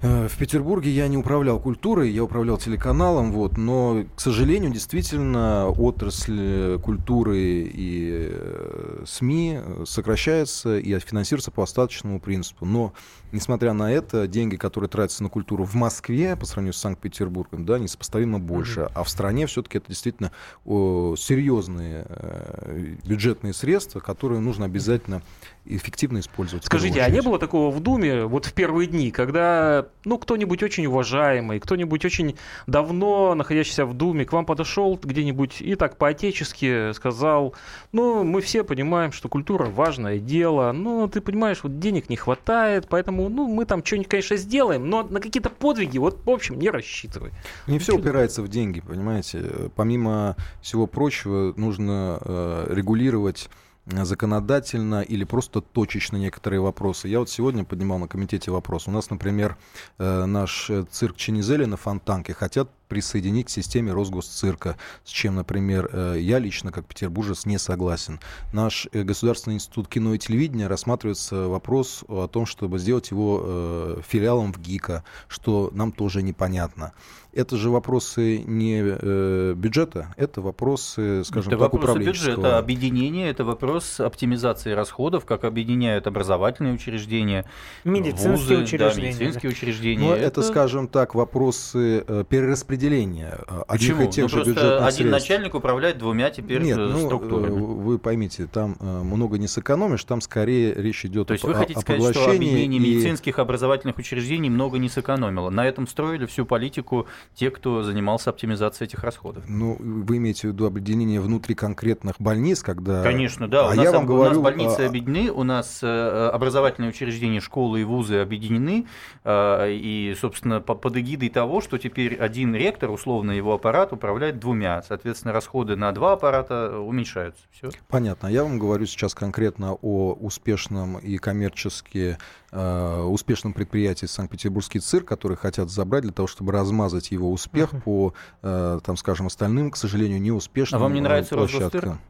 Э, 0.03 0.27
в 0.27 0.37
Петербурге 0.37 0.91
я 0.91 1.07
не 1.07 1.17
управлял 1.17 1.61
культурой, 1.61 2.11
я 2.11 2.25
управлял 2.25 2.59
телеканалом, 2.59 3.31
вот, 3.31 3.57
но, 3.57 4.05
к 4.17 4.21
сожалению, 4.21 4.73
действительно, 4.73 5.69
отрасль 5.69 6.79
культуры 6.81 7.39
и 7.39 8.31
э, 8.33 9.05
СМИ 9.07 9.61
сокращается 9.85 10.79
и 10.79 10.99
финансируется 10.99 11.53
по 11.53 11.63
остаточному 11.63 12.19
принципу. 12.19 12.67
Но, 12.67 12.93
несмотря 13.31 13.75
на 13.75 13.93
это, 13.93 14.27
деньги, 14.27 14.57
которые 14.57 14.91
тратятся 14.91 15.23
на 15.23 15.29
культуру 15.29 15.65
в 15.65 15.75
Москве 15.75 16.35
по 16.35 16.47
сравнению 16.47 16.75
с 16.75 16.79
Санкт-Петербургом, 16.79 17.65
да, 17.65 17.79
несопоставимо 17.79 18.41
больше. 18.41 18.81
Mm-hmm. 18.81 18.93
А 18.95 19.05
в 19.05 19.09
стране 19.09 19.47
все-таки 19.47 19.79
это 19.79 19.89
действительно 19.89 20.33
о, 20.65 21.15
серьезные 21.17 22.07
э, 22.09 22.97
бюджетные 23.05 23.53
средства, 23.53 24.01
которые 24.01 24.41
нужно 24.41 24.65
обязательно 24.65 25.23
эффективно 25.65 26.19
использовать. 26.19 26.65
Скажите, 26.65 27.01
а 27.03 27.09
не 27.09 27.23
было 27.23 27.39
такого 27.39 27.71
в 27.71 27.81
Думе 27.81 28.25
вот 28.25 28.47
в 28.47 28.53
первые 28.53 28.89
дни, 28.89 29.11
когда 29.11 29.87
ну, 30.05 30.19
кто-нибудь 30.19 30.63
очень 30.63 30.87
уважаемый, 30.87 31.61
кто-нибудь 31.61 32.05
очень 32.05 32.37
давно 32.67 33.35
находящийся 33.35 33.87
в 33.87 33.95
Думе 33.95 34.25
к 34.25 34.33
вам 34.33 34.45
подошел 34.45 34.99
где-нибудь 35.01 35.61
и 35.61 35.75
так 35.77 35.97
по-отечески 35.99 36.93
сказал, 36.93 37.55
ну, 37.93 38.25
мы 38.25 38.41
все 38.41 38.65
понимаем, 38.65 39.13
что 39.13 39.29
культура 39.29 39.67
важное 39.67 40.19
дело, 40.19 40.73
но 40.73 41.07
ты 41.07 41.21
понимаешь, 41.21 41.61
вот 41.63 41.79
денег 41.79 42.09
не 42.09 42.17
хватает, 42.17 42.87
поэтому, 42.89 43.29
ну, 43.29 43.47
мы 43.47 43.65
там 43.65 43.85
что-нибудь, 43.85 44.09
конечно, 44.09 44.37
сделаем, 44.37 44.89
но 44.89 45.03
на 45.05 45.21
какие-то 45.21 45.51
подвиги, 45.51 45.99
вот, 45.99 46.25
в 46.25 46.31
общем, 46.31 46.59
не 46.59 46.71
рассчитывай. 46.71 47.31
Не 47.67 47.79
все 47.79 47.95
упирается 47.95 48.43
в 48.43 48.49
деньги, 48.49 48.81
понимаете. 48.81 49.71
Помимо 49.77 50.37
всего 50.61 50.87
прочего, 50.87 51.55
нужно 51.57 52.19
э, 52.21 52.67
регулировать 52.71 53.49
законодательно 53.87 55.03
или 55.03 55.25
просто 55.25 55.61
точечно 55.61 56.17
некоторые 56.17 56.61
вопросы. 56.61 57.09
Я 57.09 57.19
вот 57.19 57.31
сегодня 57.31 57.65
поднимал 57.65 57.99
на 57.99 58.09
комитете 58.09 58.51
вопрос. 58.51 58.89
У 58.89 58.91
нас, 58.91 59.11
например, 59.11 59.57
э, 59.99 60.25
наш 60.25 60.71
цирк 60.91 61.17
Ченизели 61.17 61.65
на 61.65 61.77
Фонтанке 61.77 62.35
хотят 62.35 62.71
присоединить 62.93 63.47
к 63.47 63.49
системе 63.49 63.95
Росгосцирка, 63.95 64.77
с 65.03 65.09
чем, 65.09 65.37
например, 65.37 65.89
э, 65.91 66.17
я 66.21 66.39
лично, 66.39 66.71
как 66.71 66.85
петербуржец, 66.85 67.47
не 67.47 67.57
согласен. 67.57 68.21
Наш 68.53 68.87
э, 68.93 69.03
Государственный 69.03 69.55
институт 69.55 69.89
кино 69.89 70.13
и 70.13 70.19
телевидения 70.19 70.67
рассматривается 70.67 71.49
вопрос 71.49 72.05
о 72.07 72.27
том, 72.27 72.45
чтобы 72.45 72.79
сделать 72.79 73.11
его 73.11 73.99
филиалом 74.07 74.53
в 74.53 74.61
ГИКа, 74.61 75.05
что 75.29 75.71
нам 75.73 75.91
тоже 75.91 76.21
непонятно 76.23 76.93
это 77.33 77.57
же 77.57 77.71
вопросы 77.71 78.39
не 78.47 78.83
э, 78.83 79.55
бюджета, 79.57 80.15
это 80.17 80.41
вопросы, 80.41 81.25
скажем 81.25 81.53
это 81.53 81.63
так, 81.63 81.73
вопросы 81.73 81.99
бюджета, 82.01 82.59
объединение, 82.59 83.31
это 83.31 83.45
вопрос 83.45 84.01
оптимизации 84.01 84.73
расходов, 84.73 85.25
как 85.25 85.45
объединяют 85.45 86.07
образовательные 86.07 86.75
учреждения, 86.75 87.47
медицинские 87.85 88.59
вузы, 88.59 88.59
учреждения, 88.59 89.13
да, 89.13 89.19
медицинские 89.19 89.53
учреждения. 89.53 90.09
Но 90.09 90.15
это, 90.15 90.27
это, 90.27 90.43
скажем 90.43 90.89
так, 90.89 91.15
вопросы 91.15 92.05
э, 92.07 92.25
перераспределения 92.29 92.82
э, 92.89 93.63
одних 93.69 93.97
Почему? 93.97 94.03
и 94.03 94.11
тех 94.11 94.23
ну, 94.25 94.29
же 94.29 94.37
бюджетных 94.39 94.87
один 94.87 94.93
средств. 94.93 95.11
начальник 95.11 95.55
управляет 95.55 95.99
двумя 95.99 96.31
теперь 96.31 96.63
Нет, 96.63 96.79
ну, 96.79 97.07
структурами. 97.07 97.61
Вы 97.61 97.99
поймите, 97.99 98.47
там 98.47 98.77
много 98.81 99.39
не 99.39 99.49
сэкономишь, 99.49 100.05
там 100.05 100.21
скорее 100.21 100.75
речь 100.75 101.05
идет 101.05 101.29
То 101.29 101.35
есть 101.35 101.45
вы 101.45 101.55
хотите 101.55 101.81
сказать, 101.81 102.15
что 102.15 102.31
объединение 102.31 102.81
и... 102.81 102.83
медицинских 102.83 103.39
образовательных 103.39 103.99
учреждений 103.99 104.51
много 104.51 104.79
не 104.79 104.89
сэкономило? 104.89 105.51
На 105.51 105.67
этом 105.67 105.87
строили 105.87 106.27
всю 106.27 106.47
политику 106.47 107.07
те, 107.35 107.51
кто 107.51 107.83
занимался 107.83 108.31
оптимизацией 108.31 108.89
этих 108.89 109.05
расходов. 109.05 109.45
Ну, 109.49 109.77
вы 109.79 110.17
имеете 110.17 110.49
в 110.49 110.53
виду 110.53 110.67
объединение 110.67 111.21
внутри 111.21 111.55
конкретных 111.55 112.17
больниц, 112.19 112.63
когда... 112.63 113.03
Конечно, 113.03 113.49
да. 113.49 113.69
А 113.69 113.73
у, 113.73 113.75
нас, 113.75 113.85
я 113.85 113.93
вам 113.93 114.05
у 114.05 114.07
говорю... 114.07 114.35
нас 114.35 114.43
больницы 114.43 114.81
а... 114.81 114.87
объединены, 114.87 115.31
у 115.31 115.43
нас 115.43 115.81
э, 115.83 116.31
образовательные 116.33 116.91
учреждения, 116.91 117.41
школы 117.41 117.83
и 117.83 117.85
вузы 117.85 118.19
объединены, 118.19 118.87
э, 119.25 119.73
и, 119.73 120.15
собственно, 120.21 120.61
под 120.61 120.97
эгидой 120.97 121.29
того, 121.29 121.61
что 121.61 121.79
теперь 121.79 122.17
один 122.17 122.55
ректор, 122.55 122.72
условно 122.91 123.33
его 123.33 123.55
аппарат, 123.55 123.93
управляет 123.93 124.39
двумя. 124.39 124.83
Соответственно, 124.83 125.33
расходы 125.33 125.77
на 125.77 125.93
два 125.93 126.13
аппарата 126.13 126.79
уменьшаются. 126.79 127.43
Все. 127.51 127.71
Понятно. 127.89 128.27
Я 128.29 128.45
вам 128.45 128.59
говорю 128.59 128.87
сейчас 128.87 129.15
конкретно 129.15 129.75
о 129.75 130.13
успешном 130.13 130.99
и 130.99 131.17
коммерчески 131.19 132.19
э, 132.53 133.03
успешном 133.03 133.53
предприятии 133.53 134.07
Санкт-Петербургский 134.07 134.81
цирк, 134.81 135.07
который 135.07 135.37
хотят 135.37 135.71
забрать 135.71 136.03
для 136.03 136.13
того, 136.13 136.29
чтобы 136.29 136.53
размазать 136.53 137.11
его 137.11 137.33
успех 137.33 137.73
uh-huh. 137.73 137.83
по, 137.83 138.15
э, 138.43 138.81
там, 138.85 138.97
скажем, 138.97 139.27
остальным, 139.27 139.71
к 139.71 139.77
сожалению, 139.77 140.21
неуспешным 140.21 140.81
А 140.81 140.83
вам 140.83 140.95
не 140.95 141.01
нравится 141.01 141.35
площадкам. 141.35 142.01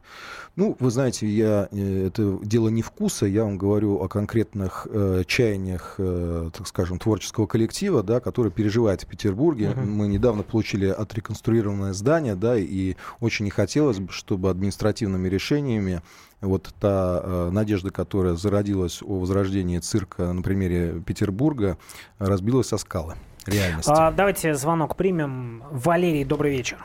Ну, 0.55 0.77
вы 0.79 0.91
знаете, 0.91 1.27
я, 1.27 1.67
э, 1.71 2.07
это 2.07 2.37
дело 2.43 2.69
не 2.69 2.83
вкуса, 2.83 3.25
я 3.25 3.43
вам 3.43 3.57
говорю 3.57 3.99
о 3.99 4.07
конкретных 4.07 4.87
э, 4.89 5.23
чаяниях, 5.25 5.95
э, 5.97 6.51
так 6.55 6.67
скажем, 6.67 6.99
творческого 6.99 7.47
коллектива, 7.47 8.03
да, 8.03 8.19
который 8.19 8.51
переживает 8.51 9.01
в 9.01 9.07
Петербурге. 9.07 9.73
Uh-huh. 9.75 9.83
Мы 9.83 10.07
недавно 10.07 10.43
получили 10.43 10.85
отреконструированное 10.85 11.93
здание, 11.93 12.35
да, 12.35 12.55
и 12.55 12.95
очень 13.19 13.45
не 13.45 13.51
хотелось 13.51 13.97
бы, 13.99 14.11
чтобы 14.11 14.51
административными 14.51 15.27
решениями 15.27 16.03
вот 16.43 16.73
та 16.79 17.21
э, 17.23 17.49
надежда, 17.51 17.91
которая 17.91 18.33
зародилась 18.33 19.01
о 19.01 19.19
возрождении 19.19 19.79
цирка 19.79 20.33
на 20.33 20.41
примере 20.41 21.01
Петербурга, 21.05 21.77
разбилась 22.19 22.73
о 22.73 22.77
скалы 22.77 23.15
реальности. 23.47 23.91
А, 23.93 24.11
давайте 24.11 24.53
звонок 24.53 24.95
примем. 24.95 25.63
Валерий, 25.71 26.25
добрый 26.25 26.51
вечер. 26.51 26.77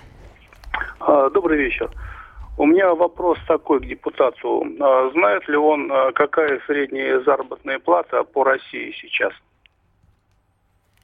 А, 1.00 1.30
добрый 1.30 1.58
вечер. 1.58 1.90
У 2.56 2.66
меня 2.66 2.94
вопрос 2.94 3.38
такой 3.46 3.80
к 3.80 3.86
депутату. 3.86 4.64
А, 4.80 5.10
знает 5.12 5.48
ли 5.48 5.56
он, 5.56 5.90
а, 5.90 6.12
какая 6.12 6.60
средняя 6.66 7.20
заработная 7.20 7.78
плата 7.78 8.24
по 8.24 8.44
России 8.44 8.94
сейчас? 9.00 9.32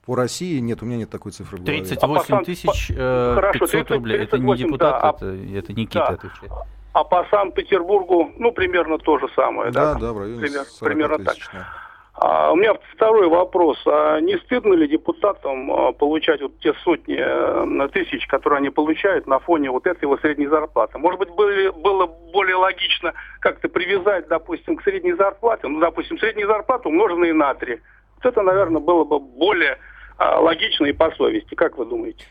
По 0.04 0.16
России 0.16 0.58
нет, 0.58 0.82
у 0.82 0.86
меня 0.86 0.98
нет 0.98 1.10
такой 1.10 1.32
цифры. 1.32 1.58
38 1.58 2.34
а 2.34 2.44
тысяч 2.44 2.90
э, 2.90 3.50
500 3.52 3.70
30, 3.70 3.90
рублей. 3.90 4.18
38, 4.18 4.26
это 4.26 4.38
не 4.38 4.56
депутат, 4.56 5.02
да, 5.02 5.10
это, 5.10 5.58
это 5.58 5.72
Никита 5.72 5.98
да. 5.98 6.06
отвечает. 6.06 6.52
А 6.94 7.02
по 7.02 7.26
Санкт-Петербургу, 7.28 8.30
ну, 8.38 8.52
примерно 8.52 8.98
то 8.98 9.18
же 9.18 9.26
самое, 9.34 9.72
да? 9.72 9.94
Да, 9.94 10.00
да, 10.00 10.12
в 10.12 10.18
районе 10.20 10.40
Пример, 10.40 10.64
Примерно 10.80 11.18
тысяч, 11.18 11.44
так. 11.46 11.52
Да. 11.52 11.66
А 12.14 12.52
у 12.52 12.56
меня 12.56 12.74
второй 12.92 13.28
вопрос. 13.28 13.82
А 13.84 14.20
не 14.20 14.38
стыдно 14.38 14.74
ли 14.74 14.86
депутатам 14.86 15.72
а, 15.72 15.92
получать 15.92 16.40
вот 16.40 16.56
те 16.60 16.72
сотни 16.84 17.16
э, 17.18 17.88
тысяч, 17.88 18.24
которые 18.28 18.58
они 18.58 18.70
получают 18.70 19.26
на 19.26 19.40
фоне 19.40 19.72
вот 19.72 19.88
этой 19.88 20.04
вот 20.04 20.20
средней 20.20 20.46
зарплаты? 20.46 20.98
Может 20.98 21.18
быть, 21.18 21.30
были, 21.30 21.70
было 21.70 22.06
более 22.06 22.54
логично 22.54 23.12
как-то 23.40 23.68
привязать, 23.68 24.28
допустим, 24.28 24.76
к 24.76 24.84
средней 24.84 25.14
зарплате, 25.14 25.66
ну, 25.66 25.80
допустим, 25.80 26.16
среднюю 26.20 26.46
зарплату 26.46 26.90
умноженные 26.90 27.34
на 27.34 27.52
три. 27.54 27.80
Вот 28.18 28.26
это, 28.26 28.42
наверное, 28.42 28.80
было 28.80 29.02
бы 29.02 29.18
более 29.18 29.78
а, 30.16 30.38
логично 30.38 30.86
и 30.86 30.92
по 30.92 31.10
совести. 31.10 31.56
Как 31.56 31.76
вы 31.76 31.86
думаете? 31.86 32.24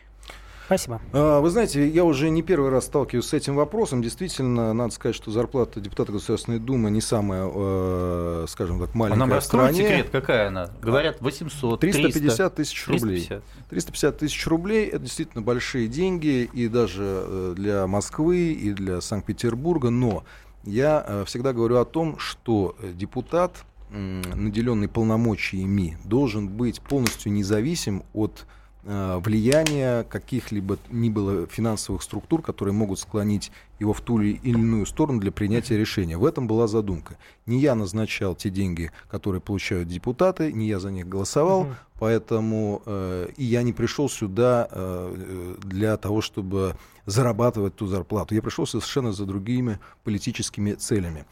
Спасибо. 0.66 1.00
А, 1.12 1.40
вы 1.40 1.50
знаете, 1.50 1.86
я 1.86 2.04
уже 2.04 2.30
не 2.30 2.42
первый 2.42 2.70
раз 2.70 2.86
сталкиваюсь 2.86 3.26
с 3.26 3.34
этим 3.34 3.56
вопросом. 3.56 4.02
Действительно, 4.02 4.72
надо 4.72 4.94
сказать, 4.94 5.14
что 5.14 5.30
зарплата 5.30 5.80
депутата 5.80 6.12
Государственной 6.12 6.58
Думы 6.58 6.90
не 6.90 7.00
самая, 7.00 7.50
э, 7.52 8.46
скажем 8.48 8.80
так, 8.80 8.94
маленькая 8.94 9.22
а 9.22 9.26
нам 9.26 9.40
стране. 9.42 9.82
секрет, 9.82 10.08
какая 10.10 10.48
она? 10.48 10.70
Говорят, 10.80 11.20
800, 11.20 11.80
350 11.80 12.54
тысяч 12.54 12.88
рублей. 12.88 13.26
350. 13.26 13.68
350 13.68 14.18
тысяч 14.18 14.46
рублей– 14.46 14.86
это 14.88 15.00
действительно 15.00 15.42
большие 15.42 15.86
деньги 15.86 16.48
и 16.50 16.68
даже 16.68 17.02
э, 17.02 17.54
для 17.56 17.86
Москвы, 17.86 18.52
и 18.52 18.72
для 18.72 19.00
Санкт-Петербурга. 19.00 19.90
Но 19.90 20.24
я 20.64 21.04
э, 21.06 21.24
всегда 21.26 21.52
говорю 21.52 21.76
о 21.76 21.84
том, 21.84 22.18
что 22.18 22.74
депутат, 22.94 23.64
наделенный 23.90 24.88
полномочиями, 24.88 25.98
должен 26.04 26.48
быть 26.48 26.80
полностью 26.80 27.32
независим 27.32 28.02
от 28.12 28.46
Э, 28.86 29.18
влияния 29.24 30.04
каких-либо 30.04 30.76
ни 30.90 31.08
было 31.08 31.46
финансовых 31.46 32.02
структур, 32.02 32.42
которые 32.42 32.74
могут 32.74 32.98
склонить 32.98 33.50
его 33.78 33.94
в 33.94 34.02
ту 34.02 34.20
или 34.20 34.38
иную 34.42 34.84
сторону 34.84 35.20
для 35.20 35.32
принятия 35.32 35.78
решения. 35.78 36.18
В 36.18 36.24
этом 36.26 36.46
была 36.46 36.66
задумка. 36.66 37.16
Не 37.46 37.60
я 37.60 37.74
назначал 37.74 38.34
те 38.34 38.50
деньги, 38.50 38.90
которые 39.08 39.40
получают 39.40 39.88
депутаты, 39.88 40.52
не 40.52 40.66
я 40.68 40.80
за 40.80 40.90
них 40.90 41.08
голосовал, 41.08 41.62
угу. 41.62 41.74
поэтому 41.98 42.82
э, 42.84 43.28
и 43.38 43.44
я 43.44 43.62
не 43.62 43.72
пришел 43.72 44.10
сюда 44.10 44.68
э, 44.70 45.56
для 45.62 45.96
того, 45.96 46.20
чтобы 46.20 46.76
зарабатывать 47.06 47.76
ту 47.76 47.86
зарплату. 47.86 48.34
Я 48.34 48.42
пришел 48.42 48.66
совершенно 48.66 49.12
за 49.12 49.24
другими 49.24 49.78
политическими 50.04 50.72
целями. 50.72 51.24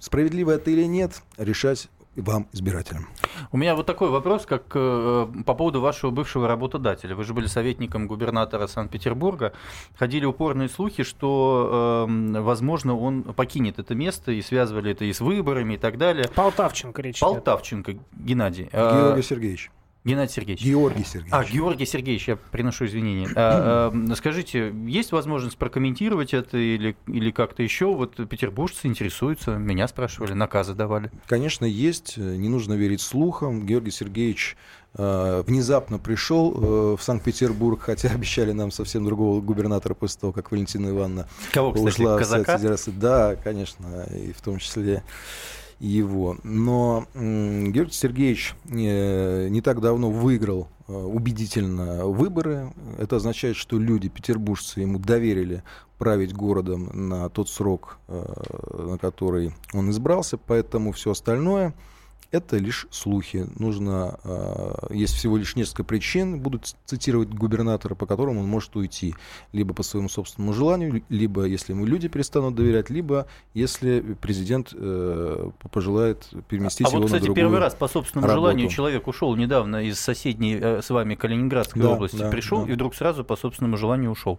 Справедливо 0.00 0.50
это 0.50 0.70
или 0.70 0.84
нет, 0.84 1.22
решать 1.38 1.88
вам, 2.20 2.46
избирателям. 2.52 3.08
У 3.52 3.56
меня 3.56 3.74
вот 3.74 3.86
такой 3.86 4.10
вопрос, 4.10 4.46
как 4.46 4.64
э, 4.74 5.26
по 5.46 5.54
поводу 5.54 5.80
вашего 5.80 6.10
бывшего 6.10 6.46
работодателя. 6.48 7.14
Вы 7.14 7.24
же 7.24 7.34
были 7.34 7.46
советником 7.46 8.06
губернатора 8.06 8.66
Санкт-Петербурга. 8.66 9.52
Ходили 9.98 10.24
упорные 10.24 10.68
слухи, 10.68 11.02
что, 11.02 12.06
э, 12.08 12.40
возможно, 12.40 12.96
он 12.96 13.22
покинет 13.22 13.78
это 13.78 13.94
место, 13.94 14.32
и 14.32 14.42
связывали 14.42 14.92
это 14.92 15.04
и 15.04 15.12
с 15.12 15.20
выборами, 15.20 15.74
и 15.74 15.78
так 15.78 15.98
далее. 15.98 16.28
Полтавченко 16.34 17.02
речь. 17.02 17.20
Полтавченко, 17.20 17.94
Геннадий. 18.12 18.68
Георгий 18.72 19.22
Сергеевич. 19.22 19.70
Геннадий 20.02 20.32
Сергеевич. 20.32 20.64
Георгий 20.64 21.04
Сергеевич. 21.04 21.32
А, 21.32 21.44
Георгий 21.44 21.84
Сергеевич, 21.84 22.28
я 22.28 22.36
приношу 22.36 22.86
извинения. 22.86 23.28
А, 23.36 23.92
а, 23.92 24.14
скажите, 24.14 24.72
есть 24.86 25.12
возможность 25.12 25.58
прокомментировать 25.58 26.32
это 26.32 26.56
или, 26.56 26.96
или 27.06 27.30
как-то 27.30 27.62
еще? 27.62 27.94
Вот 27.94 28.16
петербуржцы 28.28 28.86
интересуются, 28.86 29.56
меня 29.56 29.86
спрашивали, 29.88 30.32
наказы 30.32 30.72
давали. 30.72 31.10
Конечно, 31.26 31.66
есть. 31.66 32.16
Не 32.16 32.48
нужно 32.48 32.74
верить 32.74 33.02
слухам. 33.02 33.66
Георгий 33.66 33.90
Сергеевич 33.90 34.56
э, 34.94 35.42
внезапно 35.46 35.98
пришел 35.98 36.54
э, 36.54 36.96
в 36.96 37.02
Санкт-Петербург, 37.02 37.82
хотя 37.82 38.08
обещали 38.14 38.52
нам 38.52 38.70
совсем 38.70 39.04
другого 39.04 39.42
губернатора 39.42 39.92
после 39.92 40.18
того, 40.18 40.32
как 40.32 40.50
Валентина 40.50 40.88
Ивановна 40.88 41.28
Кого, 41.52 41.72
кстати, 41.72 41.88
ушла 41.88 42.16
казака? 42.16 42.58
Да, 42.86 43.36
конечно, 43.36 44.06
и 44.14 44.32
в 44.32 44.40
том 44.40 44.58
числе 44.58 45.02
его. 45.80 46.36
Но 46.44 47.06
Георгий 47.14 47.92
Сергеевич 47.92 48.54
не, 48.66 49.48
не 49.50 49.60
так 49.62 49.80
давно 49.80 50.10
выиграл 50.10 50.68
э, 50.86 50.92
убедительно 50.92 52.06
выборы. 52.06 52.72
Это 52.98 53.16
означает, 53.16 53.56
что 53.56 53.78
люди, 53.78 54.08
петербуржцы, 54.08 54.80
ему 54.80 54.98
доверили 54.98 55.64
править 55.98 56.34
городом 56.34 57.08
на 57.08 57.28
тот 57.30 57.48
срок, 57.48 57.98
э, 58.08 58.86
на 58.90 58.98
который 58.98 59.54
он 59.72 59.90
избрался, 59.90 60.38
поэтому 60.38 60.92
все 60.92 61.12
остальное 61.12 61.74
это 62.30 62.58
лишь 62.58 62.86
слухи. 62.90 63.46
Нужно, 63.58 64.18
э, 64.22 64.86
есть 64.90 65.14
всего 65.14 65.36
лишь 65.36 65.56
несколько 65.56 65.82
причин, 65.82 66.40
буду 66.40 66.60
цитировать 66.84 67.28
губернатора, 67.30 67.94
по 67.94 68.06
которым 68.06 68.38
он 68.38 68.46
может 68.46 68.74
уйти. 68.76 69.14
Либо 69.52 69.74
по 69.74 69.82
своему 69.82 70.08
собственному 70.08 70.52
желанию, 70.52 71.02
либо 71.08 71.44
если 71.44 71.72
ему 71.72 71.84
люди 71.84 72.08
перестанут 72.08 72.54
доверять, 72.54 72.88
либо 72.88 73.26
если 73.52 74.00
президент 74.20 74.72
э, 74.72 75.50
пожелает 75.72 76.28
переместить 76.48 76.86
а 76.86 76.90
его 76.90 76.98
вот, 77.00 77.06
кстати, 77.06 77.22
на 77.22 77.26
другую 77.26 77.44
первый 77.44 77.58
раз 77.58 77.74
по 77.74 77.88
собственному 77.88 78.28
работу. 78.28 78.40
желанию 78.42 78.68
человек 78.68 79.08
ушел 79.08 79.34
недавно 79.34 79.82
из 79.82 79.98
соседней 79.98 80.58
э, 80.60 80.82
с 80.82 80.90
вами 80.90 81.16
Калининградской 81.16 81.82
да, 81.82 81.90
области, 81.90 82.16
да, 82.16 82.30
пришел 82.30 82.64
да. 82.64 82.70
и 82.70 82.74
вдруг 82.74 82.94
сразу 82.94 83.24
по 83.24 83.36
собственному 83.36 83.76
желанию 83.76 84.10
ушел. 84.12 84.38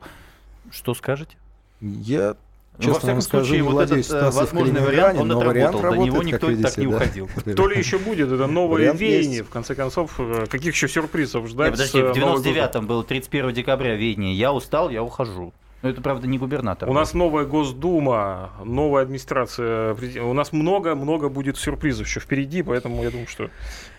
Что 0.70 0.94
скажете? 0.94 1.36
Я 1.82 2.38
Честно 2.82 2.94
Во 2.94 3.00
всяком 3.00 3.22
скажу, 3.22 3.46
случае, 3.46 3.64
вот 3.64 3.92
этот 3.92 4.12
э, 4.12 4.30
возможный 4.32 4.82
вариант, 4.82 5.20
он 5.20 5.32
отработал. 5.32 5.52
Вариант 5.52 5.82
работает, 5.82 6.00
До 6.00 6.06
него 6.06 6.24
никто 6.24 6.48
видите, 6.50 6.68
так 6.68 6.78
не 6.78 6.88
да. 6.88 6.96
уходил. 6.96 7.30
То 7.56 7.68
ли 7.68 7.78
еще 7.78 8.00
будет, 8.00 8.32
это 8.32 8.48
новое 8.48 8.92
веяние. 8.94 9.44
В 9.44 9.50
конце 9.50 9.76
концов, 9.76 10.16
э, 10.18 10.46
каких 10.50 10.74
еще 10.74 10.88
сюрпризов 10.88 11.48
ждать? 11.48 11.72
Подожди, 11.72 12.02
в 12.02 12.12
99-м 12.12 12.88
был 12.88 13.04
31 13.04 13.54
декабря 13.54 13.96
веяние. 13.96 14.34
Я 14.34 14.52
устал, 14.52 14.90
я 14.90 15.04
ухожу. 15.04 15.54
Но 15.82 15.90
это, 15.90 16.02
правда, 16.02 16.28
не 16.28 16.38
губернатор. 16.38 16.90
У 16.90 16.94
нас 16.94 17.14
новая 17.14 17.46
Госдума, 17.46 18.52
новая 18.64 19.04
администрация. 19.04 19.96
У 20.22 20.34
нас 20.34 20.54
много-много 20.54 21.30
будет 21.30 21.58
сюрпризов 21.58 22.06
еще 22.06 22.20
впереди, 22.20 22.62
поэтому 22.62 23.04
я 23.04 23.10
думаю, 23.10 23.28
что 23.28 23.50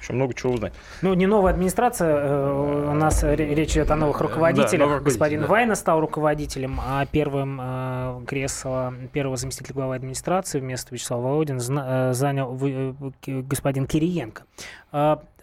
еще 0.00 0.12
много 0.12 0.34
чего 0.34 0.52
узнать. 0.52 0.72
Ну, 1.02 1.14
не 1.14 1.26
новая 1.26 1.52
администрация, 1.52 2.08
э, 2.08 2.88
у 2.90 2.94
нас 2.94 3.24
речь 3.24 3.72
идет 3.72 3.90
о 3.90 3.96
новых 3.96 4.20
руководителях. 4.20 4.88
Да, 4.88 5.00
Господин 5.00 5.40
да. 5.40 5.46
Вайна 5.48 5.74
стал 5.74 6.00
руководителем, 6.00 6.80
а 6.80 7.04
первым 7.06 7.60
э, 7.60 8.24
кресло 8.26 8.94
первого 9.12 9.36
заместителя 9.36 9.74
главы 9.74 9.96
администрации 9.96 10.60
вместо 10.60 10.94
Вячеслава 10.94 11.22
Володина 11.22 11.60
э, 11.60 12.12
занял 12.14 12.56
господин 13.26 13.86
Кириенко. 13.86 14.44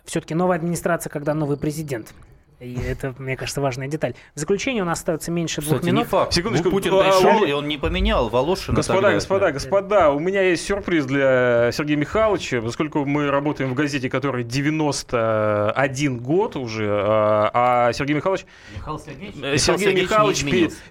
Все-таки 0.05 0.33
новая 0.33 0.57
администрация, 0.57 1.11
когда 1.11 1.33
новый 1.33 1.57
президент. 1.57 2.13
И 2.59 2.77
это, 2.77 3.15
мне 3.17 3.37
кажется, 3.37 3.61
важная 3.61 3.87
деталь. 3.87 4.15
В 4.35 4.39
заключение 4.39 4.83
у 4.83 4.85
нас 4.85 4.99
остается 4.99 5.31
меньше 5.31 5.61
двух 5.61 5.75
Кстати, 5.75 5.91
минут. 5.91 6.03
Не 6.03 6.09
факт. 6.09 6.33
Секундочку. 6.33 6.69
Путин 6.69 6.93
а, 6.93 7.03
пришел, 7.03 7.45
и 7.45 7.51
он 7.53 7.67
не 7.67 7.77
поменял 7.77 8.27
Волошина. 8.27 8.75
Господа, 8.75 9.01
тогда. 9.01 9.13
господа, 9.13 9.51
господа, 9.51 10.11
у 10.11 10.19
меня 10.19 10.41
есть 10.41 10.65
сюрприз 10.65 11.05
для 11.05 11.71
Сергея 11.71 11.97
Михайловича. 11.97 12.61
Поскольку 12.61 13.05
мы 13.05 13.31
работаем 13.31 13.69
в 13.69 13.75
газете, 13.75 14.09
которой 14.09 14.43
91 14.43 16.17
год 16.17 16.57
уже, 16.57 16.89
а, 16.89 17.51
а 17.53 17.93
Сергей 17.93 18.15
Михайлович... 18.15 18.45
Михаил 18.75 18.99
Сергеевич? 18.99 19.35
Э, 19.41 19.57
Сергей 19.57 19.93
Михайлович 19.93 20.45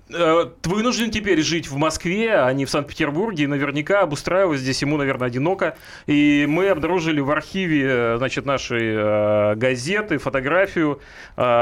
э, 0.08 0.50
вынужден 0.64 1.10
теперь 1.10 1.42
жить 1.42 1.68
в 1.68 1.76
Москве, 1.76 2.34
а 2.34 2.50
не 2.54 2.64
в 2.64 2.70
Санкт-Петербурге. 2.70 3.44
И 3.44 3.46
наверняка 3.46 4.00
обустраивать 4.00 4.60
здесь 4.60 4.80
ему, 4.80 4.96
наверное, 4.96 5.28
одиноко. 5.28 5.76
И 6.06 6.46
мы 6.48 6.70
обнаружили 6.70 7.20
в 7.20 7.30
архиве 7.30 8.16
значит, 8.16 8.46
нашей 8.46 8.94
э, 8.94 9.54
газеты 9.56 10.16
фотографию 10.16 10.98
Э, 11.36 11.57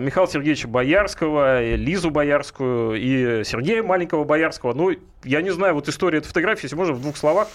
Михаила 0.00 0.28
Сергеевича 0.28 0.68
Боярского, 0.68 1.74
Лизу 1.74 2.10
Боярскую 2.10 2.94
и 2.94 3.44
Сергея 3.44 3.82
маленького 3.82 4.24
Боярского. 4.24 4.72
Ну, 4.74 4.90
я 5.24 5.42
не 5.42 5.50
знаю, 5.50 5.74
вот 5.74 5.88
история 5.88 6.18
этой 6.18 6.28
фотографии, 6.28 6.66
если 6.66 6.76
можно, 6.76 6.94
в 6.94 7.00
двух 7.00 7.16
словах. 7.16 7.48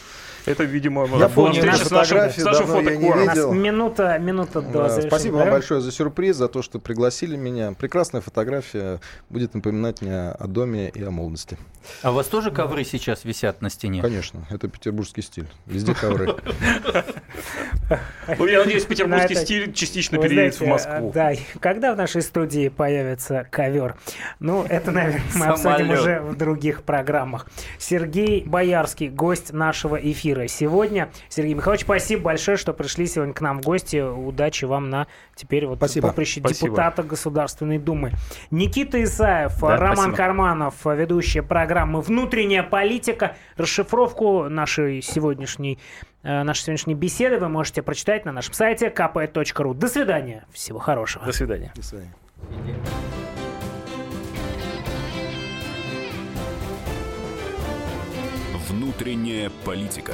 Это, 0.47 0.63
видимо, 0.63 1.05
я 1.17 1.27
была 1.27 1.51
встреча 1.51 1.85
с 1.85 1.91
нашим, 1.91 2.17
с 2.29 2.37
нашим 2.37 2.67
фотокором. 2.67 3.61
Минута, 3.61 4.17
минута 4.17 4.61
до 4.61 4.87
да, 4.87 5.01
Спасибо 5.01 5.35
вам 5.35 5.49
большое 5.49 5.81
за 5.81 5.91
сюрприз, 5.91 6.37
за 6.37 6.47
то, 6.47 6.61
что 6.61 6.79
пригласили 6.79 7.35
меня. 7.35 7.73
Прекрасная 7.73 8.21
фотография 8.21 9.01
будет 9.29 9.53
напоминать 9.53 10.01
мне 10.01 10.29
о 10.29 10.47
доме 10.47 10.89
и 10.89 11.03
о 11.03 11.11
молодости. 11.11 11.57
А 12.01 12.11
у 12.11 12.13
вас 12.13 12.27
тоже 12.27 12.51
ковры 12.51 12.83
сейчас 12.83 13.25
висят 13.25 13.61
на 13.61 13.69
стене? 13.69 14.01
Конечно, 14.01 14.45
это 14.49 14.67
петербургский 14.67 15.21
стиль. 15.21 15.47
Везде 15.65 15.93
ковры. 15.93 16.35
Ну, 18.37 18.45
я 18.45 18.59
надеюсь, 18.59 18.83
петербургский 18.83 19.35
стиль 19.35 19.73
частично 19.73 20.17
переедет 20.17 20.59
в 20.59 20.65
Москву. 20.65 21.11
Да, 21.13 21.31
когда 21.59 21.93
в 21.93 21.97
нашей 21.97 22.21
студии 22.21 22.67
появится 22.67 23.47
ковер? 23.49 23.95
Ну, 24.39 24.63
это, 24.63 24.91
наверное, 24.91 25.21
мы 25.35 25.45
обсудим 25.47 25.91
уже 25.91 26.19
в 26.19 26.35
других 26.35 26.83
программах. 26.83 27.47
Сергей 27.79 28.43
Боярский, 28.45 29.07
гость 29.09 29.53
нашего 29.53 29.95
эфира 29.95 30.36
сегодня. 30.45 31.09
Сергей 31.29 31.55
Михайлович, 31.55 31.81
спасибо 31.81 32.21
большое, 32.21 32.57
что 32.57 32.73
пришли 32.73 33.07
сегодня 33.07 33.33
к 33.33 33.41
нам 33.41 33.59
в 33.59 33.65
гости. 33.65 33.97
Удачи 33.97 34.65
вам 34.65 34.91
на 34.91 35.07
теперь 35.35 35.65
вот 35.65 35.77
спасибо. 35.77 36.09
поприще 36.09 36.39
спасибо. 36.41 36.67
депутата 36.67 37.01
Государственной 37.01 37.79
Думы. 37.79 38.11
Никита 38.51 39.03
Исаев, 39.03 39.59
да, 39.59 39.77
Роман 39.77 39.95
спасибо. 39.95 40.15
Карманов, 40.15 40.75
ведущие 40.85 41.41
программы 41.41 42.01
«Внутренняя 42.01 42.61
политика». 42.61 43.35
Расшифровку 43.55 44.49
нашей 44.49 45.01
сегодняшней 45.01 45.79
Э, 46.27 46.43
нашей 46.43 46.63
сегодняшней 46.63 46.95
беседы 46.95 47.37
вы 47.37 47.47
можете 47.47 47.81
прочитать 47.81 48.25
на 48.25 48.33
нашем 48.33 48.53
сайте 48.53 48.87
kp.ru. 48.89 49.73
До 49.73 49.87
свидания. 49.87 50.45
Всего 50.51 50.77
хорошего. 50.77 51.25
До 51.25 51.31
свидания. 51.31 51.71
До 51.73 51.83
свидания. 51.83 52.13
Внутренняя 58.69 59.49
политика. 59.63 60.13